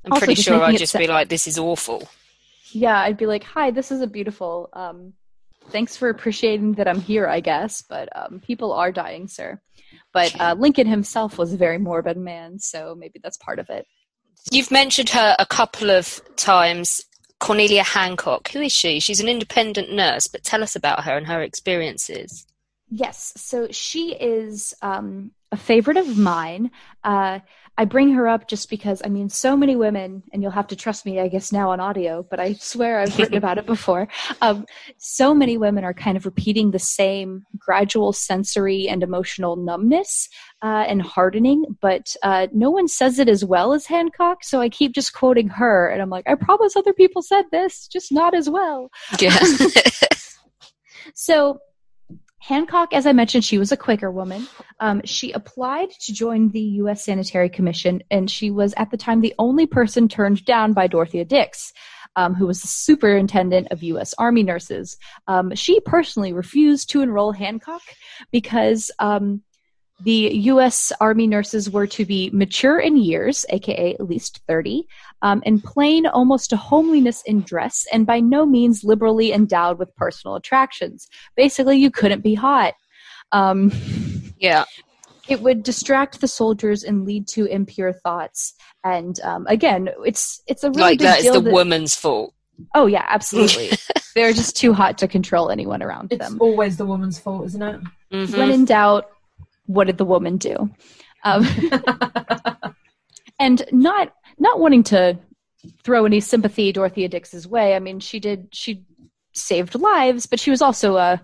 I'm 0.05 0.19
pretty 0.19 0.37
sure 0.37 0.63
I'd 0.63 0.79
just 0.79 0.97
be 0.97 1.07
like, 1.07 1.29
this 1.29 1.47
is 1.47 1.59
awful. 1.59 2.09
yeah, 2.73 2.99
I'd 2.99 3.17
be 3.17 3.27
like, 3.27 3.45
"Hi, 3.45 3.71
this 3.71 3.91
is 3.91 4.01
a 4.01 4.07
beautiful. 4.07 4.69
Um, 4.73 5.15
thanks 5.71 5.97
for 5.97 6.09
appreciating 6.09 6.75
that 6.75 6.89
I'm 6.89 7.01
here, 7.01 7.27
I 7.27 7.41
guess, 7.41 7.83
but 7.83 8.09
um, 8.17 8.41
people 8.41 8.73
are 8.73 8.93
dying, 8.93 9.29
sir." 9.29 9.61
But 10.13 10.39
uh, 10.41 10.55
Lincoln 10.59 10.87
himself 10.87 11.39
was 11.39 11.53
a 11.53 11.57
very 11.57 11.79
morbid 11.79 12.17
man, 12.17 12.59
so 12.59 12.95
maybe 12.99 13.21
that's 13.23 13.37
part 13.37 13.59
of 13.59 13.69
it. 13.71 13.87
You've 14.51 14.71
mentioned 14.71 15.11
her 15.11 15.37
a 15.39 15.47
couple 15.47 15.91
of 15.91 16.21
times. 16.37 17.03
Cornelia 17.41 17.85
Hancock. 17.85 18.49
Who 18.49 18.61
is 18.63 18.73
she? 18.73 18.99
She's 18.99 19.21
an 19.21 19.29
independent 19.29 19.93
nurse, 19.93 20.27
but 20.27 20.43
tell 20.43 20.61
us 20.61 20.75
about 20.75 21.05
her 21.05 21.17
and 21.17 21.27
her 21.29 21.41
experiences. 21.41 22.47
Yes, 22.91 23.33
so 23.37 23.69
she 23.71 24.15
is 24.15 24.75
um, 24.83 25.33
a 25.53 25.57
favorite 25.57 25.99
of 25.99 26.17
mine. 26.17 26.71
Uh, 27.05 27.41
I 27.79 27.87
bring 27.87 28.13
her 28.13 28.29
up 28.29 28.49
just 28.49 28.69
because, 28.69 29.01
I 29.05 29.09
mean, 29.09 29.29
so 29.29 29.57
many 29.57 29.77
women, 29.77 30.23
and 30.33 30.43
you'll 30.43 30.51
have 30.51 30.67
to 30.67 30.77
trust 30.77 31.07
me, 31.07 31.21
I 31.21 31.29
guess, 31.29 31.53
now 31.53 31.71
on 31.71 31.81
audio, 31.81 32.27
but 32.29 32.41
I 32.41 32.55
swear 32.55 33.01
I've 33.01 33.17
written 33.19 33.37
about 33.39 33.57
it 33.57 33.65
before. 33.65 34.09
Um, 34.43 34.67
so 34.99 35.33
many 35.33 35.57
women 35.57 35.85
are 35.85 35.95
kind 35.95 36.17
of 36.17 36.27
repeating 36.27 36.71
the 36.71 36.79
same 36.79 37.45
gradual 37.57 38.13
sensory 38.13 38.89
and 38.89 39.03
emotional 39.03 39.57
numbness 39.57 40.29
uh, 40.61 40.85
and 40.87 41.01
hardening, 41.01 41.65
but 41.81 42.15
uh, 42.23 42.49
no 42.53 42.71
one 42.71 42.89
says 42.89 43.19
it 43.19 43.29
as 43.29 43.45
well 43.45 43.73
as 43.73 43.87
Hancock, 43.87 44.45
so 44.45 44.61
I 44.61 44.69
keep 44.69 44.93
just 44.93 45.15
quoting 45.15 45.49
her, 45.49 45.89
and 45.89 46.03
I'm 46.03 46.11
like, 46.11 46.29
I 46.29 46.35
promise 46.35 46.77
other 46.77 46.93
people 46.93 47.23
said 47.23 47.45
this, 47.53 47.87
just 47.87 48.13
not 48.13 48.35
as 48.35 48.51
well. 48.51 48.91
Yeah. 49.19 49.39
So, 51.15 51.59
Hancock, 52.49 52.95
as 52.95 53.07
I 53.07 53.13
mentioned, 53.13 53.45
she 53.45 53.59
was 53.59 53.73
a 53.73 53.77
Quaker 53.77 54.11
woman. 54.11 54.49
Um, 54.81 55.03
she 55.05 55.33
applied 55.33 55.91
to 55.91 56.15
join 56.15 56.49
the 56.49 56.63
U.S. 56.81 57.05
Sanitary 57.05 57.51
Commission, 57.51 58.03
and 58.11 58.31
she 58.31 58.51
was 58.51 58.73
at 58.79 58.91
the 58.91 58.97
time 58.97 59.21
the 59.21 59.35
only 59.39 59.67
person 59.67 60.09
turned 60.09 60.47
down 60.47 60.73
by 60.73 60.87
Dorothea 60.87 61.27
Dix, 61.27 61.75
um, 62.17 62.33
who 62.33 62.47
was 62.47 62.63
the 62.63 62.69
superintendent 62.69 63.69
of 63.71 63.83
U.S. 63.83 64.15
Army 64.17 64.43
nurses. 64.43 64.97
Um, 65.27 65.55
she 65.55 65.79
personally 65.81 66.33
refused 66.33 66.89
to 66.89 67.03
enroll 67.03 67.33
Hancock 67.33 67.83
because 68.33 68.91
um, 68.99 69.43
the 70.01 70.31
U.S. 70.53 70.93
Army 71.01 71.27
nurses 71.27 71.69
were 71.71 71.87
to 71.89 72.05
be 72.05 72.31
mature 72.33 72.79
in 72.79 72.97
years, 72.97 73.45
aka 73.51 73.95
at 73.95 74.07
least 74.09 74.41
30, 74.47 74.87
um, 75.23 75.43
and 75.45 75.63
plain 75.63 76.07
almost 76.07 76.51
to 76.51 76.57
homeliness 76.57 77.23
in 77.23 77.41
dress, 77.43 77.87
and 77.93 78.07
by 78.07 78.21
no 78.21 78.47
means 78.47 78.85
liberally 78.85 79.33
endowed 79.33 79.79
with 79.79 79.95
personal 79.97 80.37
attractions. 80.37 81.09
Basically, 81.37 81.79
you 81.79 81.91
couldn't 81.91 82.23
be 82.23 82.35
hot. 82.35 82.75
Um, 83.33 83.73
yeah. 84.39 84.65
it 85.29 85.43
would 85.43 85.63
distract 85.65 86.21
the 86.21 86.29
soldiers 86.29 86.85
and 86.85 87.05
lead 87.05 87.27
to 87.29 87.47
impure 87.47 87.93
thoughts. 87.93 88.55
And 88.85 89.19
um, 89.21 89.47
again, 89.49 89.89
it's 90.07 90.41
it's 90.47 90.63
a 90.65 90.71
really 90.71 90.81
like 90.83 90.99
big 91.01 91.07
that 91.07 91.19
is 91.19 91.25
deal. 91.25 91.35
the 91.35 91.41
that- 91.41 91.53
woman's 91.53 91.95
fault. 91.97 92.35
oh 92.75 92.87
yeah, 92.87 93.05
absolutely. 93.09 93.71
They're 94.15 94.33
just 94.33 94.57
too 94.57 94.73
hot 94.73 94.99
to 94.99 95.09
control 95.09 95.51
anyone 95.51 95.83
around 95.83 96.11
them. 96.11 96.19
It's 96.21 96.29
them. 96.31 96.39
always 96.41 96.77
the 96.77 96.87
woman's 96.87 97.19
fault, 97.19 97.45
isn't 97.47 97.63
it? 97.63 97.81
Mhm. 98.13 98.37
When 98.39 98.51
in 98.51 98.65
doubt, 98.65 99.11
what 99.69 99.87
did 99.87 99.99
the 99.99 100.05
woman 100.05 100.39
do? 100.39 100.71
Um, 101.25 101.47
and 103.39 103.63
not 103.71 104.13
not 104.39 104.59
wanting 104.59 104.83
to 104.85 105.19
throw 105.85 106.05
any 106.05 106.21
sympathy 106.21 106.73
Dorothea 106.73 107.09
Dix's 107.09 107.47
way. 107.47 107.77
I 107.77 107.79
mean, 107.79 108.01
she 108.01 108.19
did 108.19 108.49
she 108.53 108.85
saved 109.35 109.75
lives, 109.75 110.27
but 110.27 110.41
she 110.41 110.51
was 110.51 110.63
also 110.63 110.97
a 110.97 111.23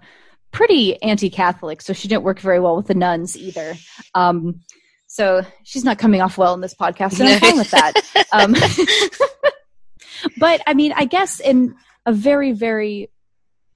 pretty 0.53 1.03
anti-Catholic, 1.03 1.83
so 1.83 1.93
she 1.93 2.07
didn't 2.07 2.23
work 2.23 2.39
very 2.39 2.61
well 2.61 2.77
with 2.77 2.87
the 2.87 2.95
nuns 2.95 3.37
either. 3.37 3.75
Um, 4.15 4.61
so 5.07 5.45
she's 5.65 5.85
not 5.85 5.99
coming 5.99 6.21
off 6.21 6.39
well 6.39 6.55
in 6.55 6.61
this 6.61 6.75
podcast, 6.75 7.21
and 7.21 7.29
I'm 7.29 7.41
fine 7.41 7.59
with 7.59 7.71
that. 7.71 7.93
Um, 8.33 8.53
but 10.39 10.61
I 10.67 10.75
mean, 10.75 10.93
I 10.93 11.05
guess 11.05 11.39
in 11.39 11.77
a 12.05 12.13
very 12.13 12.51
very 12.51 13.11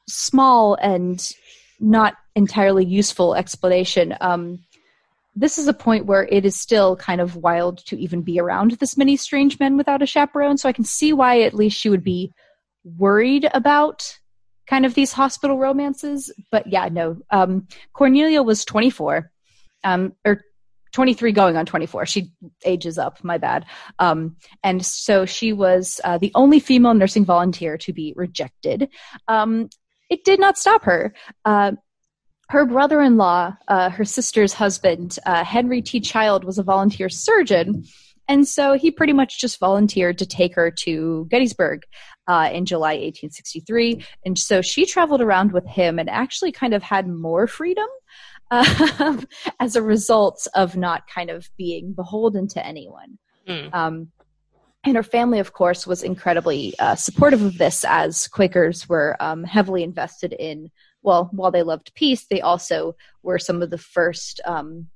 small 0.08 0.74
and 0.74 1.24
not 1.78 2.14
entirely 2.38 2.84
useful 2.84 3.34
explanation. 3.34 4.14
Um, 4.20 4.60
this 5.34 5.58
is 5.58 5.68
a 5.68 5.74
point 5.74 6.06
where 6.06 6.24
it 6.24 6.46
is 6.46 6.58
still 6.58 6.96
kind 6.96 7.20
of 7.20 7.36
wild 7.36 7.78
to 7.86 7.98
even 7.98 8.22
be 8.22 8.40
around 8.40 8.72
this 8.72 8.96
many 8.96 9.16
strange 9.16 9.58
men 9.60 9.76
without 9.76 10.02
a 10.02 10.06
chaperone. 10.06 10.56
So 10.56 10.68
I 10.68 10.72
can 10.72 10.84
see 10.84 11.12
why 11.12 11.42
at 11.42 11.52
least 11.52 11.78
she 11.78 11.90
would 11.90 12.04
be 12.04 12.32
worried 12.84 13.48
about 13.52 14.16
kind 14.66 14.86
of 14.86 14.94
these 14.94 15.12
hospital 15.12 15.58
romances. 15.58 16.32
But 16.50 16.66
yeah, 16.68 16.88
no. 16.90 17.18
Um, 17.30 17.66
Cornelia 17.92 18.42
was 18.42 18.64
24, 18.64 19.30
um, 19.84 20.12
or 20.24 20.42
23 20.92 21.32
going 21.32 21.56
on 21.56 21.66
24. 21.66 22.06
She 22.06 22.32
ages 22.64 22.98
up, 22.98 23.22
my 23.22 23.38
bad. 23.38 23.66
Um, 23.98 24.36
and 24.62 24.84
so 24.84 25.26
she 25.26 25.52
was 25.52 26.00
uh, 26.04 26.18
the 26.18 26.32
only 26.34 26.60
female 26.60 26.94
nursing 26.94 27.24
volunteer 27.24 27.76
to 27.78 27.92
be 27.92 28.12
rejected. 28.16 28.88
Um, 29.26 29.70
it 30.08 30.24
did 30.24 30.40
not 30.40 30.56
stop 30.56 30.84
her. 30.84 31.14
Uh, 31.44 31.72
her 32.48 32.64
brother-in-law, 32.64 33.56
uh, 33.68 33.90
her 33.90 34.04
sister's 34.04 34.54
husband, 34.54 35.18
uh, 35.26 35.44
Henry 35.44 35.82
T. 35.82 36.00
Child, 36.00 36.44
was 36.44 36.58
a 36.58 36.62
volunteer 36.62 37.08
surgeon, 37.08 37.84
and 38.28 38.46
so 38.46 38.74
he 38.74 38.90
pretty 38.90 39.12
much 39.12 39.40
just 39.40 39.58
volunteered 39.58 40.18
to 40.18 40.26
take 40.26 40.54
her 40.54 40.70
to 40.70 41.26
Gettysburg 41.30 41.84
uh, 42.26 42.50
in 42.52 42.66
July 42.66 42.92
1863. 42.92 44.04
And 44.24 44.38
so 44.38 44.60
she 44.60 44.84
traveled 44.84 45.22
around 45.22 45.52
with 45.52 45.66
him 45.66 45.98
and 45.98 46.10
actually 46.10 46.52
kind 46.52 46.74
of 46.74 46.82
had 46.82 47.08
more 47.08 47.46
freedom 47.46 47.86
uh, 48.50 49.16
as 49.60 49.76
a 49.76 49.82
result 49.82 50.46
of 50.54 50.76
not 50.76 51.06
kind 51.08 51.30
of 51.30 51.48
being 51.56 51.94
beholden 51.94 52.46
to 52.48 52.64
anyone. 52.64 53.18
Hmm. 53.46 53.68
Um, 53.72 54.08
and 54.84 54.96
her 54.96 55.02
family, 55.02 55.38
of 55.38 55.52
course, 55.52 55.86
was 55.86 56.02
incredibly 56.02 56.74
uh, 56.78 56.94
supportive 56.94 57.42
of 57.42 57.58
this, 57.58 57.84
as 57.86 58.28
Quakers 58.28 58.88
were 58.88 59.16
um, 59.20 59.42
heavily 59.42 59.82
invested 59.82 60.32
in. 60.32 60.70
Well, 61.08 61.30
while 61.32 61.50
they 61.50 61.62
loved 61.62 61.94
peace, 61.94 62.26
they 62.28 62.42
also 62.42 62.94
were 63.22 63.38
some 63.38 63.62
of 63.62 63.70
the 63.70 63.78
first 63.78 64.42
um, 64.44 64.88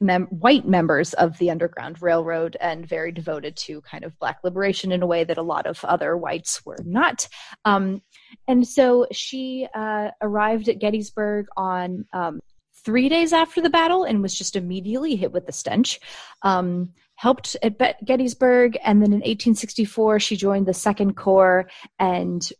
mem- 0.00 0.28
white 0.28 0.64
members 0.64 1.12
of 1.14 1.36
the 1.38 1.50
Underground 1.50 2.00
Railroad 2.00 2.56
and 2.60 2.86
very 2.86 3.10
devoted 3.10 3.56
to 3.56 3.80
kind 3.80 4.04
of 4.04 4.16
black 4.20 4.38
liberation 4.44 4.92
in 4.92 5.02
a 5.02 5.06
way 5.08 5.24
that 5.24 5.38
a 5.38 5.42
lot 5.42 5.66
of 5.66 5.84
other 5.84 6.16
whites 6.16 6.64
were 6.64 6.78
not. 6.84 7.26
Um, 7.64 8.00
and 8.46 8.64
so 8.64 9.08
she 9.10 9.66
uh, 9.74 10.10
arrived 10.22 10.68
at 10.68 10.78
Gettysburg 10.78 11.46
on 11.56 12.04
um, 12.12 12.38
three 12.84 13.08
days 13.08 13.32
after 13.32 13.60
the 13.60 13.68
battle 13.68 14.04
and 14.04 14.22
was 14.22 14.38
just 14.38 14.54
immediately 14.54 15.16
hit 15.16 15.32
with 15.32 15.46
the 15.46 15.52
stench. 15.52 15.98
Um, 16.42 16.92
helped 17.16 17.56
at 17.60 18.04
Gettysburg, 18.04 18.78
and 18.84 19.02
then 19.02 19.08
in 19.08 19.20
1864 19.20 20.20
she 20.20 20.36
joined 20.36 20.66
the 20.66 20.74
Second 20.74 21.16
Corps 21.16 21.68
and 21.98 22.52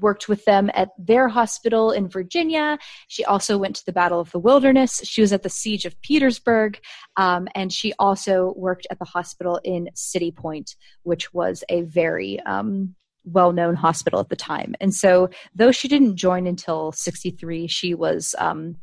worked 0.00 0.28
with 0.28 0.44
them 0.44 0.70
at 0.74 0.90
their 0.98 1.28
hospital 1.28 1.90
in 1.90 2.08
Virginia. 2.08 2.78
She 3.08 3.24
also 3.24 3.58
went 3.58 3.76
to 3.76 3.86
the 3.86 3.92
Battle 3.92 4.20
of 4.20 4.30
the 4.30 4.38
Wilderness. 4.38 5.00
She 5.04 5.20
was 5.20 5.32
at 5.32 5.42
the 5.42 5.50
Siege 5.50 5.84
of 5.84 6.00
Petersburg, 6.02 6.80
um, 7.16 7.48
and 7.54 7.72
she 7.72 7.92
also 7.98 8.54
worked 8.56 8.86
at 8.90 8.98
the 8.98 9.04
hospital 9.04 9.60
in 9.64 9.90
City 9.94 10.30
Point, 10.30 10.76
which 11.02 11.32
was 11.34 11.64
a 11.68 11.82
very 11.82 12.40
um, 12.40 12.94
well 13.24 13.52
known 13.52 13.74
hospital 13.74 14.20
at 14.20 14.28
the 14.28 14.36
time. 14.36 14.74
And 14.80 14.94
so, 14.94 15.30
though 15.54 15.72
she 15.72 15.88
didn't 15.88 16.16
join 16.16 16.46
until 16.46 16.92
63, 16.92 17.66
she 17.66 17.94
was 17.94 18.34
um, 18.38 18.76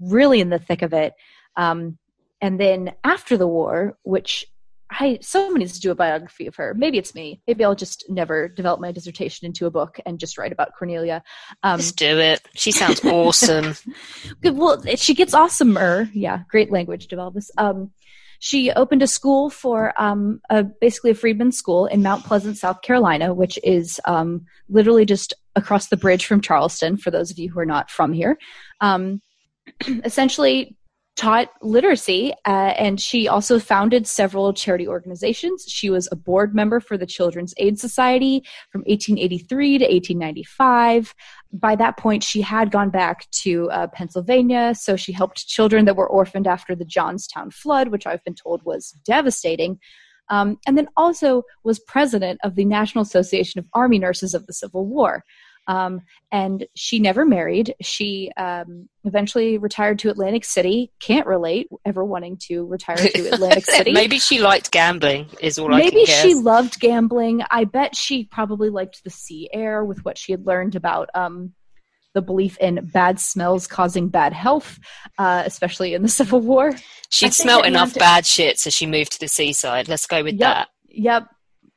really 0.00 0.40
in 0.40 0.50
the 0.50 0.58
thick 0.58 0.82
of 0.82 0.92
it. 0.92 1.14
Um, 1.56 1.98
and 2.40 2.58
then 2.58 2.92
after 3.04 3.36
the 3.36 3.46
war, 3.46 3.96
which 4.02 4.44
I 4.98 5.18
someone 5.20 5.60
needs 5.60 5.74
to 5.74 5.80
do 5.80 5.90
a 5.90 5.94
biography 5.94 6.46
of 6.46 6.56
her. 6.56 6.74
Maybe 6.74 6.98
it's 6.98 7.14
me. 7.14 7.40
Maybe 7.46 7.64
I'll 7.64 7.74
just 7.74 8.04
never 8.08 8.48
develop 8.48 8.80
my 8.80 8.92
dissertation 8.92 9.46
into 9.46 9.66
a 9.66 9.70
book 9.70 9.98
and 10.06 10.18
just 10.18 10.38
write 10.38 10.52
about 10.52 10.72
Cornelia. 10.78 11.22
Um, 11.62 11.78
Just 11.78 11.96
do 11.96 12.18
it. 12.18 12.46
She 12.54 12.72
sounds 12.72 13.04
awesome. 13.04 13.74
Good. 14.40 14.56
Well, 14.56 14.82
she 14.96 15.14
gets 15.14 15.34
awesomer. 15.34 16.10
Yeah, 16.12 16.42
great 16.48 16.70
language 16.70 17.06
developers. 17.06 17.50
Um, 17.58 17.90
she 18.38 18.72
opened 18.72 19.02
a 19.02 19.06
school 19.06 19.50
for 19.50 19.92
um, 20.00 20.40
a, 20.50 20.64
basically 20.64 21.12
a 21.12 21.14
freedmen's 21.14 21.56
school 21.56 21.86
in 21.86 22.02
Mount 22.02 22.24
Pleasant, 22.24 22.58
South 22.58 22.82
Carolina, 22.82 23.32
which 23.32 23.56
is 23.62 24.00
um, 24.04 24.46
literally 24.68 25.06
just 25.06 25.32
across 25.54 25.88
the 25.88 25.96
bridge 25.96 26.26
from 26.26 26.40
Charleston. 26.40 26.96
For 26.96 27.12
those 27.12 27.30
of 27.30 27.38
you 27.38 27.50
who 27.50 27.60
are 27.60 27.66
not 27.66 27.88
from 27.88 28.12
here, 28.12 28.36
um, 28.80 29.22
essentially 30.04 30.76
taught 31.14 31.50
literacy, 31.60 32.32
uh, 32.46 32.72
and 32.78 33.00
she 33.00 33.28
also 33.28 33.58
founded 33.58 34.06
several 34.06 34.52
charity 34.52 34.88
organizations. 34.88 35.64
She 35.68 35.90
was 35.90 36.08
a 36.10 36.16
board 36.16 36.54
member 36.54 36.80
for 36.80 36.96
the 36.96 37.06
Children's 37.06 37.52
Aid 37.58 37.78
Society 37.78 38.42
from 38.70 38.80
1883 38.80 39.78
to 39.78 39.84
1895 39.84 41.14
by 41.52 41.76
that 41.76 41.98
point, 41.98 42.24
she 42.24 42.40
had 42.40 42.70
gone 42.70 42.90
back 42.90 43.30
to 43.30 43.70
uh, 43.70 43.86
Pennsylvania, 43.88 44.74
so 44.74 44.96
she 44.96 45.12
helped 45.12 45.46
children 45.46 45.84
that 45.84 45.96
were 45.96 46.08
orphaned 46.08 46.46
after 46.46 46.74
the 46.74 46.84
Johnstown 46.84 47.50
flood, 47.50 47.88
which 47.88 48.06
I've 48.06 48.24
been 48.24 48.34
told 48.34 48.62
was 48.64 48.92
devastating. 49.04 49.78
Um, 50.30 50.58
and 50.66 50.78
then 50.78 50.88
also 50.96 51.42
was 51.62 51.78
president 51.78 52.40
of 52.42 52.54
the 52.54 52.64
National 52.64 53.02
Association 53.02 53.58
of 53.58 53.66
Army 53.74 53.98
Nurses 53.98 54.34
of 54.34 54.46
the 54.46 54.52
Civil 54.52 54.86
War. 54.86 55.24
Um, 55.68 56.00
and 56.32 56.66
she 56.74 56.98
never 56.98 57.24
married. 57.24 57.74
She 57.80 58.32
um, 58.36 58.88
eventually 59.04 59.58
retired 59.58 59.98
to 60.00 60.10
Atlantic 60.10 60.44
City. 60.44 60.90
Can't 61.00 61.26
relate 61.26 61.68
ever 61.84 62.04
wanting 62.04 62.36
to 62.48 62.66
retire 62.66 62.96
to 62.96 63.28
Atlantic 63.32 63.64
City. 63.66 63.92
Maybe 63.92 64.18
she 64.18 64.40
liked 64.40 64.70
gambling. 64.72 65.28
Is 65.40 65.58
all 65.58 65.68
Maybe 65.68 65.86
I 65.86 65.90
can 65.90 66.04
guess. 66.06 66.22
she 66.22 66.34
loved 66.34 66.80
gambling. 66.80 67.42
I 67.50 67.64
bet 67.64 67.94
she 67.94 68.24
probably 68.24 68.70
liked 68.70 69.04
the 69.04 69.10
sea 69.10 69.48
air 69.52 69.84
with 69.84 70.04
what 70.04 70.18
she 70.18 70.32
had 70.32 70.46
learned 70.46 70.74
about 70.74 71.10
um, 71.14 71.52
the 72.14 72.22
belief 72.22 72.58
in 72.58 72.84
bad 72.92 73.18
smells 73.20 73.66
causing 73.66 74.08
bad 74.08 74.32
health, 74.32 74.78
uh, 75.16 75.42
especially 75.46 75.94
in 75.94 76.02
the 76.02 76.08
Civil 76.20 76.40
War. 76.40 76.72
She'd 77.08 77.34
smelt 77.34 77.66
enough 77.66 77.94
bad 77.94 78.26
shit, 78.26 78.58
so 78.58 78.68
she 78.68 78.86
moved 78.86 79.12
to 79.12 79.20
the 79.20 79.28
seaside. 79.28 79.88
Let's 79.88 80.06
go 80.06 80.22
with 80.24 80.34
Yep. 80.34 80.40
that. 80.40 80.68
Yep. 80.88 81.28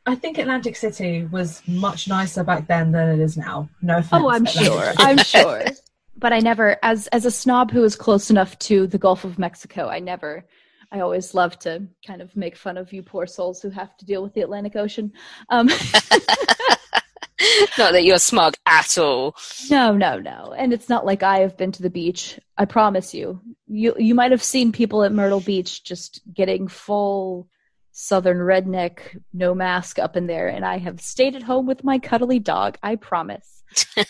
I 0.05 0.15
think 0.15 0.37
Atlantic 0.37 0.75
City 0.75 1.25
was 1.25 1.61
much 1.67 2.07
nicer 2.07 2.43
back 2.43 2.67
then 2.67 2.91
than 2.91 3.19
it 3.19 3.23
is 3.23 3.37
now. 3.37 3.69
No 3.81 3.97
offense. 3.97 4.09
Oh, 4.13 4.29
I'm 4.29 4.45
Atlantic 4.45 4.65
sure. 4.65 4.83
City. 4.83 5.03
I'm 5.03 5.17
sure. 5.17 5.63
But 6.17 6.31
I 6.31 6.39
never, 6.39 6.77
as 6.81 7.07
as 7.07 7.25
a 7.25 7.29
snob 7.29 7.71
who 7.71 7.83
is 7.83 7.97
close 7.97 8.29
enough 8.29 8.57
to 8.59 8.87
the 8.87 8.97
Gulf 8.97 9.25
of 9.25 9.37
Mexico, 9.37 9.89
I 9.89 9.99
never. 9.99 10.45
I 10.89 11.01
always 11.01 11.33
love 11.33 11.59
to 11.59 11.85
kind 12.07 12.21
of 12.21 12.33
make 12.37 12.55
fun 12.55 12.77
of 12.77 12.93
you 12.93 13.03
poor 13.03 13.27
souls 13.27 13.61
who 13.61 13.69
have 13.69 13.97
to 13.97 14.05
deal 14.05 14.23
with 14.23 14.33
the 14.33 14.39
Atlantic 14.39 14.77
Ocean. 14.77 15.11
Um, 15.49 15.67
Not 17.77 17.91
that 17.91 18.05
you're 18.05 18.17
smug 18.17 18.53
at 18.65 18.97
all. 18.97 19.35
no, 19.69 19.95
no, 19.95 20.19
no. 20.19 20.53
And 20.57 20.71
it's 20.71 20.87
not 20.87 21.05
like 21.05 21.21
I 21.21 21.39
have 21.39 21.57
been 21.57 21.73
to 21.73 21.83
the 21.83 21.89
beach. 21.89 22.39
I 22.57 22.63
promise 22.63 23.13
you. 23.13 23.41
You 23.67 23.93
you 23.97 24.15
might 24.15 24.31
have 24.31 24.41
seen 24.43 24.71
people 24.71 25.03
at 25.03 25.11
Myrtle 25.11 25.41
Beach 25.41 25.83
just 25.83 26.21
getting 26.33 26.69
full 26.69 27.49
southern 27.97 28.39
redneck, 28.39 28.99
no 29.31 29.55
mask 29.55 29.99
up 29.99 30.17
in 30.17 30.27
there, 30.27 30.49
and 30.49 30.65
I 30.65 30.79
have 30.79 30.99
stayed 30.99 31.33
at 31.33 31.43
home 31.43 31.65
with 31.65 31.85
my 31.85 31.97
cuddly 31.97 32.39
dog. 32.39 32.77
I 32.83 32.97
promise. 32.97 33.63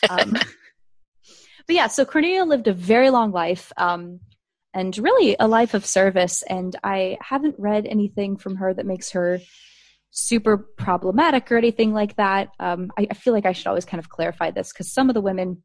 um, 0.10 0.32
but 1.68 1.76
yeah, 1.76 1.86
so 1.86 2.04
Cornelia 2.04 2.46
lived 2.46 2.68
a 2.68 2.74
very 2.74 3.12
long 3.12 3.32
life, 3.32 3.72
um, 3.78 4.22
and 4.74 4.98
really 4.98 5.36
a 5.40 5.48
life 5.48 5.76
of 5.76 5.86
service. 5.86 6.42
And 6.50 6.76
I 6.84 7.20
haven't 7.22 7.56
read 7.60 7.86
anything 7.86 8.38
from 8.38 8.56
her 8.56 8.74
that 8.74 8.88
makes 8.88 9.12
her 9.12 9.40
super 10.10 10.58
problematic 10.58 11.52
or 11.52 11.58
anything 11.58 11.94
like 11.94 12.16
that. 12.16 12.50
Um, 12.60 12.92
I, 12.98 13.06
I 13.12 13.14
feel 13.14 13.34
like 13.34 13.46
I 13.46 13.54
should 13.54 13.68
always 13.68 13.86
kind 13.86 14.00
of 14.00 14.10
clarify 14.10 14.50
this 14.50 14.74
because 14.74 14.92
some 14.92 15.10
of 15.12 15.14
the 15.14 15.22
women, 15.22 15.62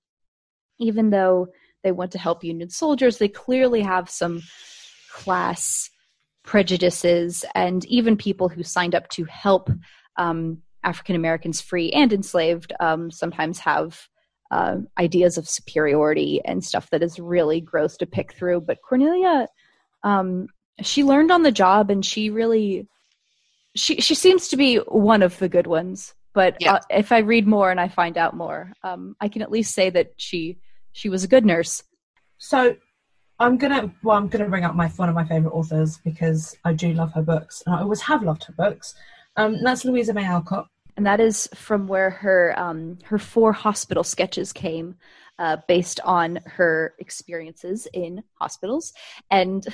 even 0.79 1.09
though 1.09 1.49
they 1.83 1.93
want 1.93 2.12
to 2.12 2.18
help 2.18 2.45
Union 2.45 2.68
soldiers, 2.68 3.16
they 3.16 3.29
clearly 3.29 3.81
have 3.81 4.11
some 4.11 4.43
class 5.11 5.89
prejudices 6.45 7.45
and 7.55 7.84
even 7.86 8.16
people 8.16 8.49
who 8.49 8.62
signed 8.62 8.95
up 8.95 9.09
to 9.11 9.24
help 9.24 9.70
um, 10.16 10.59
African 10.82 11.16
Americans 11.16 11.61
free 11.61 11.91
and 11.91 12.12
enslaved 12.12 12.72
um, 12.80 13.11
sometimes 13.11 13.59
have 13.59 14.01
uh, 14.51 14.78
ideas 14.99 15.38
of 15.38 15.49
superiority 15.49 16.41
and 16.45 16.64
stuff 16.64 16.91
that 16.91 17.03
is 17.03 17.20
really 17.20 17.61
gross 17.61 17.97
to 17.99 18.07
pick 18.07 18.32
through. 18.32 18.61
But 18.62 18.78
Cornelia, 18.86 19.47
um, 20.03 20.49
she 20.82 21.05
learned 21.05 21.30
on 21.30 21.43
the 21.43 21.53
job 21.53 21.91
and 21.91 22.05
she 22.05 22.30
really 22.30 22.88
she 23.76 24.01
she 24.01 24.14
seems 24.14 24.49
to 24.49 24.57
be 24.57 24.76
one 24.76 25.22
of 25.22 25.38
the 25.38 25.49
good 25.49 25.66
ones. 25.66 26.14
But 26.32 26.57
Yeah. 26.61 26.74
uh, 26.74 26.80
if 26.91 27.12
I 27.12 27.18
read 27.18 27.47
more 27.47 27.70
and 27.70 27.80
I 27.80 27.88
find 27.88 28.16
out 28.16 28.36
more, 28.36 28.72
um, 28.82 29.16
I 29.20 29.28
can 29.28 29.43
at 29.43 29.51
least 29.51 29.74
say 29.74 29.91
that 29.91 30.12
she 30.16 30.59
she 30.93 31.09
was 31.09 31.22
a 31.22 31.28
good 31.28 31.45
nurse. 31.45 31.82
So 32.38 32.76
I'm 33.41 33.57
gonna 33.57 33.91
well, 34.03 34.18
I'm 34.18 34.28
gonna 34.28 34.51
bring 34.51 34.64
up 34.64 34.74
my 34.74 34.88
one 34.88 35.09
of 35.09 35.14
my 35.14 35.24
favorite 35.24 35.53
authors 35.53 35.99
because 36.05 36.57
I 36.64 36.74
do 36.74 36.93
love 36.93 37.12
her 37.14 37.22
books, 37.22 37.62
and 37.64 37.74
I 37.74 37.80
always 37.80 38.03
have 38.03 38.22
loved 38.22 38.45
her 38.45 38.53
books. 38.53 38.95
Um, 39.36 39.62
that's 39.62 39.84
Louisa 39.86 40.12
May 40.12 40.26
Alcott. 40.26 40.68
and 40.99 41.07
that 41.07 41.20
is 41.20 41.49
from 41.55 41.86
where 41.86 42.11
her 42.11 42.55
um, 42.59 42.99
her 43.05 43.18
four 43.18 43.55
hospital 43.55 44.05
sketches 44.05 44.53
came, 44.53 44.95
uh, 45.38 45.57
based 45.66 46.01
on 46.05 46.38
her 46.45 46.95
experiences 46.99 47.88
in 47.95 48.22
hospitals. 48.34 48.93
And 49.30 49.66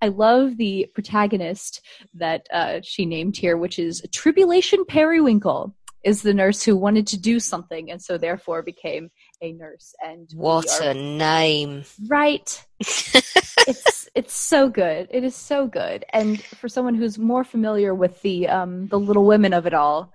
I 0.00 0.08
love 0.08 0.56
the 0.56 0.90
protagonist 0.94 1.82
that 2.14 2.46
uh, 2.50 2.80
she 2.82 3.04
named 3.04 3.36
here, 3.36 3.58
which 3.58 3.78
is 3.78 4.02
Tribulation 4.12 4.86
Periwinkle, 4.86 5.74
is 6.04 6.22
the 6.22 6.32
nurse 6.32 6.62
who 6.62 6.74
wanted 6.74 7.06
to 7.08 7.20
do 7.20 7.38
something 7.38 7.90
and 7.90 8.00
so 8.00 8.16
therefore 8.16 8.62
became 8.62 9.10
a 9.42 9.52
nurse. 9.52 9.94
And 10.04 10.28
What 10.34 10.66
are- 10.82 10.90
a 10.90 10.94
name. 10.94 11.84
right 12.08 12.64
it's 12.80 14.08
it's 14.14 14.34
so 14.34 14.68
good. 14.68 15.08
It 15.10 15.24
is 15.24 15.34
so 15.36 15.66
good. 15.66 16.04
And 16.12 16.42
for 16.42 16.68
someone 16.68 16.94
who's 16.94 17.18
more 17.18 17.44
familiar 17.44 17.94
with 17.94 18.20
the 18.22 18.48
um 18.48 18.88
the 18.88 18.98
Little 18.98 19.26
Women 19.26 19.52
of 19.52 19.66
it 19.66 19.74
all, 19.74 20.12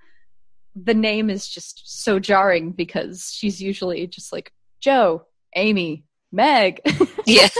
the 0.75 0.93
name 0.93 1.29
is 1.29 1.47
just 1.47 2.03
so 2.03 2.19
jarring 2.19 2.71
because 2.71 3.31
she's 3.33 3.61
usually 3.61 4.07
just 4.07 4.33
like 4.33 4.51
Jo, 4.81 5.25
Amy, 5.55 6.05
Meg. 6.31 6.81
yeah. 7.25 7.47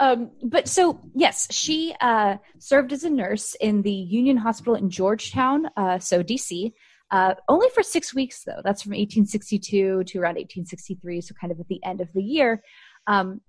um, 0.00 0.30
but 0.42 0.68
so 0.68 1.00
yes, 1.14 1.48
she 1.50 1.94
uh, 2.00 2.36
served 2.58 2.92
as 2.92 3.04
a 3.04 3.10
nurse 3.10 3.54
in 3.60 3.82
the 3.82 3.92
Union 3.92 4.36
Hospital 4.36 4.74
in 4.74 4.90
Georgetown, 4.90 5.68
uh, 5.76 5.98
so 5.98 6.22
DC. 6.22 6.72
Uh, 7.10 7.34
only 7.48 7.68
for 7.70 7.82
six 7.82 8.14
weeks, 8.14 8.44
though. 8.44 8.60
That's 8.62 8.82
from 8.82 8.90
1862 8.90 10.04
to 10.04 10.18
around 10.18 10.36
1863, 10.36 11.20
so 11.22 11.34
kind 11.40 11.50
of 11.50 11.60
at 11.60 11.68
the 11.68 11.82
end 11.84 12.00
of 12.00 12.12
the 12.12 12.22
year. 12.22 12.62
Um, 13.06 13.40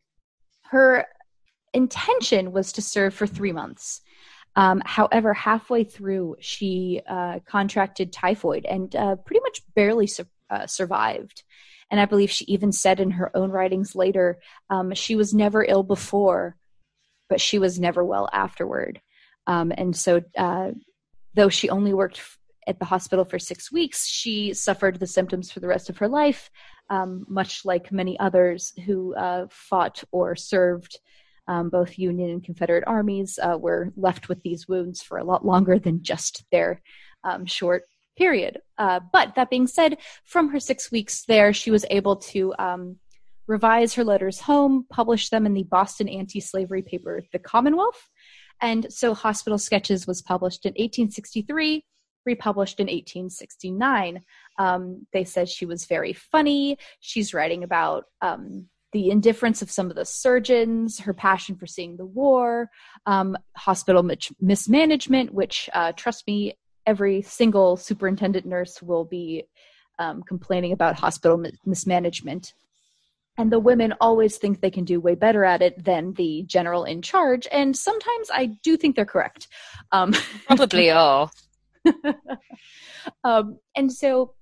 her 0.64 1.06
intention 1.74 2.52
was 2.52 2.72
to 2.74 2.82
serve 2.82 3.14
for 3.14 3.28
three 3.28 3.52
months. 3.52 4.02
Um, 4.56 4.82
however, 4.86 5.34
halfway 5.34 5.84
through, 5.84 6.38
she 6.40 7.02
uh, 7.08 7.40
contracted 7.46 8.12
typhoid 8.12 8.66
and 8.66 8.96
uh, 8.96 9.16
pretty 9.18 9.42
much 9.42 9.62
barely 9.76 10.08
sur- 10.08 10.26
uh, 10.50 10.68
survived. 10.68 11.44
And 11.92 12.00
I 12.00 12.06
believe 12.06 12.32
she 12.32 12.46
even 12.46 12.72
said 12.72 13.00
in 13.00 13.12
her 13.12 13.36
own 13.36 13.52
writings 13.52 13.96
later, 13.96 14.40
um, 14.70 14.94
she 14.94 15.16
was 15.16 15.34
never 15.34 15.64
ill 15.64 15.84
before, 15.84 16.56
but 17.30 17.42
she 17.42 17.60
was 17.60 17.80
never 17.80 18.04
well 18.04 18.30
afterward. 18.32 19.02
Um, 19.48 19.72
and 19.76 19.96
so, 19.96 20.22
uh, 20.38 20.72
though 21.36 21.50
she 21.50 21.70
only 21.70 21.94
worked 21.94 22.22
at 22.70 22.80
the 22.80 22.86
hospital 22.86 23.26
for 23.26 23.40
six 23.40 23.72
weeks, 23.72 24.08
she 24.08 24.54
suffered 24.54 25.00
the 25.00 25.08
symptoms 25.08 25.52
for 25.52 25.60
the 25.60 25.68
rest 25.68 25.90
of 25.90 25.98
her 25.98 26.08
life, 26.08 26.50
um, 26.90 27.26
much 27.28 27.66
like 27.66 27.92
many 27.92 28.18
others 28.20 28.72
who 28.86 29.16
uh, 29.16 29.48
fought 29.50 30.04
or 30.12 30.36
served 30.36 31.00
um, 31.48 31.70
both 31.70 31.98
Union 31.98 32.30
and 32.30 32.44
Confederate 32.44 32.84
armies 32.86 33.40
uh, 33.42 33.58
were 33.58 33.92
left 33.98 34.30
with 34.30 34.42
these 34.44 34.68
wounds 34.68 35.02
for 35.02 35.18
a 35.18 35.24
lot 35.24 35.44
longer 35.44 35.80
than 35.80 36.04
just 36.04 36.46
their 36.52 36.82
um, 37.24 37.46
short 37.48 37.84
period. 38.16 38.60
Uh, 38.78 39.00
but 39.12 39.34
that 39.36 39.50
being 39.50 39.66
said, 39.66 39.98
from 40.26 40.50
her 40.50 40.60
six 40.60 40.92
weeks 40.92 41.26
there, 41.26 41.52
she 41.52 41.72
was 41.72 41.86
able 41.90 42.18
to 42.18 42.54
um, 42.60 42.98
revise 43.48 43.96
her 43.96 44.04
letters 44.04 44.40
home, 44.40 44.86
publish 44.92 45.30
them 45.30 45.48
in 45.48 45.56
the 45.56 45.64
Boston 45.64 46.08
anti 46.08 46.40
slavery 46.40 46.84
paper, 46.84 47.24
The 47.34 47.40
Commonwealth. 47.40 48.10
And 48.62 48.92
so 48.94 49.16
Hospital 49.16 49.58
Sketches 49.58 50.06
was 50.06 50.22
published 50.22 50.66
in 50.66 50.72
1863, 50.72 51.84
republished 52.34 52.80
in 52.80 52.88
1869. 52.88 54.22
Um, 54.58 55.08
they 55.14 55.24
said 55.24 55.50
she 55.50 55.66
was 55.66 55.86
very 55.86 56.14
funny. 56.14 56.78
She's 57.00 57.34
writing 57.34 57.64
about 57.64 58.06
um, 58.22 58.68
the 58.92 59.10
indifference 59.10 59.62
of 59.62 59.72
some 59.72 59.90
of 59.90 59.96
the 59.96 60.06
surgeons, 60.06 61.00
her 61.00 61.14
passion 61.14 61.56
for 61.56 61.68
seeing 61.68 61.98
the 61.98 62.06
war, 62.06 62.70
um, 63.06 63.38
hospital 63.56 64.04
mis- 64.04 64.32
mismanagement, 64.40 65.34
which, 65.34 65.70
uh, 65.74 65.92
trust 65.94 66.26
me, 66.28 66.54
every 66.86 67.22
single 67.22 67.78
superintendent 67.78 68.46
nurse 68.46 68.82
will 68.82 69.06
be 69.06 69.44
um, 70.00 70.24
complaining 70.24 70.72
about 70.72 70.96
hospital 70.96 71.38
mi- 71.38 71.52
mismanagement. 71.66 72.54
And 73.38 73.52
the 73.52 73.60
women 73.60 73.94
always 74.02 74.38
think 74.38 74.60
they 74.60 74.72
can 74.72 74.84
do 74.84 75.00
way 75.00 75.16
better 75.16 75.46
at 75.46 75.62
it 75.62 75.82
than 75.86 76.14
the 76.14 76.44
general 76.46 76.84
in 76.84 77.02
charge. 77.02 77.48
And 77.52 77.78
sometimes 77.78 78.30
I 78.34 78.48
do 78.64 78.76
think 78.76 78.96
they're 78.96 79.06
correct. 79.06 79.48
Um, 79.94 80.14
Probably 80.48 80.90
are. 80.90 81.30
um, 83.24 83.60
and 83.76 83.92
so, 83.92 84.34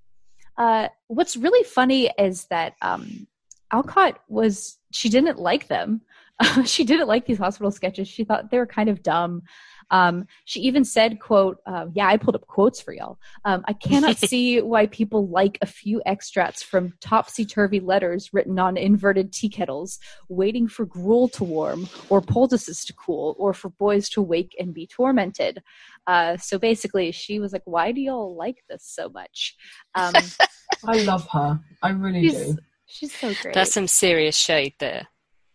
uh, 0.57 0.87
what's 1.07 1.37
really 1.37 1.63
funny 1.63 2.09
is 2.17 2.45
that 2.45 2.75
um, 2.81 3.27
Alcott 3.71 4.19
was 4.27 4.77
she 4.91 5.09
didn't 5.09 5.39
like 5.39 5.67
them. 5.67 6.01
she 6.65 6.83
didn't 6.83 7.07
like 7.07 7.25
these 7.25 7.37
hospital 7.37 7.71
sketches. 7.71 8.07
She 8.07 8.23
thought 8.23 8.51
they 8.51 8.57
were 8.57 8.67
kind 8.67 8.89
of 8.89 9.03
dumb. 9.03 9.43
Um, 9.91 10.27
she 10.45 10.61
even 10.61 10.83
said, 10.83 11.19
"quote 11.19 11.57
uh, 11.65 11.87
Yeah, 11.93 12.07
I 12.07 12.17
pulled 12.17 12.35
up 12.35 12.47
quotes 12.47 12.81
for 12.81 12.93
y'all. 12.93 13.19
Um, 13.45 13.63
I 13.67 13.73
cannot 13.73 14.17
see 14.29 14.61
why 14.61 14.87
people 14.87 15.27
like 15.27 15.57
a 15.61 15.65
few 15.65 16.01
extracts 16.05 16.63
from 16.63 16.93
topsy-turvy 17.01 17.79
letters 17.79 18.33
written 18.33 18.59
on 18.59 18.77
inverted 18.77 19.31
tea 19.31 19.49
kettles, 19.49 19.99
waiting 20.29 20.67
for 20.67 20.85
gruel 20.85 21.29
to 21.29 21.43
warm, 21.43 21.87
or 22.09 22.21
poultices 22.21 22.83
to 22.85 22.93
cool, 22.93 23.35
or 23.39 23.53
for 23.53 23.69
boys 23.69 24.09
to 24.09 24.21
wake 24.21 24.55
and 24.59 24.73
be 24.73 24.87
tormented." 24.87 25.61
Uh, 26.05 26.37
so 26.37 26.57
basically, 26.59 27.11
she 27.11 27.39
was 27.39 27.53
like, 27.53 27.63
"Why 27.65 27.91
do 27.91 28.01
y'all 28.01 28.35
like 28.35 28.63
this 28.69 28.83
so 28.83 29.09
much?" 29.09 29.55
Um, 29.95 30.15
I 30.85 31.03
love 31.03 31.27
her. 31.29 31.59
I 31.81 31.89
really 31.89 32.21
she's 32.21 32.33
do. 32.33 32.57
she's 32.85 33.15
so 33.15 33.33
great. 33.41 33.53
That's 33.53 33.73
some 33.73 33.87
serious 33.87 34.35
shade 34.35 34.73
there. 34.79 35.07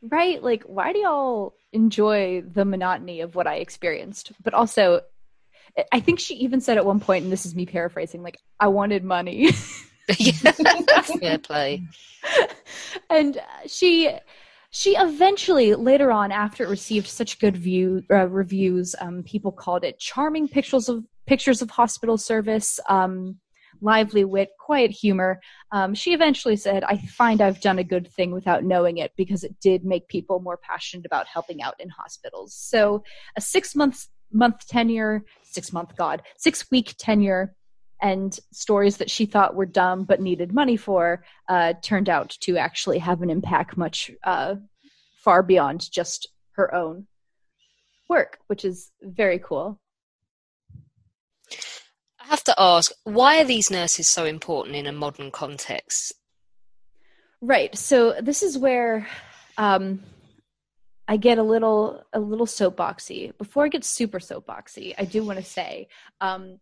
Right? 0.03 0.43
Like, 0.43 0.65
why 0.65 0.93
do 0.93 0.99
y'all 0.99 1.55
enjoy 1.73 2.43
the 2.43 2.65
monotony 2.65 3.21
of 3.21 3.35
what 3.35 3.47
I 3.47 3.57
experienced? 3.57 4.33
But 4.43 4.55
also, 4.55 5.03
I 5.91 6.01
think 6.01 6.21
she 6.21 6.35
even 6.37 6.61
said 6.61 6.77
at 6.77 6.85
one 6.85 7.01
point, 7.01 7.25
and 7.25 7.33
this 7.33 7.47
is 7.47 7.55
me 7.55 7.67
paraphrasing, 7.67 8.23
like, 8.23 8.39
I 8.61 8.69
wanted 8.69 9.05
money. 9.05 9.53
Fair 11.21 11.39
play. 11.39 11.83
and 13.11 13.41
she 13.67 14.11
she 14.71 14.97
eventually 14.97 15.75
later 15.75 16.11
on 16.11 16.33
after 16.33 16.65
it 16.65 16.69
received 16.69 17.07
such 17.07 17.39
good 17.39 17.57
view 17.57 18.03
uh, 18.11 18.27
reviews 18.29 18.95
um, 19.01 19.23
people 19.23 19.53
called 19.53 19.85
it 19.85 19.99
charming 19.99 20.49
pictures 20.49 20.89
of 20.89 21.05
pictures 21.27 21.63
of 21.63 21.71
hospital 21.71 22.19
service 22.19 22.81
um, 22.89 23.37
lively 23.83 24.25
wit 24.25 24.51
quiet 24.59 24.91
humor 24.91 25.41
um, 25.73 25.95
she 25.95 26.15
eventually 26.15 26.57
said 26.57 26.83
i 26.85 26.97
find 26.97 27.41
i've 27.41 27.61
done 27.61 27.79
a 27.79 27.85
good 27.85 28.09
thing 28.09 28.31
without 28.31 28.65
knowing 28.65 28.99
it 28.99 29.13
because 29.17 29.45
it 29.45 29.55
did 29.61 29.85
make 29.85 30.09
people 30.09 30.41
more 30.41 30.57
passionate 30.57 31.05
about 31.05 31.27
helping 31.27 31.61
out 31.63 31.75
in 31.79 31.89
hospitals 31.89 32.55
so 32.55 33.03
a 33.37 33.41
six 33.41 33.77
month 33.77 34.07
month 34.33 34.67
tenure 34.67 35.25
six 35.43 35.73
month 35.73 35.95
god 35.97 36.23
six 36.39 36.71
week 36.71 36.95
tenure 36.99 37.55
and 38.01 38.41
stories 38.51 38.97
that 38.97 39.11
she 39.11 39.27
thought 39.27 39.55
were 39.55 39.67
dumb 39.67 40.05
but 40.05 40.21
needed 40.21 40.53
money 40.53 40.77
for 40.77 41.23
uh, 41.49 41.73
turned 41.83 42.09
out 42.09 42.31
to 42.41 42.57
actually 42.57 42.99
have 42.99 43.23
an 43.23 43.31
impact 43.31 43.77
much 43.77 44.11
uh, 44.25 44.57
far 45.23 45.43
beyond 45.43 45.91
just 45.91 46.27
her 46.53 46.75
own 46.75 47.07
work, 48.09 48.39
which 48.49 48.65
is 48.65 48.91
very 49.01 49.39
cool. 49.39 49.81
Have 52.33 52.45
to 52.45 52.55
ask, 52.59 52.93
why 53.05 53.43
are 53.43 53.45
these 53.45 53.71
nurses 53.71 54.09
so 54.09 54.25
important 54.25 54.75
in 54.75 54.87
a 54.87 54.93
modern 54.93 55.31
context? 55.31 56.15
Right. 57.43 57.77
So 57.77 58.15
this 58.23 58.43
is 58.43 58.57
where 58.57 59.07
um, 59.59 60.03
I 61.07 61.19
get 61.19 61.37
a 61.37 61.43
little 61.43 62.03
a 62.15 62.19
little 62.19 62.47
soapboxy. 62.47 63.37
Before 63.37 63.67
I 63.67 63.69
get 63.69 63.85
super 63.85 64.19
soapboxy, 64.19 64.95
I 64.97 65.05
do 65.05 65.23
want 65.23 65.41
to 65.41 65.45
say 65.45 65.89
um, 66.23 66.59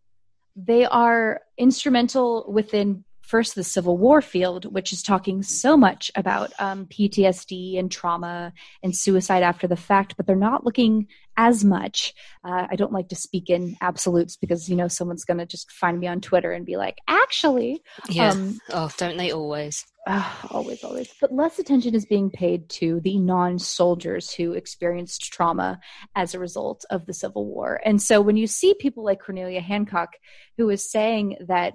they 0.57 0.83
are 0.83 1.39
instrumental 1.57 2.51
within 2.51 3.05
first 3.21 3.55
the 3.55 3.63
Civil 3.63 3.97
War 3.97 4.21
field, 4.21 4.65
which 4.65 4.91
is 4.91 5.01
talking 5.01 5.41
so 5.41 5.77
much 5.77 6.11
about 6.15 6.51
um, 6.59 6.85
PTSD 6.87 7.79
and 7.79 7.89
trauma 7.89 8.51
and 8.83 8.93
suicide 8.93 9.41
after 9.41 9.67
the 9.69 9.77
fact, 9.77 10.17
but 10.17 10.27
they're 10.27 10.35
not 10.35 10.65
looking 10.65 11.07
as 11.37 11.63
much. 11.63 12.13
Uh, 12.43 12.67
I 12.69 12.75
don't 12.75 12.91
like 12.91 13.09
to 13.09 13.15
speak 13.15 13.49
in 13.49 13.77
absolutes 13.81 14.35
because 14.35 14.69
you 14.69 14.75
know 14.75 14.87
someone's 14.87 15.25
going 15.25 15.37
to 15.37 15.45
just 15.45 15.71
find 15.71 15.99
me 15.99 16.07
on 16.07 16.21
Twitter 16.21 16.51
and 16.51 16.65
be 16.65 16.77
like, 16.77 16.97
actually, 17.07 17.81
yeah. 18.09 18.31
Um, 18.31 18.59
oh, 18.69 18.91
don't 18.97 19.17
they 19.17 19.31
always? 19.31 19.85
Uh, 20.07 20.27
always, 20.49 20.83
always. 20.83 21.13
But 21.21 21.33
less 21.33 21.59
attention 21.59 21.93
is 21.93 22.05
being 22.05 22.31
paid 22.31 22.69
to 22.69 22.99
the 23.01 23.19
non 23.19 23.59
soldiers 23.59 24.33
who 24.33 24.53
experienced 24.53 25.31
trauma 25.31 25.79
as 26.15 26.33
a 26.33 26.39
result 26.39 26.85
of 26.89 27.05
the 27.05 27.13
Civil 27.13 27.45
War. 27.45 27.79
And 27.85 28.01
so 28.01 28.19
when 28.21 28.35
you 28.37 28.47
see 28.47 28.73
people 28.73 29.03
like 29.03 29.21
Cornelia 29.21 29.61
Hancock, 29.61 30.09
who 30.57 30.69
is 30.69 30.89
saying 30.89 31.37
that 31.47 31.73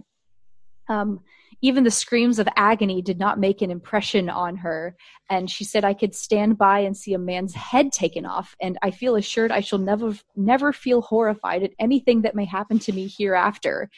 um, 0.89 1.21
even 1.63 1.85
the 1.85 1.91
screams 1.91 2.39
of 2.39 2.49
agony 2.57 3.01
did 3.03 3.19
not 3.19 3.41
make 3.41 3.63
an 3.63 3.71
impression 3.71 4.29
on 4.29 4.57
her. 4.57 4.97
And 5.31 5.51
she 5.51 5.65
said, 5.65 5.85
I 5.85 5.95
could 5.95 6.15
stand 6.15 6.59
by 6.59 6.81
and 6.81 6.97
see 6.97 7.15
a 7.15 7.19
man's 7.19 7.55
head 7.55 7.93
taken 7.93 8.27
off, 8.27 8.55
and 8.61 8.79
I 8.83 8.91
feel 8.91 9.17
assured 9.17 9.51
I 9.51 9.61
shall 9.61 9.79
never, 9.79 10.15
never 10.37 10.73
feel 10.73 11.01
horrified 11.01 11.63
at 11.63 11.73
anything 11.79 12.23
that 12.23 12.35
may 12.35 12.45
happen 12.45 12.79
to 12.81 12.93
me 12.93 13.09
hereafter. 13.09 13.91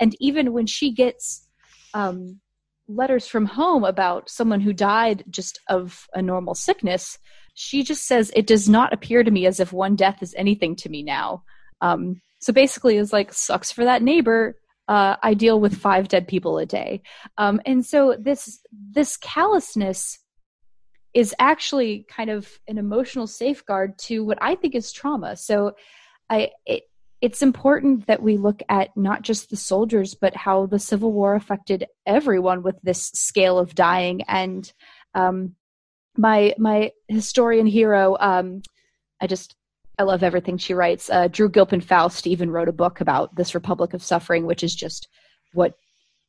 And 0.00 0.16
even 0.20 0.52
when 0.52 0.66
she 0.66 0.92
gets 0.92 1.48
um, 1.94 2.40
letters 2.88 3.26
from 3.26 3.46
home 3.46 3.84
about 3.84 4.28
someone 4.28 4.60
who 4.60 4.72
died 4.72 5.24
just 5.30 5.60
of 5.68 6.06
a 6.14 6.20
normal 6.20 6.54
sickness, 6.54 7.18
she 7.54 7.84
just 7.84 8.06
says, 8.06 8.32
It 8.34 8.46
does 8.46 8.68
not 8.68 8.92
appear 8.92 9.22
to 9.22 9.30
me 9.30 9.46
as 9.46 9.60
if 9.60 9.72
one 9.72 9.96
death 9.96 10.22
is 10.22 10.34
anything 10.36 10.74
to 10.76 10.88
me 10.88 11.02
now. 11.02 11.44
Um, 11.80 12.20
so 12.40 12.52
basically, 12.52 12.98
it's 12.98 13.12
like, 13.12 13.32
sucks 13.32 13.70
for 13.70 13.84
that 13.84 14.02
neighbor 14.02 14.56
uh, 14.88 15.16
I 15.22 15.34
deal 15.34 15.60
with 15.60 15.76
five 15.76 16.08
dead 16.08 16.28
people 16.28 16.58
a 16.58 16.66
day, 16.66 17.02
um, 17.38 17.60
and 17.64 17.84
so 17.84 18.16
this 18.18 18.60
this 18.72 19.16
callousness 19.16 20.18
is 21.12 21.34
actually 21.38 22.04
kind 22.08 22.28
of 22.28 22.58
an 22.66 22.76
emotional 22.76 23.26
safeguard 23.26 23.96
to 23.98 24.24
what 24.24 24.38
I 24.40 24.56
think 24.56 24.74
is 24.74 24.92
trauma. 24.92 25.36
So, 25.36 25.76
I 26.28 26.50
it, 26.66 26.84
it's 27.24 27.40
important 27.40 28.06
that 28.06 28.22
we 28.22 28.36
look 28.36 28.62
at 28.68 28.94
not 28.96 29.22
just 29.22 29.48
the 29.48 29.56
soldiers, 29.56 30.14
but 30.14 30.36
how 30.36 30.66
the 30.66 30.78
Civil 30.78 31.10
War 31.10 31.34
affected 31.34 31.86
everyone 32.04 32.62
with 32.62 32.76
this 32.82 33.06
scale 33.14 33.58
of 33.58 33.74
dying. 33.74 34.20
And 34.28 34.70
um, 35.14 35.54
my 36.18 36.54
my 36.58 36.92
historian 37.08 37.66
hero, 37.66 38.18
um, 38.20 38.60
I 39.22 39.26
just 39.26 39.56
I 39.98 40.02
love 40.02 40.22
everything 40.22 40.58
she 40.58 40.74
writes. 40.74 41.08
Uh, 41.08 41.28
Drew 41.28 41.48
Gilpin 41.48 41.80
Faust 41.80 42.26
even 42.26 42.50
wrote 42.50 42.68
a 42.68 42.72
book 42.72 43.00
about 43.00 43.34
this 43.36 43.54
Republic 43.54 43.94
of 43.94 44.02
Suffering, 44.02 44.46
which 44.46 44.62
is 44.62 44.74
just 44.74 45.08
what 45.52 45.74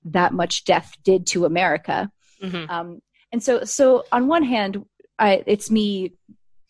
that 0.05 0.33
much 0.33 0.65
death 0.65 0.93
did 1.03 1.25
to 1.27 1.45
America. 1.45 2.11
Mm-hmm. 2.43 2.69
Um, 2.69 2.99
and 3.31 3.41
so, 3.41 3.63
so 3.63 4.05
on 4.11 4.27
one 4.27 4.43
hand, 4.43 4.85
I, 5.17 5.43
it's 5.47 5.71
me 5.71 6.13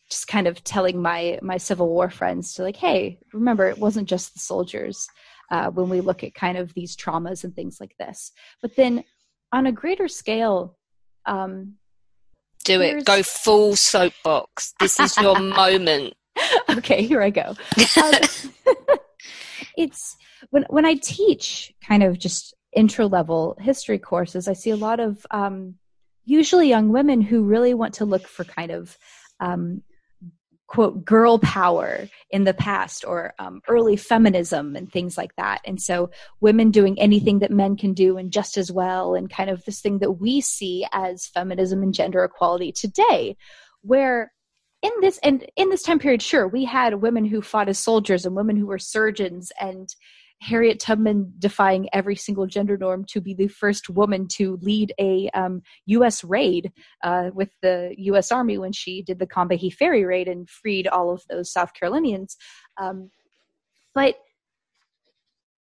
just 0.09 0.27
kind 0.27 0.47
of 0.47 0.63
telling 0.63 1.01
my 1.01 1.39
my 1.41 1.57
Civil 1.57 1.89
War 1.89 2.09
friends 2.09 2.53
to 2.53 2.63
like, 2.63 2.75
hey, 2.75 3.19
remember, 3.33 3.67
it 3.67 3.77
wasn't 3.77 4.07
just 4.07 4.33
the 4.33 4.39
soldiers. 4.39 5.07
Uh, 5.51 5.69
when 5.69 5.89
we 5.89 6.01
look 6.01 6.23
at 6.23 6.33
kind 6.33 6.57
of 6.57 6.73
these 6.73 6.95
traumas 6.95 7.43
and 7.43 7.55
things 7.55 7.77
like 7.79 7.95
this, 7.99 8.31
but 8.63 8.75
then 8.75 9.03
on 9.51 9.67
a 9.67 9.71
greater 9.71 10.07
scale, 10.07 10.75
um, 11.27 11.75
do 12.63 12.81
it. 12.81 13.05
Go 13.05 13.21
full 13.21 13.75
soapbox. 13.75 14.73
This 14.79 14.99
is 14.99 15.15
your 15.17 15.39
moment. 15.39 16.15
okay, 16.69 17.03
here 17.03 17.21
I 17.21 17.29
go. 17.29 17.55
Um, 18.01 18.13
it's 19.77 20.15
when 20.49 20.65
when 20.69 20.85
I 20.85 20.95
teach 20.95 21.73
kind 21.85 22.03
of 22.03 22.19
just 22.19 22.53
intro 22.73 23.07
level 23.07 23.57
history 23.59 23.99
courses, 23.99 24.47
I 24.47 24.53
see 24.53 24.71
a 24.71 24.75
lot 24.75 24.99
of 24.99 25.25
um, 25.31 25.75
usually 26.25 26.69
young 26.69 26.89
women 26.89 27.21
who 27.21 27.43
really 27.43 27.73
want 27.73 27.95
to 27.95 28.05
look 28.05 28.27
for 28.27 28.43
kind 28.43 28.71
of 28.71 28.97
um, 29.39 29.81
quote 30.67 31.05
girl 31.05 31.37
power 31.39 32.09
in 32.31 32.43
the 32.43 32.53
past 32.53 33.05
or 33.05 33.33
um, 33.37 33.61
early 33.67 33.95
feminism 33.95 34.75
and 34.75 34.91
things 34.91 35.17
like 35.17 35.35
that 35.35 35.61
and 35.65 35.79
so 35.79 36.09
women 36.41 36.71
doing 36.71 36.99
anything 36.99 37.39
that 37.39 37.51
men 37.51 37.77
can 37.77 37.93
do 37.93 38.17
and 38.17 38.31
just 38.31 38.57
as 38.57 38.71
well 38.71 39.13
and 39.13 39.29
kind 39.29 39.49
of 39.49 39.63
this 39.65 39.79
thing 39.79 39.99
that 39.99 40.13
we 40.13 40.41
see 40.41 40.85
as 40.91 41.27
feminism 41.27 41.83
and 41.83 41.93
gender 41.93 42.23
equality 42.23 42.71
today 42.71 43.37
where 43.81 44.31
in 44.85 44.91
this 45.01 45.17
and 45.23 45.45
in 45.55 45.69
this 45.69 45.81
time 45.81 45.99
period 45.99 46.21
sure 46.21 46.47
we 46.47 46.63
had 46.63 47.01
women 47.01 47.25
who 47.25 47.41
fought 47.41 47.69
as 47.69 47.79
soldiers 47.79 48.25
and 48.25 48.35
women 48.35 48.55
who 48.55 48.67
were 48.67 48.77
surgeons 48.77 49.51
and 49.59 49.95
harriet 50.41 50.79
tubman 50.79 51.33
defying 51.39 51.89
every 51.91 52.15
single 52.15 52.45
gender 52.45 52.77
norm 52.77 53.03
to 53.05 53.19
be 53.19 53.33
the 53.33 53.47
first 53.47 53.89
woman 53.89 54.27
to 54.27 54.57
lead 54.61 54.93
a 54.99 55.29
um, 55.33 55.61
u.s 55.85 56.23
raid 56.23 56.71
uh, 57.03 57.29
with 57.33 57.49
the 57.61 57.95
u.s 57.97 58.31
army 58.31 58.57
when 58.57 58.71
she 58.71 59.01
did 59.01 59.17
the 59.17 59.27
combahee 59.27 59.73
ferry 59.73 60.05
raid 60.05 60.27
and 60.27 60.49
freed 60.49 60.87
all 60.87 61.11
of 61.11 61.23
those 61.29 61.51
south 61.51 61.73
carolinians. 61.73 62.37
Um, 62.77 63.09
but 63.95 64.15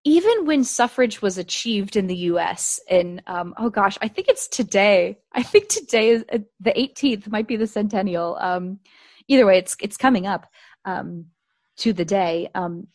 even 0.06 0.46
when 0.46 0.64
suffrage 0.64 1.22
was 1.22 1.40
achieved 1.40 1.96
in 1.96 2.06
the 2.06 2.16
US 2.16 2.80
in 2.88 3.22
um, 3.26 3.56
oh 3.58 3.72
gosh, 3.72 3.98
I 4.02 4.08
think 4.08 4.30
it's 4.30 4.48
today. 4.48 5.18
I 5.34 5.42
think 5.42 5.68
today 5.68 6.10
is 6.10 6.26
uh, 6.32 6.40
the 6.60 6.72
18th 6.72 7.28
might 7.28 7.48
be 7.48 7.58
the 7.58 7.68
centennial. 7.68 8.38
Um, 8.40 8.80
either 9.28 9.46
way, 9.46 9.58
it's 9.58 9.76
it's 9.82 9.98
coming 9.98 10.28
up 10.28 10.46
um, 10.86 11.26
to 11.78 11.92
the 11.92 12.06
day. 12.06 12.50
Um, 12.54 12.88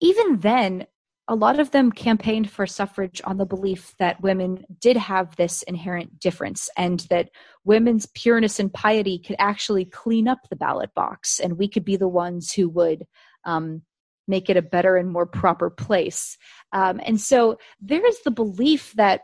even 0.00 0.40
then, 0.40 0.86
a 1.28 1.34
lot 1.34 1.60
of 1.60 1.70
them 1.70 1.92
campaigned 1.92 2.50
for 2.50 2.66
suffrage 2.66 3.20
on 3.24 3.36
the 3.36 3.44
belief 3.46 3.94
that 3.98 4.22
women 4.22 4.64
did 4.80 4.96
have 4.96 5.36
this 5.36 5.62
inherent 5.62 6.18
difference 6.18 6.70
and 6.78 7.00
that 7.10 7.28
women's 7.64 8.06
pureness 8.06 8.58
and 8.58 8.72
piety 8.72 9.18
could 9.18 9.36
actually 9.38 9.84
clean 9.84 10.26
up 10.26 10.38
the 10.48 10.56
ballot 10.56 10.90
box 10.94 11.38
and 11.38 11.58
we 11.58 11.68
could 11.68 11.84
be 11.84 11.96
the 11.96 12.08
ones 12.08 12.52
who 12.52 12.68
would 12.70 13.04
um, 13.44 13.82
make 14.30 14.48
it 14.48 14.56
a 14.56 14.62
better 14.62 14.96
and 14.96 15.10
more 15.10 15.26
proper 15.26 15.68
place. 15.68 16.38
Um, 16.72 17.00
and 17.04 17.20
so 17.20 17.58
there 17.80 18.06
is 18.06 18.22
the 18.22 18.30
belief 18.30 18.92
that 18.94 19.22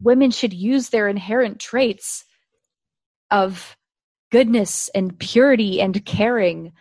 women 0.00 0.30
should 0.30 0.52
use 0.52 0.88
their 0.88 1.08
inherent 1.08 1.60
traits 1.60 2.24
of 3.30 3.76
goodness 4.30 4.88
and 4.94 5.18
purity 5.18 5.80
and 5.80 6.04
caring 6.04 6.72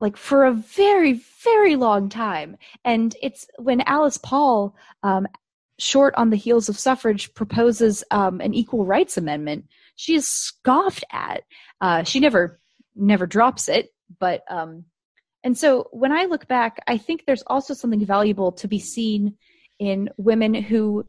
like 0.00 0.16
for 0.16 0.44
a 0.44 0.52
very 0.52 1.20
very 1.42 1.76
long 1.76 2.08
time 2.08 2.56
and 2.84 3.14
it's 3.22 3.46
when 3.58 3.80
alice 3.82 4.18
paul 4.18 4.74
um, 5.02 5.26
short 5.78 6.14
on 6.16 6.30
the 6.30 6.36
heels 6.36 6.68
of 6.68 6.78
suffrage 6.78 7.32
proposes 7.34 8.04
um, 8.10 8.40
an 8.40 8.52
equal 8.52 8.84
rights 8.84 9.16
amendment 9.16 9.64
she 9.94 10.14
is 10.14 10.26
scoffed 10.26 11.04
at 11.12 11.42
uh, 11.80 12.02
she 12.02 12.20
never 12.20 12.60
never 12.96 13.26
drops 13.26 13.68
it 13.68 13.90
but 14.18 14.42
um, 14.50 14.84
and 15.44 15.56
so 15.56 15.88
when 15.90 16.12
I 16.12 16.24
look 16.26 16.46
back, 16.46 16.78
I 16.86 16.98
think 16.98 17.24
there's 17.26 17.42
also 17.46 17.74
something 17.74 18.04
valuable 18.04 18.52
to 18.52 18.68
be 18.68 18.78
seen 18.78 19.36
in 19.78 20.08
women 20.16 20.54
who 20.54 21.04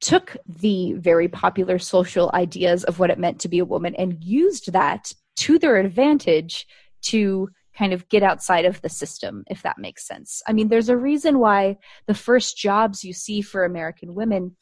took 0.00 0.36
the 0.46 0.92
very 0.94 1.28
popular 1.28 1.78
social 1.78 2.30
ideas 2.34 2.84
of 2.84 2.98
what 2.98 3.10
it 3.10 3.18
meant 3.18 3.40
to 3.40 3.48
be 3.48 3.58
a 3.58 3.64
woman 3.64 3.94
and 3.94 4.22
used 4.22 4.72
that 4.72 5.12
to 5.36 5.58
their 5.58 5.76
advantage 5.76 6.66
to 7.00 7.48
kind 7.76 7.92
of 7.92 8.08
get 8.08 8.22
outside 8.22 8.66
of 8.66 8.80
the 8.82 8.88
system, 8.88 9.44
if 9.48 9.62
that 9.62 9.78
makes 9.78 10.06
sense. 10.06 10.42
I 10.46 10.52
mean, 10.52 10.68
there's 10.68 10.90
a 10.90 10.96
reason 10.96 11.38
why 11.38 11.78
the 12.06 12.14
first 12.14 12.56
jobs 12.56 13.02
you 13.02 13.12
see 13.12 13.40
for 13.40 13.64
American 13.64 14.14
women 14.14 14.56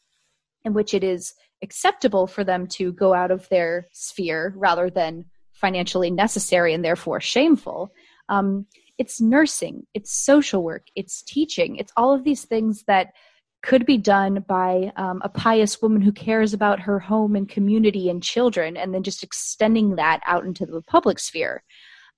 in 0.63 0.73
which 0.73 0.93
it 0.93 1.03
is 1.03 1.33
acceptable 1.61 2.25
for 2.25 2.43
them 2.43 2.67
to 2.67 2.91
go 2.93 3.13
out 3.13 3.31
of 3.31 3.47
their 3.49 3.87
sphere 3.91 4.53
rather 4.55 4.89
than 4.89 5.25
financially 5.51 6.09
necessary 6.09 6.73
and 6.73 6.83
therefore 6.83 7.21
shameful. 7.21 7.91
Um, 8.29 8.65
it's 8.97 9.19
nursing, 9.19 9.85
it's 9.93 10.11
social 10.11 10.63
work, 10.63 10.87
it's 10.95 11.21
teaching, 11.23 11.77
it's 11.77 11.91
all 11.97 12.13
of 12.13 12.23
these 12.23 12.45
things 12.45 12.83
that 12.87 13.13
could 13.63 13.85
be 13.85 13.97
done 13.97 14.43
by 14.47 14.91
um, 14.97 15.21
a 15.23 15.29
pious 15.29 15.81
woman 15.81 16.01
who 16.01 16.11
cares 16.11 16.53
about 16.53 16.81
her 16.81 16.99
home 16.99 17.35
and 17.35 17.47
community 17.47 18.09
and 18.09 18.21
children, 18.21 18.75
and 18.75 18.93
then 18.93 19.03
just 19.03 19.23
extending 19.23 19.95
that 19.95 20.19
out 20.25 20.43
into 20.45 20.65
the 20.65 20.81
public 20.81 21.17
sphere. 21.17 21.63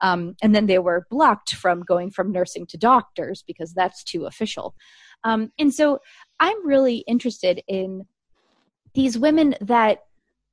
Um, 0.01 0.36
and 0.41 0.53
then 0.53 0.65
they 0.65 0.80
were 0.80 1.07
blocked 1.09 1.55
from 1.55 1.82
going 1.82 2.11
from 2.11 2.32
nursing 2.32 2.65
to 2.67 2.78
doctors 2.78 3.43
because 3.47 3.73
that's 3.73 4.03
too 4.03 4.26
official. 4.26 4.76
Um, 5.23 5.51
and 5.57 5.73
so 5.73 5.99
I'm 6.39 6.67
really 6.67 6.97
interested 7.07 7.61
in 7.67 8.05
these 8.93 9.17
women 9.17 9.55
that 9.61 9.99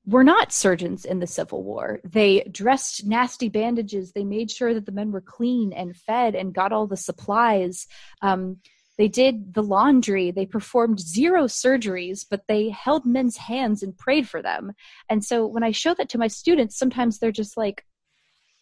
were 0.04 0.24
not 0.24 0.52
surgeons 0.52 1.04
in 1.04 1.20
the 1.20 1.26
Civil 1.26 1.62
War. 1.62 2.00
They 2.04 2.42
dressed 2.50 3.06
nasty 3.06 3.48
bandages. 3.48 4.12
They 4.12 4.24
made 4.24 4.50
sure 4.50 4.74
that 4.74 4.86
the 4.86 4.92
men 4.92 5.12
were 5.12 5.20
clean 5.20 5.72
and 5.72 5.96
fed 5.96 6.34
and 6.34 6.54
got 6.54 6.72
all 6.72 6.86
the 6.86 6.96
supplies. 6.96 7.86
Um, 8.20 8.58
they 8.98 9.08
did 9.08 9.54
the 9.54 9.62
laundry. 9.62 10.30
They 10.30 10.46
performed 10.46 11.00
zero 11.00 11.44
surgeries, 11.44 12.26
but 12.28 12.42
they 12.48 12.68
held 12.68 13.06
men's 13.06 13.36
hands 13.36 13.82
and 13.82 13.96
prayed 13.96 14.28
for 14.28 14.42
them. 14.42 14.72
And 15.08 15.24
so 15.24 15.46
when 15.46 15.62
I 15.62 15.70
show 15.70 15.94
that 15.94 16.08
to 16.10 16.18
my 16.18 16.28
students, 16.28 16.76
sometimes 16.76 17.18
they're 17.18 17.32
just 17.32 17.56
like, 17.56 17.84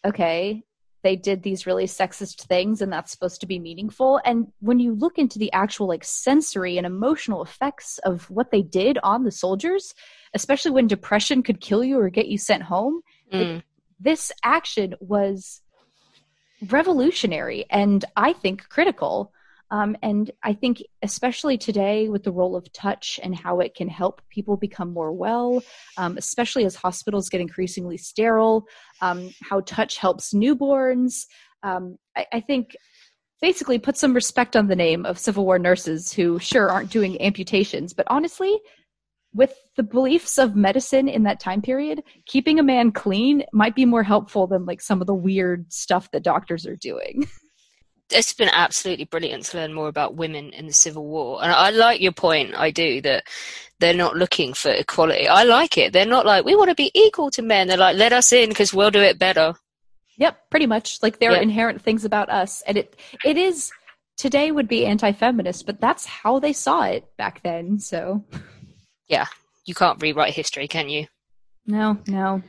okay, 0.05 0.63
they 1.03 1.15
did 1.15 1.41
these 1.41 1.65
really 1.65 1.85
sexist 1.85 2.43
things 2.43 2.81
and 2.81 2.93
that's 2.93 3.11
supposed 3.11 3.41
to 3.41 3.47
be 3.47 3.59
meaningful. 3.59 4.21
And 4.23 4.47
when 4.59 4.79
you 4.79 4.93
look 4.93 5.17
into 5.17 5.39
the 5.39 5.51
actual 5.51 5.87
like 5.87 6.03
sensory 6.03 6.77
and 6.77 6.85
emotional 6.85 7.41
effects 7.41 7.97
of 7.99 8.29
what 8.29 8.51
they 8.51 8.61
did 8.61 8.99
on 9.03 9.23
the 9.23 9.31
soldiers, 9.31 9.93
especially 10.33 10.71
when 10.71 10.87
depression 10.87 11.43
could 11.43 11.61
kill 11.61 11.83
you 11.83 11.99
or 11.99 12.09
get 12.09 12.27
you 12.27 12.37
sent 12.37 12.63
home, 12.63 13.01
mm. 13.31 13.57
it, 13.57 13.63
this 13.99 14.31
action 14.43 14.95
was 14.99 15.61
revolutionary 16.67 17.65
and 17.69 18.03
I 18.15 18.33
think 18.33 18.67
critical. 18.69 19.31
Um, 19.71 19.95
and 20.03 20.29
I 20.43 20.51
think, 20.51 20.83
especially 21.01 21.57
today, 21.57 22.09
with 22.09 22.23
the 22.23 22.31
role 22.31 22.57
of 22.57 22.71
touch 22.73 23.21
and 23.23 23.33
how 23.33 23.61
it 23.61 23.73
can 23.73 23.87
help 23.87 24.21
people 24.29 24.57
become 24.57 24.91
more 24.91 25.13
well, 25.13 25.63
um, 25.95 26.17
especially 26.17 26.65
as 26.65 26.75
hospitals 26.75 27.29
get 27.29 27.39
increasingly 27.39 27.95
sterile, 27.95 28.65
um, 28.99 29.33
how 29.41 29.61
touch 29.61 29.97
helps 29.97 30.33
newborns. 30.33 31.25
Um, 31.63 31.97
I, 32.17 32.25
I, 32.33 32.39
think 32.41 32.75
basically 33.41 33.79
put 33.79 33.95
some 33.95 34.13
respect 34.13 34.57
on 34.57 34.67
the 34.67 34.75
name 34.75 35.05
of 35.05 35.17
Civil 35.17 35.45
War 35.45 35.57
nurses 35.57 36.11
who 36.11 36.37
sure 36.37 36.69
aren't 36.69 36.91
doing 36.91 37.21
amputations, 37.21 37.93
but 37.93 38.07
honestly, 38.09 38.59
with 39.33 39.53
the 39.75 39.83
beliefs 39.83 40.37
of 40.37 40.55
medicine 40.55 41.07
in 41.07 41.23
that 41.23 41.39
time 41.39 41.61
period, 41.61 42.03
keeping 42.25 42.59
a 42.59 42.63
man 42.63 42.91
clean 42.91 43.43
might 43.53 43.75
be 43.75 43.85
more 43.85 44.03
helpful 44.03 44.47
than 44.47 44.65
like 44.65 44.81
some 44.81 45.01
of 45.01 45.07
the 45.07 45.15
weird 45.15 45.71
stuff 45.71 46.11
that 46.11 46.23
doctors 46.23 46.65
are 46.65 46.75
doing. 46.75 47.27
it's 48.11 48.33
been 48.33 48.49
absolutely 48.49 49.05
brilliant 49.05 49.45
to 49.45 49.57
learn 49.57 49.73
more 49.73 49.87
about 49.87 50.15
women 50.15 50.49
in 50.51 50.67
the 50.67 50.73
Civil 50.73 51.05
War. 51.05 51.41
And 51.41 51.51
I 51.51 51.69
like 51.69 52.01
your 52.01 52.11
point, 52.11 52.53
I 52.55 52.71
do, 52.71 53.01
that 53.01 53.23
they're 53.79 53.93
not 53.93 54.15
looking 54.15 54.53
for 54.53 54.71
equality. 54.71 55.27
I 55.27 55.43
like 55.43 55.77
it. 55.77 55.93
They're 55.93 56.05
not 56.05 56.25
like, 56.25 56.45
we 56.45 56.55
want 56.55 56.69
to 56.69 56.75
be 56.75 56.91
equal 56.93 57.31
to 57.31 57.41
men. 57.41 57.67
They're 57.67 57.77
like, 57.77 57.97
let 57.97 58.13
us 58.13 58.31
in 58.31 58.49
because 58.49 58.73
we'll 58.73 58.91
do 58.91 59.01
it 59.01 59.17
better. 59.17 59.53
Yep, 60.17 60.49
pretty 60.49 60.67
much. 60.67 61.01
Like 61.01 61.19
there 61.19 61.31
are 61.31 61.41
inherent 61.41 61.81
things 61.81 62.05
about 62.05 62.29
us. 62.29 62.61
And 62.67 62.77
it 62.77 62.95
it 63.25 63.37
is 63.37 63.71
today 64.17 64.51
would 64.51 64.67
be 64.67 64.85
anti 64.85 65.11
feminist, 65.13 65.65
but 65.65 65.81
that's 65.81 66.05
how 66.05 66.39
they 66.39 66.53
saw 66.53 66.83
it 66.83 67.05
back 67.17 67.41
then. 67.41 67.79
So 67.79 68.23
Yeah. 69.07 69.25
You 69.65 69.75
can't 69.75 70.01
rewrite 70.01 70.33
history, 70.33 70.67
can 70.67 70.89
you? 70.89 71.07
No, 71.65 71.99
no. 72.07 72.41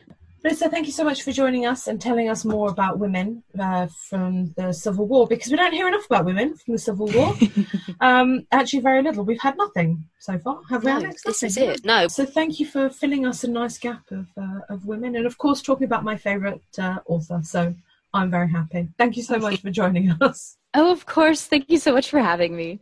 Melissa, 0.43 0.69
thank 0.69 0.87
you 0.87 0.93
so 0.93 1.05
much 1.05 1.23
for 1.23 1.31
joining 1.31 1.67
us 1.67 1.87
and 1.87 2.01
telling 2.01 2.29
us 2.29 2.45
more 2.45 2.69
about 2.69 2.99
women 2.99 3.45
uh, 3.61 3.87
from 4.09 4.53
the 4.57 4.73
Civil 4.73 5.07
War 5.07 5.29
because 5.29 5.53
we 5.53 5.57
don't 5.57 5.73
hear 5.73 5.87
enough 5.87 6.07
about 6.07 6.25
women 6.25 6.57
from 6.57 6.73
the 6.73 6.79
Civil 6.79 7.07
War. 7.13 7.35
um, 8.01 8.45
actually, 8.51 8.81
very 8.81 9.03
little. 9.03 9.25
We've 9.25 9.41
had 9.41 9.57
nothing 9.57 10.05
so 10.19 10.39
far, 10.39 10.61
have 10.69 10.83
we, 10.83 10.91
no, 10.91 10.97
Alex? 10.97 11.23
This 11.23 11.45
is 11.45 11.57
it. 11.57 11.85
No. 11.85 12.09
So 12.09 12.27
thank 12.27 12.59
you 12.59 12.67
for 12.67 12.91
filling 12.91 13.25
us 13.25 13.45
a 13.45 13.49
nice 13.49 13.79
gap 13.79 14.11
of 14.11 14.27
uh, 14.37 14.61
of 14.69 14.85
women, 14.85 15.15
and 15.15 15.27
of 15.27 15.39
course, 15.39 15.63
talking 15.63 15.85
about 15.85 16.03
my 16.03 16.17
favourite 16.17 16.63
uh, 16.77 16.99
author. 17.07 17.41
So 17.45 17.73
I'm 18.13 18.31
very 18.31 18.51
happy. 18.51 18.89
Thank 18.99 19.17
you 19.17 19.23
so 19.23 19.39
much 19.39 19.61
for 19.61 19.71
joining 19.71 20.11
us. 20.21 20.57
Oh, 20.75 20.91
of 20.91 21.07
course. 21.07 21.47
Thank 21.47 21.71
you 21.71 21.79
so 21.79 21.93
much 21.93 22.11
for 22.11 22.19
having 22.19 22.57
me. 22.57 22.81